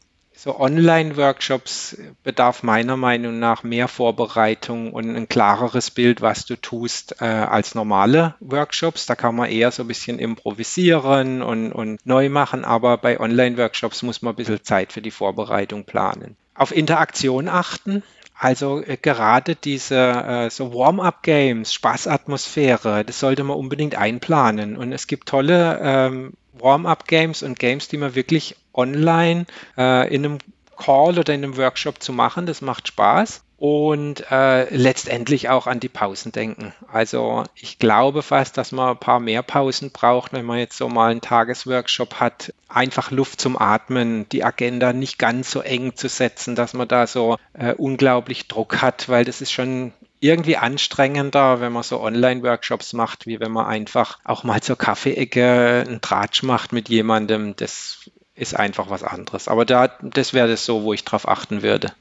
so 0.44 0.60
Online-Workshops 0.60 1.96
bedarf 2.22 2.62
meiner 2.62 2.98
Meinung 2.98 3.38
nach 3.38 3.62
mehr 3.62 3.88
Vorbereitung 3.88 4.92
und 4.92 5.16
ein 5.16 5.26
klareres 5.26 5.90
Bild, 5.90 6.20
was 6.20 6.44
du 6.44 6.56
tust, 6.56 7.22
äh, 7.22 7.24
als 7.24 7.74
normale 7.74 8.34
Workshops. 8.40 9.06
Da 9.06 9.14
kann 9.14 9.36
man 9.36 9.48
eher 9.48 9.70
so 9.70 9.84
ein 9.84 9.88
bisschen 9.88 10.18
improvisieren 10.18 11.40
und, 11.40 11.72
und 11.72 12.04
neu 12.04 12.28
machen, 12.28 12.62
aber 12.66 12.98
bei 12.98 13.18
Online-Workshops 13.18 14.02
muss 14.02 14.20
man 14.20 14.34
ein 14.34 14.36
bisschen 14.36 14.62
Zeit 14.62 14.92
für 14.92 15.00
die 15.00 15.10
Vorbereitung 15.10 15.84
planen. 15.84 16.36
Auf 16.54 16.76
Interaktion 16.76 17.48
achten. 17.48 18.02
Also 18.38 18.82
äh, 18.82 18.98
gerade 19.00 19.56
diese 19.56 19.96
äh, 19.96 20.50
so 20.50 20.74
Warm-up-Games, 20.74 21.72
Spaßatmosphäre, 21.72 23.02
das 23.06 23.18
sollte 23.18 23.44
man 23.44 23.56
unbedingt 23.56 23.94
einplanen. 23.94 24.76
Und 24.76 24.92
es 24.92 25.06
gibt 25.06 25.26
tolle 25.26 25.80
ähm, 25.82 26.34
Warm-up-Games 26.52 27.42
und 27.42 27.58
Games, 27.58 27.88
die 27.88 27.96
man 27.96 28.14
wirklich 28.14 28.56
online 28.74 29.46
äh, 29.76 30.12
in 30.14 30.24
einem 30.24 30.38
Call 30.76 31.18
oder 31.18 31.32
in 31.32 31.44
einem 31.44 31.56
Workshop 31.56 32.02
zu 32.02 32.12
machen. 32.12 32.46
Das 32.46 32.60
macht 32.60 32.88
Spaß. 32.88 33.42
Und 33.56 34.30
äh, 34.30 34.68
letztendlich 34.74 35.48
auch 35.48 35.66
an 35.66 35.80
die 35.80 35.88
Pausen 35.88 36.32
denken. 36.32 36.74
Also 36.92 37.44
ich 37.54 37.78
glaube 37.78 38.22
fast, 38.22 38.58
dass 38.58 38.72
man 38.72 38.90
ein 38.90 38.98
paar 38.98 39.20
mehr 39.20 39.42
Pausen 39.42 39.90
braucht, 39.90 40.32
wenn 40.32 40.44
man 40.44 40.58
jetzt 40.58 40.76
so 40.76 40.88
mal 40.88 41.12
einen 41.12 41.20
Tagesworkshop 41.22 42.16
hat. 42.20 42.52
Einfach 42.68 43.10
Luft 43.10 43.40
zum 43.40 43.56
Atmen, 43.56 44.28
die 44.30 44.44
Agenda 44.44 44.92
nicht 44.92 45.18
ganz 45.18 45.50
so 45.50 45.60
eng 45.60 45.94
zu 45.94 46.08
setzen, 46.08 46.56
dass 46.56 46.74
man 46.74 46.88
da 46.88 47.06
so 47.06 47.36
äh, 47.54 47.72
unglaublich 47.72 48.48
Druck 48.48 48.82
hat, 48.82 49.08
weil 49.08 49.24
das 49.24 49.40
ist 49.40 49.52
schon 49.52 49.92
irgendwie 50.20 50.56
anstrengender, 50.56 51.60
wenn 51.60 51.72
man 51.72 51.82
so 51.84 52.00
Online-Workshops 52.00 52.92
macht, 52.92 53.26
wie 53.26 53.40
wenn 53.40 53.52
man 53.52 53.66
einfach 53.66 54.18
auch 54.24 54.42
mal 54.42 54.62
zur 54.62 54.76
Kaffeeecke 54.76 55.84
einen 55.86 56.00
Tratsch 56.00 56.42
macht 56.42 56.72
mit 56.72 56.88
jemandem. 56.88 57.54
Das 57.56 58.10
ist 58.34 58.58
einfach 58.58 58.90
was 58.90 59.02
anderes. 59.02 59.48
Aber 59.48 59.64
da, 59.64 59.88
das 60.02 60.34
wäre 60.34 60.48
das 60.48 60.64
so, 60.64 60.82
wo 60.82 60.92
ich 60.92 61.04
drauf 61.04 61.28
achten 61.28 61.62
würde. 61.62 61.92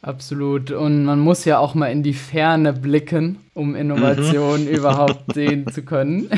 Absolut. 0.00 0.70
Und 0.72 1.04
man 1.04 1.20
muss 1.20 1.44
ja 1.44 1.58
auch 1.58 1.74
mal 1.74 1.86
in 1.86 2.02
die 2.02 2.14
Ferne 2.14 2.72
blicken, 2.72 3.38
um 3.54 3.74
Innovation 3.76 4.62
mhm. 4.62 4.68
überhaupt 4.76 5.32
sehen 5.32 5.70
zu 5.70 5.82
können. 5.82 6.28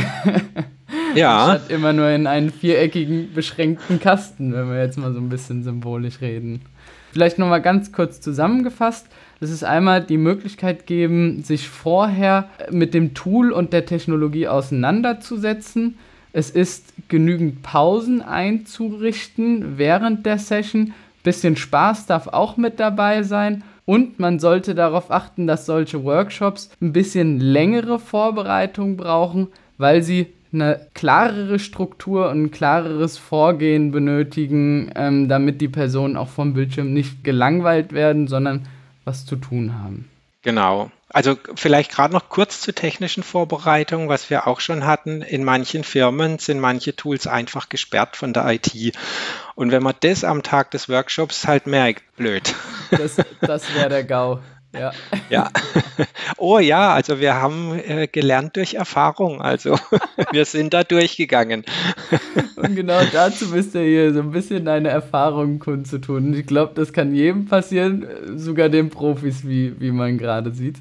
ja. 1.14 1.44
Statt 1.44 1.70
immer 1.70 1.92
nur 1.92 2.10
in 2.10 2.26
einen 2.26 2.50
viereckigen, 2.50 3.32
beschränkten 3.32 4.00
Kasten, 4.00 4.52
wenn 4.52 4.68
wir 4.68 4.82
jetzt 4.82 4.98
mal 4.98 5.12
so 5.12 5.18
ein 5.18 5.30
bisschen 5.30 5.62
symbolisch 5.62 6.20
reden. 6.20 6.62
Vielleicht 7.12 7.38
nochmal 7.38 7.62
ganz 7.62 7.92
kurz 7.92 8.20
zusammengefasst 8.20 9.06
das 9.44 9.50
ist 9.50 9.62
einmal 9.62 10.02
die 10.02 10.16
Möglichkeit 10.16 10.86
geben, 10.86 11.42
sich 11.42 11.68
vorher 11.68 12.48
mit 12.70 12.94
dem 12.94 13.12
Tool 13.12 13.52
und 13.52 13.74
der 13.74 13.84
Technologie 13.84 14.48
auseinanderzusetzen. 14.48 15.98
Es 16.34 16.50
ist 16.50 16.92
genügend 17.08 17.62
Pausen 17.62 18.20
einzurichten 18.20 19.78
während 19.78 20.26
der 20.26 20.38
Session. 20.38 20.92
Bisschen 21.22 21.56
Spaß 21.56 22.06
darf 22.06 22.26
auch 22.26 22.56
mit 22.56 22.80
dabei 22.80 23.22
sein. 23.22 23.62
Und 23.86 24.18
man 24.18 24.40
sollte 24.40 24.74
darauf 24.74 25.12
achten, 25.12 25.46
dass 25.46 25.64
solche 25.64 26.02
Workshops 26.02 26.70
ein 26.82 26.92
bisschen 26.92 27.38
längere 27.38 28.00
Vorbereitung 28.00 28.96
brauchen, 28.96 29.46
weil 29.78 30.02
sie 30.02 30.26
eine 30.52 30.80
klarere 30.94 31.60
Struktur 31.60 32.30
und 32.30 32.42
ein 32.42 32.50
klareres 32.50 33.16
Vorgehen 33.16 33.92
benötigen, 33.92 34.90
ähm, 34.96 35.28
damit 35.28 35.60
die 35.60 35.68
Personen 35.68 36.16
auch 36.16 36.28
vom 36.28 36.54
Bildschirm 36.54 36.92
nicht 36.92 37.22
gelangweilt 37.22 37.92
werden, 37.92 38.26
sondern 38.26 38.66
was 39.04 39.24
zu 39.24 39.36
tun 39.36 39.78
haben. 39.80 40.08
Genau. 40.42 40.90
Also 41.08 41.38
vielleicht 41.54 41.92
gerade 41.92 42.12
noch 42.12 42.28
kurz 42.28 42.60
zur 42.60 42.74
technischen 42.74 43.22
Vorbereitung, 43.22 44.08
was 44.08 44.30
wir 44.30 44.46
auch 44.46 44.60
schon 44.60 44.84
hatten. 44.84 45.22
In 45.22 45.44
manchen 45.44 45.84
Firmen 45.84 46.38
sind 46.38 46.58
manche 46.58 46.96
Tools 46.96 47.26
einfach 47.26 47.68
gesperrt 47.68 48.16
von 48.16 48.32
der 48.32 48.46
IT. 48.46 48.96
Und 49.54 49.70
wenn 49.70 49.82
man 49.82 49.94
das 50.00 50.24
am 50.24 50.42
Tag 50.42 50.70
des 50.72 50.88
Workshops 50.88 51.46
halt 51.46 51.66
merkt, 51.66 52.16
blöd. 52.16 52.54
Das, 52.90 53.16
das 53.40 53.74
wäre 53.74 53.88
der 53.88 54.04
GAU. 54.04 54.40
Ja. 54.78 54.92
ja. 55.30 55.50
Oh 56.36 56.58
ja, 56.58 56.92
also 56.92 57.20
wir 57.20 57.34
haben 57.34 57.78
äh, 57.86 58.08
gelernt 58.10 58.56
durch 58.56 58.74
Erfahrung. 58.74 59.40
Also 59.40 59.78
wir 60.32 60.44
sind 60.44 60.74
da 60.74 60.82
durchgegangen. 60.82 61.64
Und 62.56 62.74
genau 62.74 63.00
dazu 63.12 63.50
bist 63.50 63.74
du 63.74 63.80
hier 63.80 64.12
so 64.12 64.20
ein 64.20 64.30
bisschen 64.30 64.64
deine 64.64 64.88
Erfahrungen 64.88 65.58
kundzutun. 65.58 66.28
Und 66.28 66.34
ich 66.34 66.46
glaube, 66.46 66.72
das 66.74 66.92
kann 66.92 67.14
jedem 67.14 67.46
passieren, 67.46 68.06
sogar 68.36 68.68
den 68.68 68.90
Profis, 68.90 69.46
wie, 69.46 69.80
wie 69.80 69.90
man 69.90 70.18
gerade 70.18 70.50
sieht. 70.50 70.76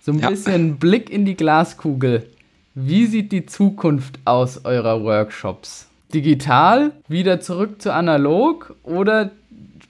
So 0.00 0.12
ein 0.12 0.20
ja. 0.20 0.30
bisschen 0.30 0.78
Blick 0.78 1.10
in 1.10 1.24
die 1.24 1.34
Glaskugel. 1.34 2.26
Wie 2.74 3.06
sieht 3.06 3.32
die 3.32 3.46
Zukunft 3.46 4.20
aus 4.24 4.64
eurer 4.64 5.02
Workshops? 5.02 5.88
Digital, 6.14 6.92
wieder 7.08 7.40
zurück 7.40 7.82
zu 7.82 7.92
analog 7.92 8.74
oder 8.84 9.30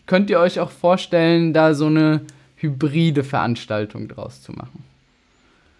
könnt 0.06 0.30
ihr 0.30 0.40
euch 0.40 0.58
auch 0.58 0.70
vorstellen, 0.70 1.52
da 1.52 1.74
so 1.74 1.86
eine 1.86 2.22
hybride 2.60 3.24
Veranstaltung 3.24 4.08
draus 4.08 4.42
zu 4.42 4.52
machen? 4.52 4.84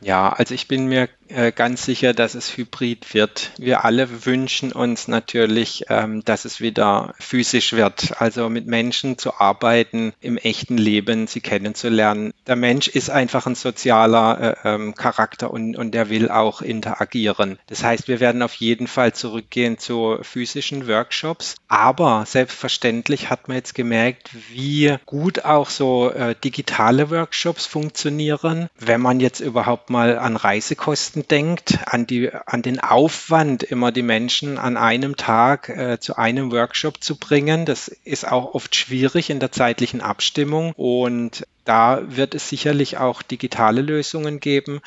Ja, 0.01 0.33
also 0.33 0.55
ich 0.55 0.69
bin 0.69 0.87
mir 0.87 1.09
ganz 1.55 1.85
sicher, 1.85 2.15
dass 2.15 2.35
es 2.35 2.57
hybrid 2.57 3.15
wird. 3.15 3.53
Wir 3.59 3.85
alle 3.85 4.25
wünschen 4.27 4.73
uns 4.73 5.09
natürlich, 5.09 5.85
ähm, 5.89 6.25
dass 6.25 6.45
es 6.45 6.61
wieder 6.61 7.15
physisch 7.19 7.73
wird, 7.73 8.21
also 8.21 8.49
mit 8.49 8.67
Menschen 8.67 9.19
zu 9.19 9.35
arbeiten, 9.35 10.13
im 10.21 10.37
echten 10.37 10.79
Leben 10.79 11.27
sie 11.27 11.41
kennenzulernen. 11.41 12.33
Der 12.47 12.57
Mensch 12.57 12.89
ist 12.89 13.11
einfach 13.11 13.47
ein 13.47 13.55
sozialer 13.55 14.57
äh, 14.65 14.69
ähm, 14.75 14.95
Charakter 14.95 15.51
und, 15.51 15.77
und 15.77 15.93
der 15.93 16.09
will 16.09 16.31
auch 16.31 16.63
interagieren. 16.63 17.59
Das 17.67 17.83
heißt, 17.83 18.09
wir 18.09 18.21
werden 18.21 18.43
auf 18.43 18.55
jeden 18.55 18.87
Fall 18.87 19.13
zurückgehen 19.13 19.79
zu 19.79 20.19
physischen 20.23 20.89
Workshops, 20.89 21.57
aber 21.69 22.25
selbstverständlich 22.27 23.31
hat 23.31 23.49
man 23.49 23.57
jetzt 23.57 23.75
gemerkt, 23.75 24.31
wie 24.51 24.97
gut 25.07 25.45
auch 25.45 25.71
so 25.71 26.11
äh, 26.11 26.35
digitale 26.43 27.11
Workshops 27.11 27.67
funktionieren, 27.67 28.69
wenn 28.79 29.01
man 29.01 29.21
jetzt 29.21 29.41
überhaupt 29.41 29.91
mal 29.91 30.19
an 30.19 30.37
Reisekosten 30.37 31.18
Kosten 31.19 31.29
denkt, 31.29 31.79
an, 31.87 32.07
die, 32.07 32.31
an 32.33 32.63
den 32.63 32.81
Aufwand, 32.81 33.63
immer 33.63 33.93
die 33.93 34.03
Menschen 34.03 34.59
an 34.59 34.77
einem 34.77 35.17
Tag 35.17 35.69
äh, 35.69 35.99
zu 35.99 36.17
einem 36.17 36.53
Workshop 36.53 37.03
zu 37.03 37.17
bringen. 37.17 37.65
Das 37.65 37.89
ist 37.89 38.27
auch 38.31 38.55
oft 38.55 38.75
schwierig 38.75 39.31
in 39.31 39.41
der 39.41 39.53
zeitlichen 39.53 40.01
Abstimmung 40.01 40.73
und 40.77 41.47
da 41.65 42.01
wird 42.05 42.35
es 42.35 42.49
sicherlich 42.49 42.99
auch 42.99 43.23
digitale 43.23 43.83
Lösungen 43.83 44.41
geben. 44.41 44.81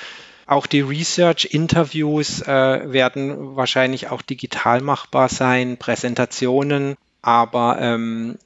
Auch 0.48 0.68
die 0.68 0.82
Research-Interviews 0.82 2.42
äh, 2.42 2.92
werden 2.92 3.56
wahrscheinlich 3.56 4.10
auch 4.10 4.22
digital 4.22 4.82
machbar 4.82 5.30
sein, 5.30 5.78
Präsentationen. 5.78 6.96
Aber 7.22 7.78
ähm, 7.80 8.38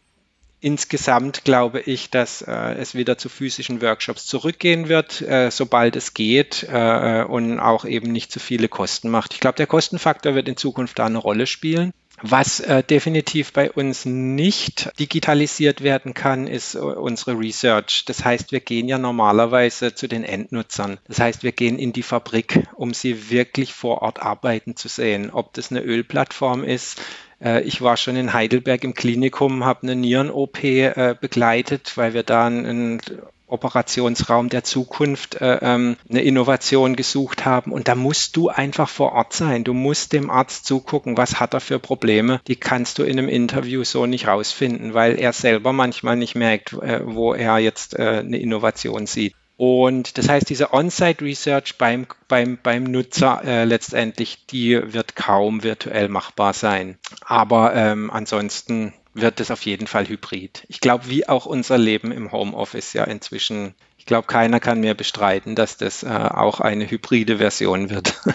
Insgesamt 0.62 1.44
glaube 1.44 1.82
ich, 1.82 2.10
dass 2.10 2.42
äh, 2.42 2.52
es 2.52 2.96
wieder 2.96 3.18
zu 3.18 3.30
physischen 3.30 3.82
Workshops 3.82 4.26
zurückgehen 4.26 4.90
wird, 4.90 5.22
äh, 5.22 5.52
sobald 5.52 5.96
es 5.96 6.14
geht 6.14 6.66
äh, 6.72 7.24
und 7.24 7.60
auch 7.60 7.86
eben 7.86 8.12
nicht 8.12 8.32
zu 8.32 8.40
viele 8.40 8.68
Kosten 8.68 9.10
macht. 9.10 9.34
Ich 9.34 9.40
glaube, 9.40 9.58
der 9.58 9.68
Kostenfaktor 9.68 10.34
wird 10.34 10.48
in 10.48 10.58
Zukunft 10.58 10.98
da 10.98 11.06
eine 11.06 11.20
Rolle 11.20 11.46
spielen. 11.46 11.92
Was 12.22 12.62
äh, 12.62 12.82
definitiv 12.82 13.52
bei 13.52 13.70
uns 13.70 14.06
nicht 14.06 14.90
digitalisiert 15.00 15.84
werden 15.84 16.14
kann, 16.14 16.48
ist 16.48 16.76
äh, 16.76 16.80
unsere 16.80 17.38
Research. 17.38 18.06
Das 18.06 18.24
heißt, 18.24 18.54
wir 18.54 18.62
gehen 18.62 18.88
ja 18.88 18.98
normalerweise 18.98 19.94
zu 19.94 20.08
den 20.08 20.24
Endnutzern. 20.24 20.98
Das 21.08 21.20
heißt, 21.20 21.44
wir 21.44 21.52
gehen 21.52 21.78
in 21.78 21.92
die 21.92 22.04
Fabrik, 22.04 22.68
um 22.76 22.94
sie 22.94 23.30
wirklich 23.30 23.74
vor 23.74 24.02
Ort 24.02 24.22
arbeiten 24.22 24.78
zu 24.78 24.88
sehen. 24.88 25.30
Ob 25.30 25.54
das 25.54 25.72
eine 25.72 25.82
Ölplattform 25.82 26.64
ist, 26.64 27.02
ich 27.40 27.82
war 27.82 27.98
schon 27.98 28.16
in 28.16 28.34
Heidelberg 28.34 28.84
im 28.84 28.94
Klinikum, 28.94 29.66
habe 29.66 29.84
eine 29.84 29.96
Nieren-OP 29.96 30.64
äh, 30.64 31.16
begleitet, 31.20 31.98
weil 31.98 32.14
wir 32.14 32.24
da 32.24 32.48
einen 32.48 33.02
Operationsraum 33.48 34.50
der 34.50 34.64
Zukunft 34.64 35.36
äh, 35.36 35.60
ähm, 35.62 35.98
eine 36.10 36.22
Innovation 36.22 36.96
gesucht 36.96 37.46
haben. 37.46 37.72
Und 37.72 37.88
da 37.88 37.96
musst 37.96 38.36
du 38.36 38.50
einfach 38.50 38.90
vor 38.90 39.14
Ort 39.14 39.34
sein. 39.34 39.64
Du 39.64 39.74
musst 39.74 40.14
dem 40.14 40.30
Arzt 40.30 40.66
zugucken, 40.66 41.18
was 41.18 41.40
hat 41.40 41.54
er 41.54 41.60
für 41.60 41.80
Probleme. 41.80 42.42
Die 42.48 42.56
kannst 42.56 42.98
du 42.98 43.04
in 43.04 43.20
einem 43.20 43.30
Interview 43.30 43.84
so 43.84 44.06
nicht 44.06 44.28
rausfinden, 44.28 44.94
weil 44.94 45.20
er 45.20 45.34
selber 45.34 45.74
manchmal 45.74 46.16
nicht 46.16 46.36
merkt, 46.36 46.74
äh, 46.74 47.02
wo 47.06 47.34
er 47.34 47.60
jetzt 47.60 47.98
äh, 47.98 48.20
eine 48.20 48.38
Innovation 48.38 49.06
sieht. 49.06 49.36
Und 49.58 50.18
das 50.18 50.28
heißt, 50.28 50.50
diese 50.50 50.74
On-Site-Research 50.74 51.78
beim, 51.78 52.08
beim, 52.28 52.58
beim 52.62 52.84
Nutzer 52.84 53.42
äh, 53.46 53.64
letztendlich, 53.64 54.46
die 54.48 54.94
wird 54.94 55.16
kaum 55.16 55.64
virtuell 55.64 56.10
machbar 56.10 56.54
sein. 56.54 56.98
Aber 57.22 57.74
ähm, 57.74 58.12
ansonsten 58.12 58.94
wird 59.14 59.40
es 59.40 59.52
auf 59.52 59.62
jeden 59.62 59.88
Fall 59.88 60.08
hybrid. 60.10 60.66
Ich 60.68 60.82
glaube, 60.82 61.10
wie 61.10 61.28
auch 61.28 61.46
unser 61.46 61.78
Leben 61.78 62.12
im 62.12 62.34
Homeoffice 62.34 62.92
ja 62.94 63.06
inzwischen, 63.06 63.74
ich 63.98 64.06
glaube, 64.06 64.28
keiner 64.28 64.60
kann 64.60 64.82
mir 64.82 64.94
bestreiten, 64.94 65.56
dass 65.56 65.78
das 65.78 66.04
äh, 66.04 66.08
auch 66.08 66.60
eine 66.60 66.90
hybride 66.90 67.38
Version 67.38 67.90
wird. 67.90 68.14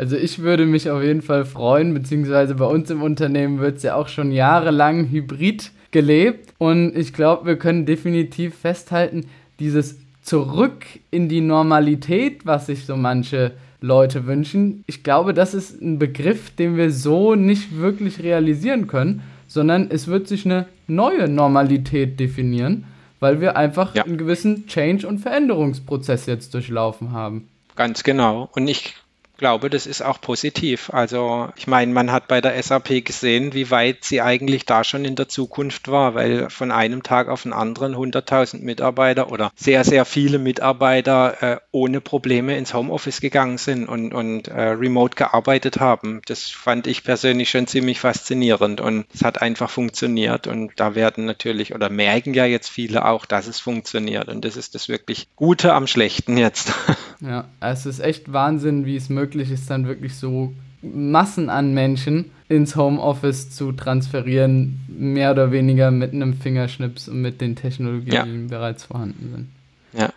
Also 0.00 0.16
ich 0.16 0.38
würde 0.38 0.64
mich 0.64 0.88
auf 0.90 1.02
jeden 1.02 1.22
Fall 1.22 1.44
freuen, 1.44 1.92
beziehungsweise 1.92 2.54
bei 2.54 2.66
uns 2.66 2.88
im 2.88 3.02
Unternehmen 3.02 3.58
wird 3.58 3.78
es 3.78 3.82
ja 3.82 3.96
auch 3.96 4.06
schon 4.06 4.30
jahrelang 4.30 5.10
hybrid 5.10 5.72
gelebt 5.90 6.54
und 6.58 6.96
ich 6.96 7.12
glaube, 7.12 7.46
wir 7.46 7.58
können 7.58 7.84
definitiv 7.84 8.54
festhalten, 8.54 9.28
dieses 9.58 9.98
zurück 10.28 10.84
in 11.10 11.30
die 11.30 11.40
Normalität, 11.40 12.44
was 12.44 12.66
sich 12.66 12.84
so 12.84 12.96
manche 12.96 13.52
Leute 13.80 14.26
wünschen. 14.26 14.84
Ich 14.86 15.02
glaube, 15.02 15.32
das 15.32 15.54
ist 15.54 15.80
ein 15.80 15.98
Begriff, 15.98 16.50
den 16.50 16.76
wir 16.76 16.92
so 16.92 17.34
nicht 17.34 17.78
wirklich 17.78 18.22
realisieren 18.22 18.88
können, 18.88 19.22
sondern 19.46 19.90
es 19.90 20.06
wird 20.06 20.28
sich 20.28 20.44
eine 20.44 20.66
neue 20.86 21.28
Normalität 21.28 22.20
definieren, 22.20 22.84
weil 23.20 23.40
wir 23.40 23.56
einfach 23.56 23.94
ja. 23.94 24.04
einen 24.04 24.18
gewissen 24.18 24.66
Change- 24.66 25.08
und 25.08 25.20
Veränderungsprozess 25.20 26.26
jetzt 26.26 26.52
durchlaufen 26.52 27.12
haben. 27.12 27.48
Ganz 27.74 28.02
genau. 28.02 28.50
Und 28.52 28.68
ich 28.68 28.94
glaube, 29.38 29.70
das 29.70 29.86
ist 29.86 30.02
auch 30.02 30.20
positiv. 30.20 30.90
Also 30.92 31.48
ich 31.56 31.66
meine, 31.66 31.92
man 31.92 32.12
hat 32.12 32.28
bei 32.28 32.40
der 32.40 32.60
SAP 32.62 33.04
gesehen, 33.04 33.54
wie 33.54 33.70
weit 33.70 34.04
sie 34.04 34.20
eigentlich 34.20 34.66
da 34.66 34.84
schon 34.84 35.04
in 35.04 35.16
der 35.16 35.28
Zukunft 35.28 35.88
war, 35.88 36.14
weil 36.14 36.50
von 36.50 36.70
einem 36.70 37.02
Tag 37.02 37.28
auf 37.28 37.44
den 37.44 37.52
anderen 37.52 37.94
100.000 37.94 38.62
Mitarbeiter 38.62 39.32
oder 39.32 39.50
sehr, 39.56 39.84
sehr 39.84 40.04
viele 40.04 40.38
Mitarbeiter 40.38 41.42
äh, 41.42 41.56
ohne 41.70 42.00
Probleme 42.00 42.58
ins 42.58 42.74
Homeoffice 42.74 43.20
gegangen 43.20 43.58
sind 43.58 43.88
und, 43.88 44.12
und 44.12 44.48
äh, 44.48 44.60
remote 44.60 45.16
gearbeitet 45.16 45.80
haben. 45.80 46.20
Das 46.26 46.50
fand 46.50 46.86
ich 46.86 47.04
persönlich 47.04 47.48
schon 47.48 47.66
ziemlich 47.66 48.00
faszinierend 48.00 48.80
und 48.80 49.06
es 49.14 49.22
hat 49.22 49.40
einfach 49.40 49.70
funktioniert 49.70 50.46
und 50.46 50.72
da 50.76 50.94
werden 50.94 51.24
natürlich 51.24 51.74
oder 51.74 51.88
merken 51.88 52.34
ja 52.34 52.44
jetzt 52.44 52.68
viele 52.68 53.04
auch, 53.04 53.24
dass 53.24 53.46
es 53.46 53.60
funktioniert 53.60 54.28
und 54.28 54.44
das 54.44 54.56
ist 54.56 54.74
das 54.74 54.88
wirklich 54.88 55.28
Gute 55.36 55.72
am 55.72 55.86
Schlechten 55.86 56.36
jetzt. 56.36 56.72
Ja, 57.20 57.48
es 57.58 57.84
ist 57.84 57.98
echt 57.98 58.32
Wahnsinn, 58.32 58.86
wie 58.86 58.94
es 58.94 59.08
möglich 59.28 59.50
ist, 59.50 59.68
dann 59.68 59.86
wirklich 59.86 60.16
so 60.16 60.54
Massen 60.80 61.50
an 61.50 61.74
Menschen 61.74 62.30
ins 62.48 62.76
Homeoffice 62.76 63.50
zu 63.50 63.72
transferieren, 63.72 64.80
mehr 64.88 65.32
oder 65.32 65.52
weniger 65.52 65.90
mit 65.90 66.14
einem 66.14 66.34
Fingerschnips 66.34 67.08
und 67.08 67.20
mit 67.20 67.40
den 67.40 67.56
Technologien, 67.56 68.12
ja. 68.12 68.24
die 68.24 68.46
bereits 68.48 68.84
vorhanden 68.84 69.30
sind. 69.34 70.00
Ja. 70.00 70.10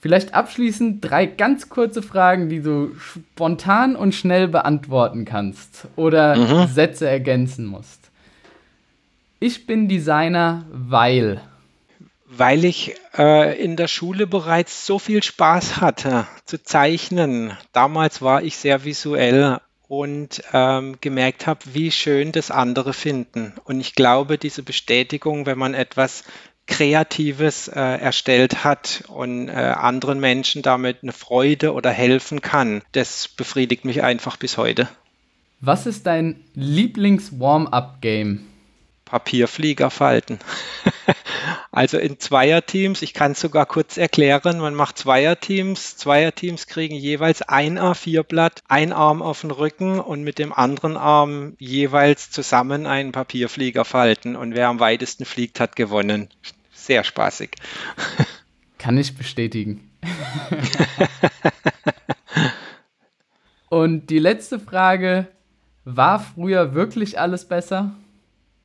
Vielleicht 0.00 0.34
abschließend 0.34 1.04
drei 1.04 1.26
ganz 1.26 1.68
kurze 1.68 2.02
Fragen, 2.02 2.48
die 2.48 2.60
du 2.60 2.92
spontan 2.98 3.94
und 3.94 4.14
schnell 4.14 4.48
beantworten 4.48 5.24
kannst 5.26 5.86
oder 5.94 6.36
mhm. 6.36 6.66
Sätze 6.68 7.06
ergänzen 7.06 7.66
musst. 7.66 8.10
Ich 9.38 9.66
bin 9.66 9.88
Designer, 9.88 10.64
weil 10.72 11.40
weil 12.32 12.64
ich 12.64 12.94
äh, 13.18 13.60
in 13.60 13.76
der 13.76 13.88
Schule 13.88 14.28
bereits 14.28 14.86
so 14.86 15.00
viel 15.00 15.20
Spaß 15.20 15.80
hatte 15.80 16.28
zu 16.44 16.62
zeichnen. 16.62 17.56
Damals 17.72 18.22
war 18.22 18.44
ich 18.44 18.56
sehr 18.56 18.84
visuell 18.84 19.58
und 19.88 20.40
ähm, 20.52 20.98
gemerkt 21.00 21.48
habe, 21.48 21.58
wie 21.72 21.90
schön 21.90 22.30
das 22.30 22.52
andere 22.52 22.92
finden. 22.92 23.54
Und 23.64 23.80
ich 23.80 23.96
glaube, 23.96 24.38
diese 24.38 24.62
Bestätigung, 24.62 25.44
wenn 25.44 25.58
man 25.58 25.74
etwas 25.74 26.22
Kreatives 26.68 27.66
äh, 27.66 27.80
erstellt 27.80 28.62
hat 28.62 29.02
und 29.08 29.48
äh, 29.48 29.52
anderen 29.52 30.20
Menschen 30.20 30.62
damit 30.62 30.98
eine 31.02 31.12
Freude 31.12 31.72
oder 31.72 31.90
helfen 31.90 32.40
kann, 32.40 32.82
das 32.92 33.26
befriedigt 33.26 33.84
mich 33.84 34.04
einfach 34.04 34.36
bis 34.36 34.56
heute. 34.56 34.88
Was 35.60 35.86
ist 35.86 36.06
dein 36.06 36.44
Lieblings-Warm-up-Game? 36.54 38.46
Papierflieger 39.04 39.90
falten. 39.90 40.38
also 41.72 41.98
in 41.98 42.18
Zweierteams, 42.18 43.00
ich 43.02 43.14
kann 43.14 43.32
es 43.32 43.40
sogar 43.40 43.64
kurz 43.64 43.96
erklären, 43.96 44.58
man 44.58 44.74
macht 44.74 44.98
Zweierteams. 44.98 45.96
Zweierteams 45.96 46.66
kriegen 46.66 46.96
jeweils 46.96 47.42
ein 47.42 47.78
A4-Blatt, 47.78 48.64
ein 48.66 48.92
Arm 48.92 49.22
auf 49.22 49.42
den 49.42 49.52
Rücken 49.52 50.00
und 50.00 50.24
mit 50.24 50.40
dem 50.40 50.52
anderen 50.52 50.96
Arm 50.96 51.54
jeweils 51.58 52.30
zusammen 52.32 52.86
einen 52.86 53.12
Papierflieger 53.12 53.84
falten. 53.84 54.34
Und 54.34 54.54
wer 54.56 54.66
am 54.66 54.80
weitesten 54.80 55.24
fliegt, 55.24 55.60
hat 55.60 55.76
gewonnen. 55.76 56.28
Sehr 56.72 57.04
spaßig. 57.04 57.50
Kann 58.78 58.98
ich 58.98 59.16
bestätigen. 59.16 59.90
und 63.68 64.08
die 64.10 64.18
letzte 64.18 64.58
Frage, 64.58 65.28
war 65.84 66.18
früher 66.18 66.74
wirklich 66.74 67.20
alles 67.20 67.46
besser? 67.46 67.94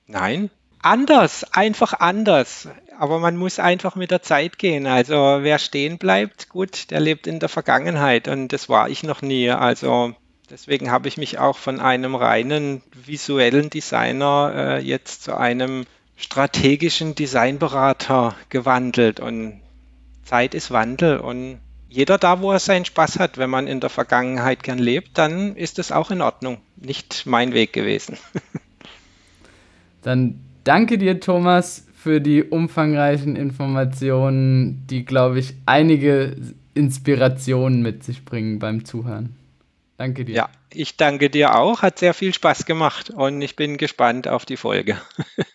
Nein, 0.07 0.49
anders, 0.85 1.43
einfach 1.53 1.93
anders. 1.99 2.67
Aber 2.97 3.19
man 3.19 3.35
muss 3.35 3.59
einfach 3.59 3.95
mit 3.95 4.11
der 4.11 4.21
Zeit 4.21 4.57
gehen. 4.57 4.87
Also 4.87 5.39
wer 5.41 5.59
stehen 5.59 5.97
bleibt, 5.97 6.49
gut, 6.49 6.91
der 6.91 7.01
lebt 7.01 7.27
in 7.27 7.39
der 7.39 7.49
Vergangenheit 7.49 8.27
und 8.27 8.49
das 8.49 8.69
war 8.69 8.89
ich 8.89 9.03
noch 9.03 9.21
nie. 9.21 9.49
Also 9.49 10.13
deswegen 10.49 10.91
habe 10.91 11.07
ich 11.07 11.17
mich 11.17 11.37
auch 11.39 11.57
von 11.57 11.81
einem 11.81 12.15
reinen 12.15 12.81
visuellen 12.93 13.69
Designer 13.69 14.53
äh, 14.55 14.79
jetzt 14.81 15.23
zu 15.23 15.35
einem 15.35 15.85
strategischen 16.15 17.15
Designberater 17.15 18.35
gewandelt 18.49 19.19
und 19.19 19.59
Zeit 20.23 20.55
ist 20.55 20.71
Wandel 20.71 21.17
und 21.17 21.59
jeder 21.89 22.17
da, 22.17 22.41
wo 22.41 22.51
er 22.51 22.59
seinen 22.59 22.85
Spaß 22.85 23.19
hat. 23.19 23.37
Wenn 23.37 23.49
man 23.49 23.67
in 23.67 23.79
der 23.79 23.89
Vergangenheit 23.89 24.63
gern 24.63 24.79
lebt, 24.79 25.17
dann 25.17 25.55
ist 25.55 25.79
es 25.79 25.91
auch 25.91 26.11
in 26.11 26.21
Ordnung. 26.21 26.57
Nicht 26.75 27.25
mein 27.25 27.53
Weg 27.53 27.73
gewesen. 27.73 28.17
Dann 30.01 30.41
danke 30.65 30.97
dir, 30.97 31.21
Thomas, 31.21 31.87
für 31.95 32.19
die 32.19 32.43
umfangreichen 32.43 33.37
Informationen, 33.37 34.85
die, 34.87 35.05
glaube 35.05 35.39
ich, 35.39 35.53
einige 35.65 36.35
Inspirationen 36.73 37.81
mit 37.81 38.03
sich 38.03 38.25
bringen 38.25 38.59
beim 38.59 38.83
Zuhören. 38.83 39.35
Danke 39.97 40.25
dir. 40.25 40.35
Ja, 40.35 40.49
ich 40.69 40.97
danke 40.97 41.29
dir 41.29 41.55
auch. 41.55 41.81
Hat 41.81 41.99
sehr 41.99 42.13
viel 42.13 42.33
Spaß 42.33 42.65
gemacht 42.65 43.09
und 43.09 43.41
ich 43.41 43.55
bin 43.55 43.77
gespannt 43.77 44.27
auf 44.27 44.45
die 44.45 44.57
Folge. 44.57 44.97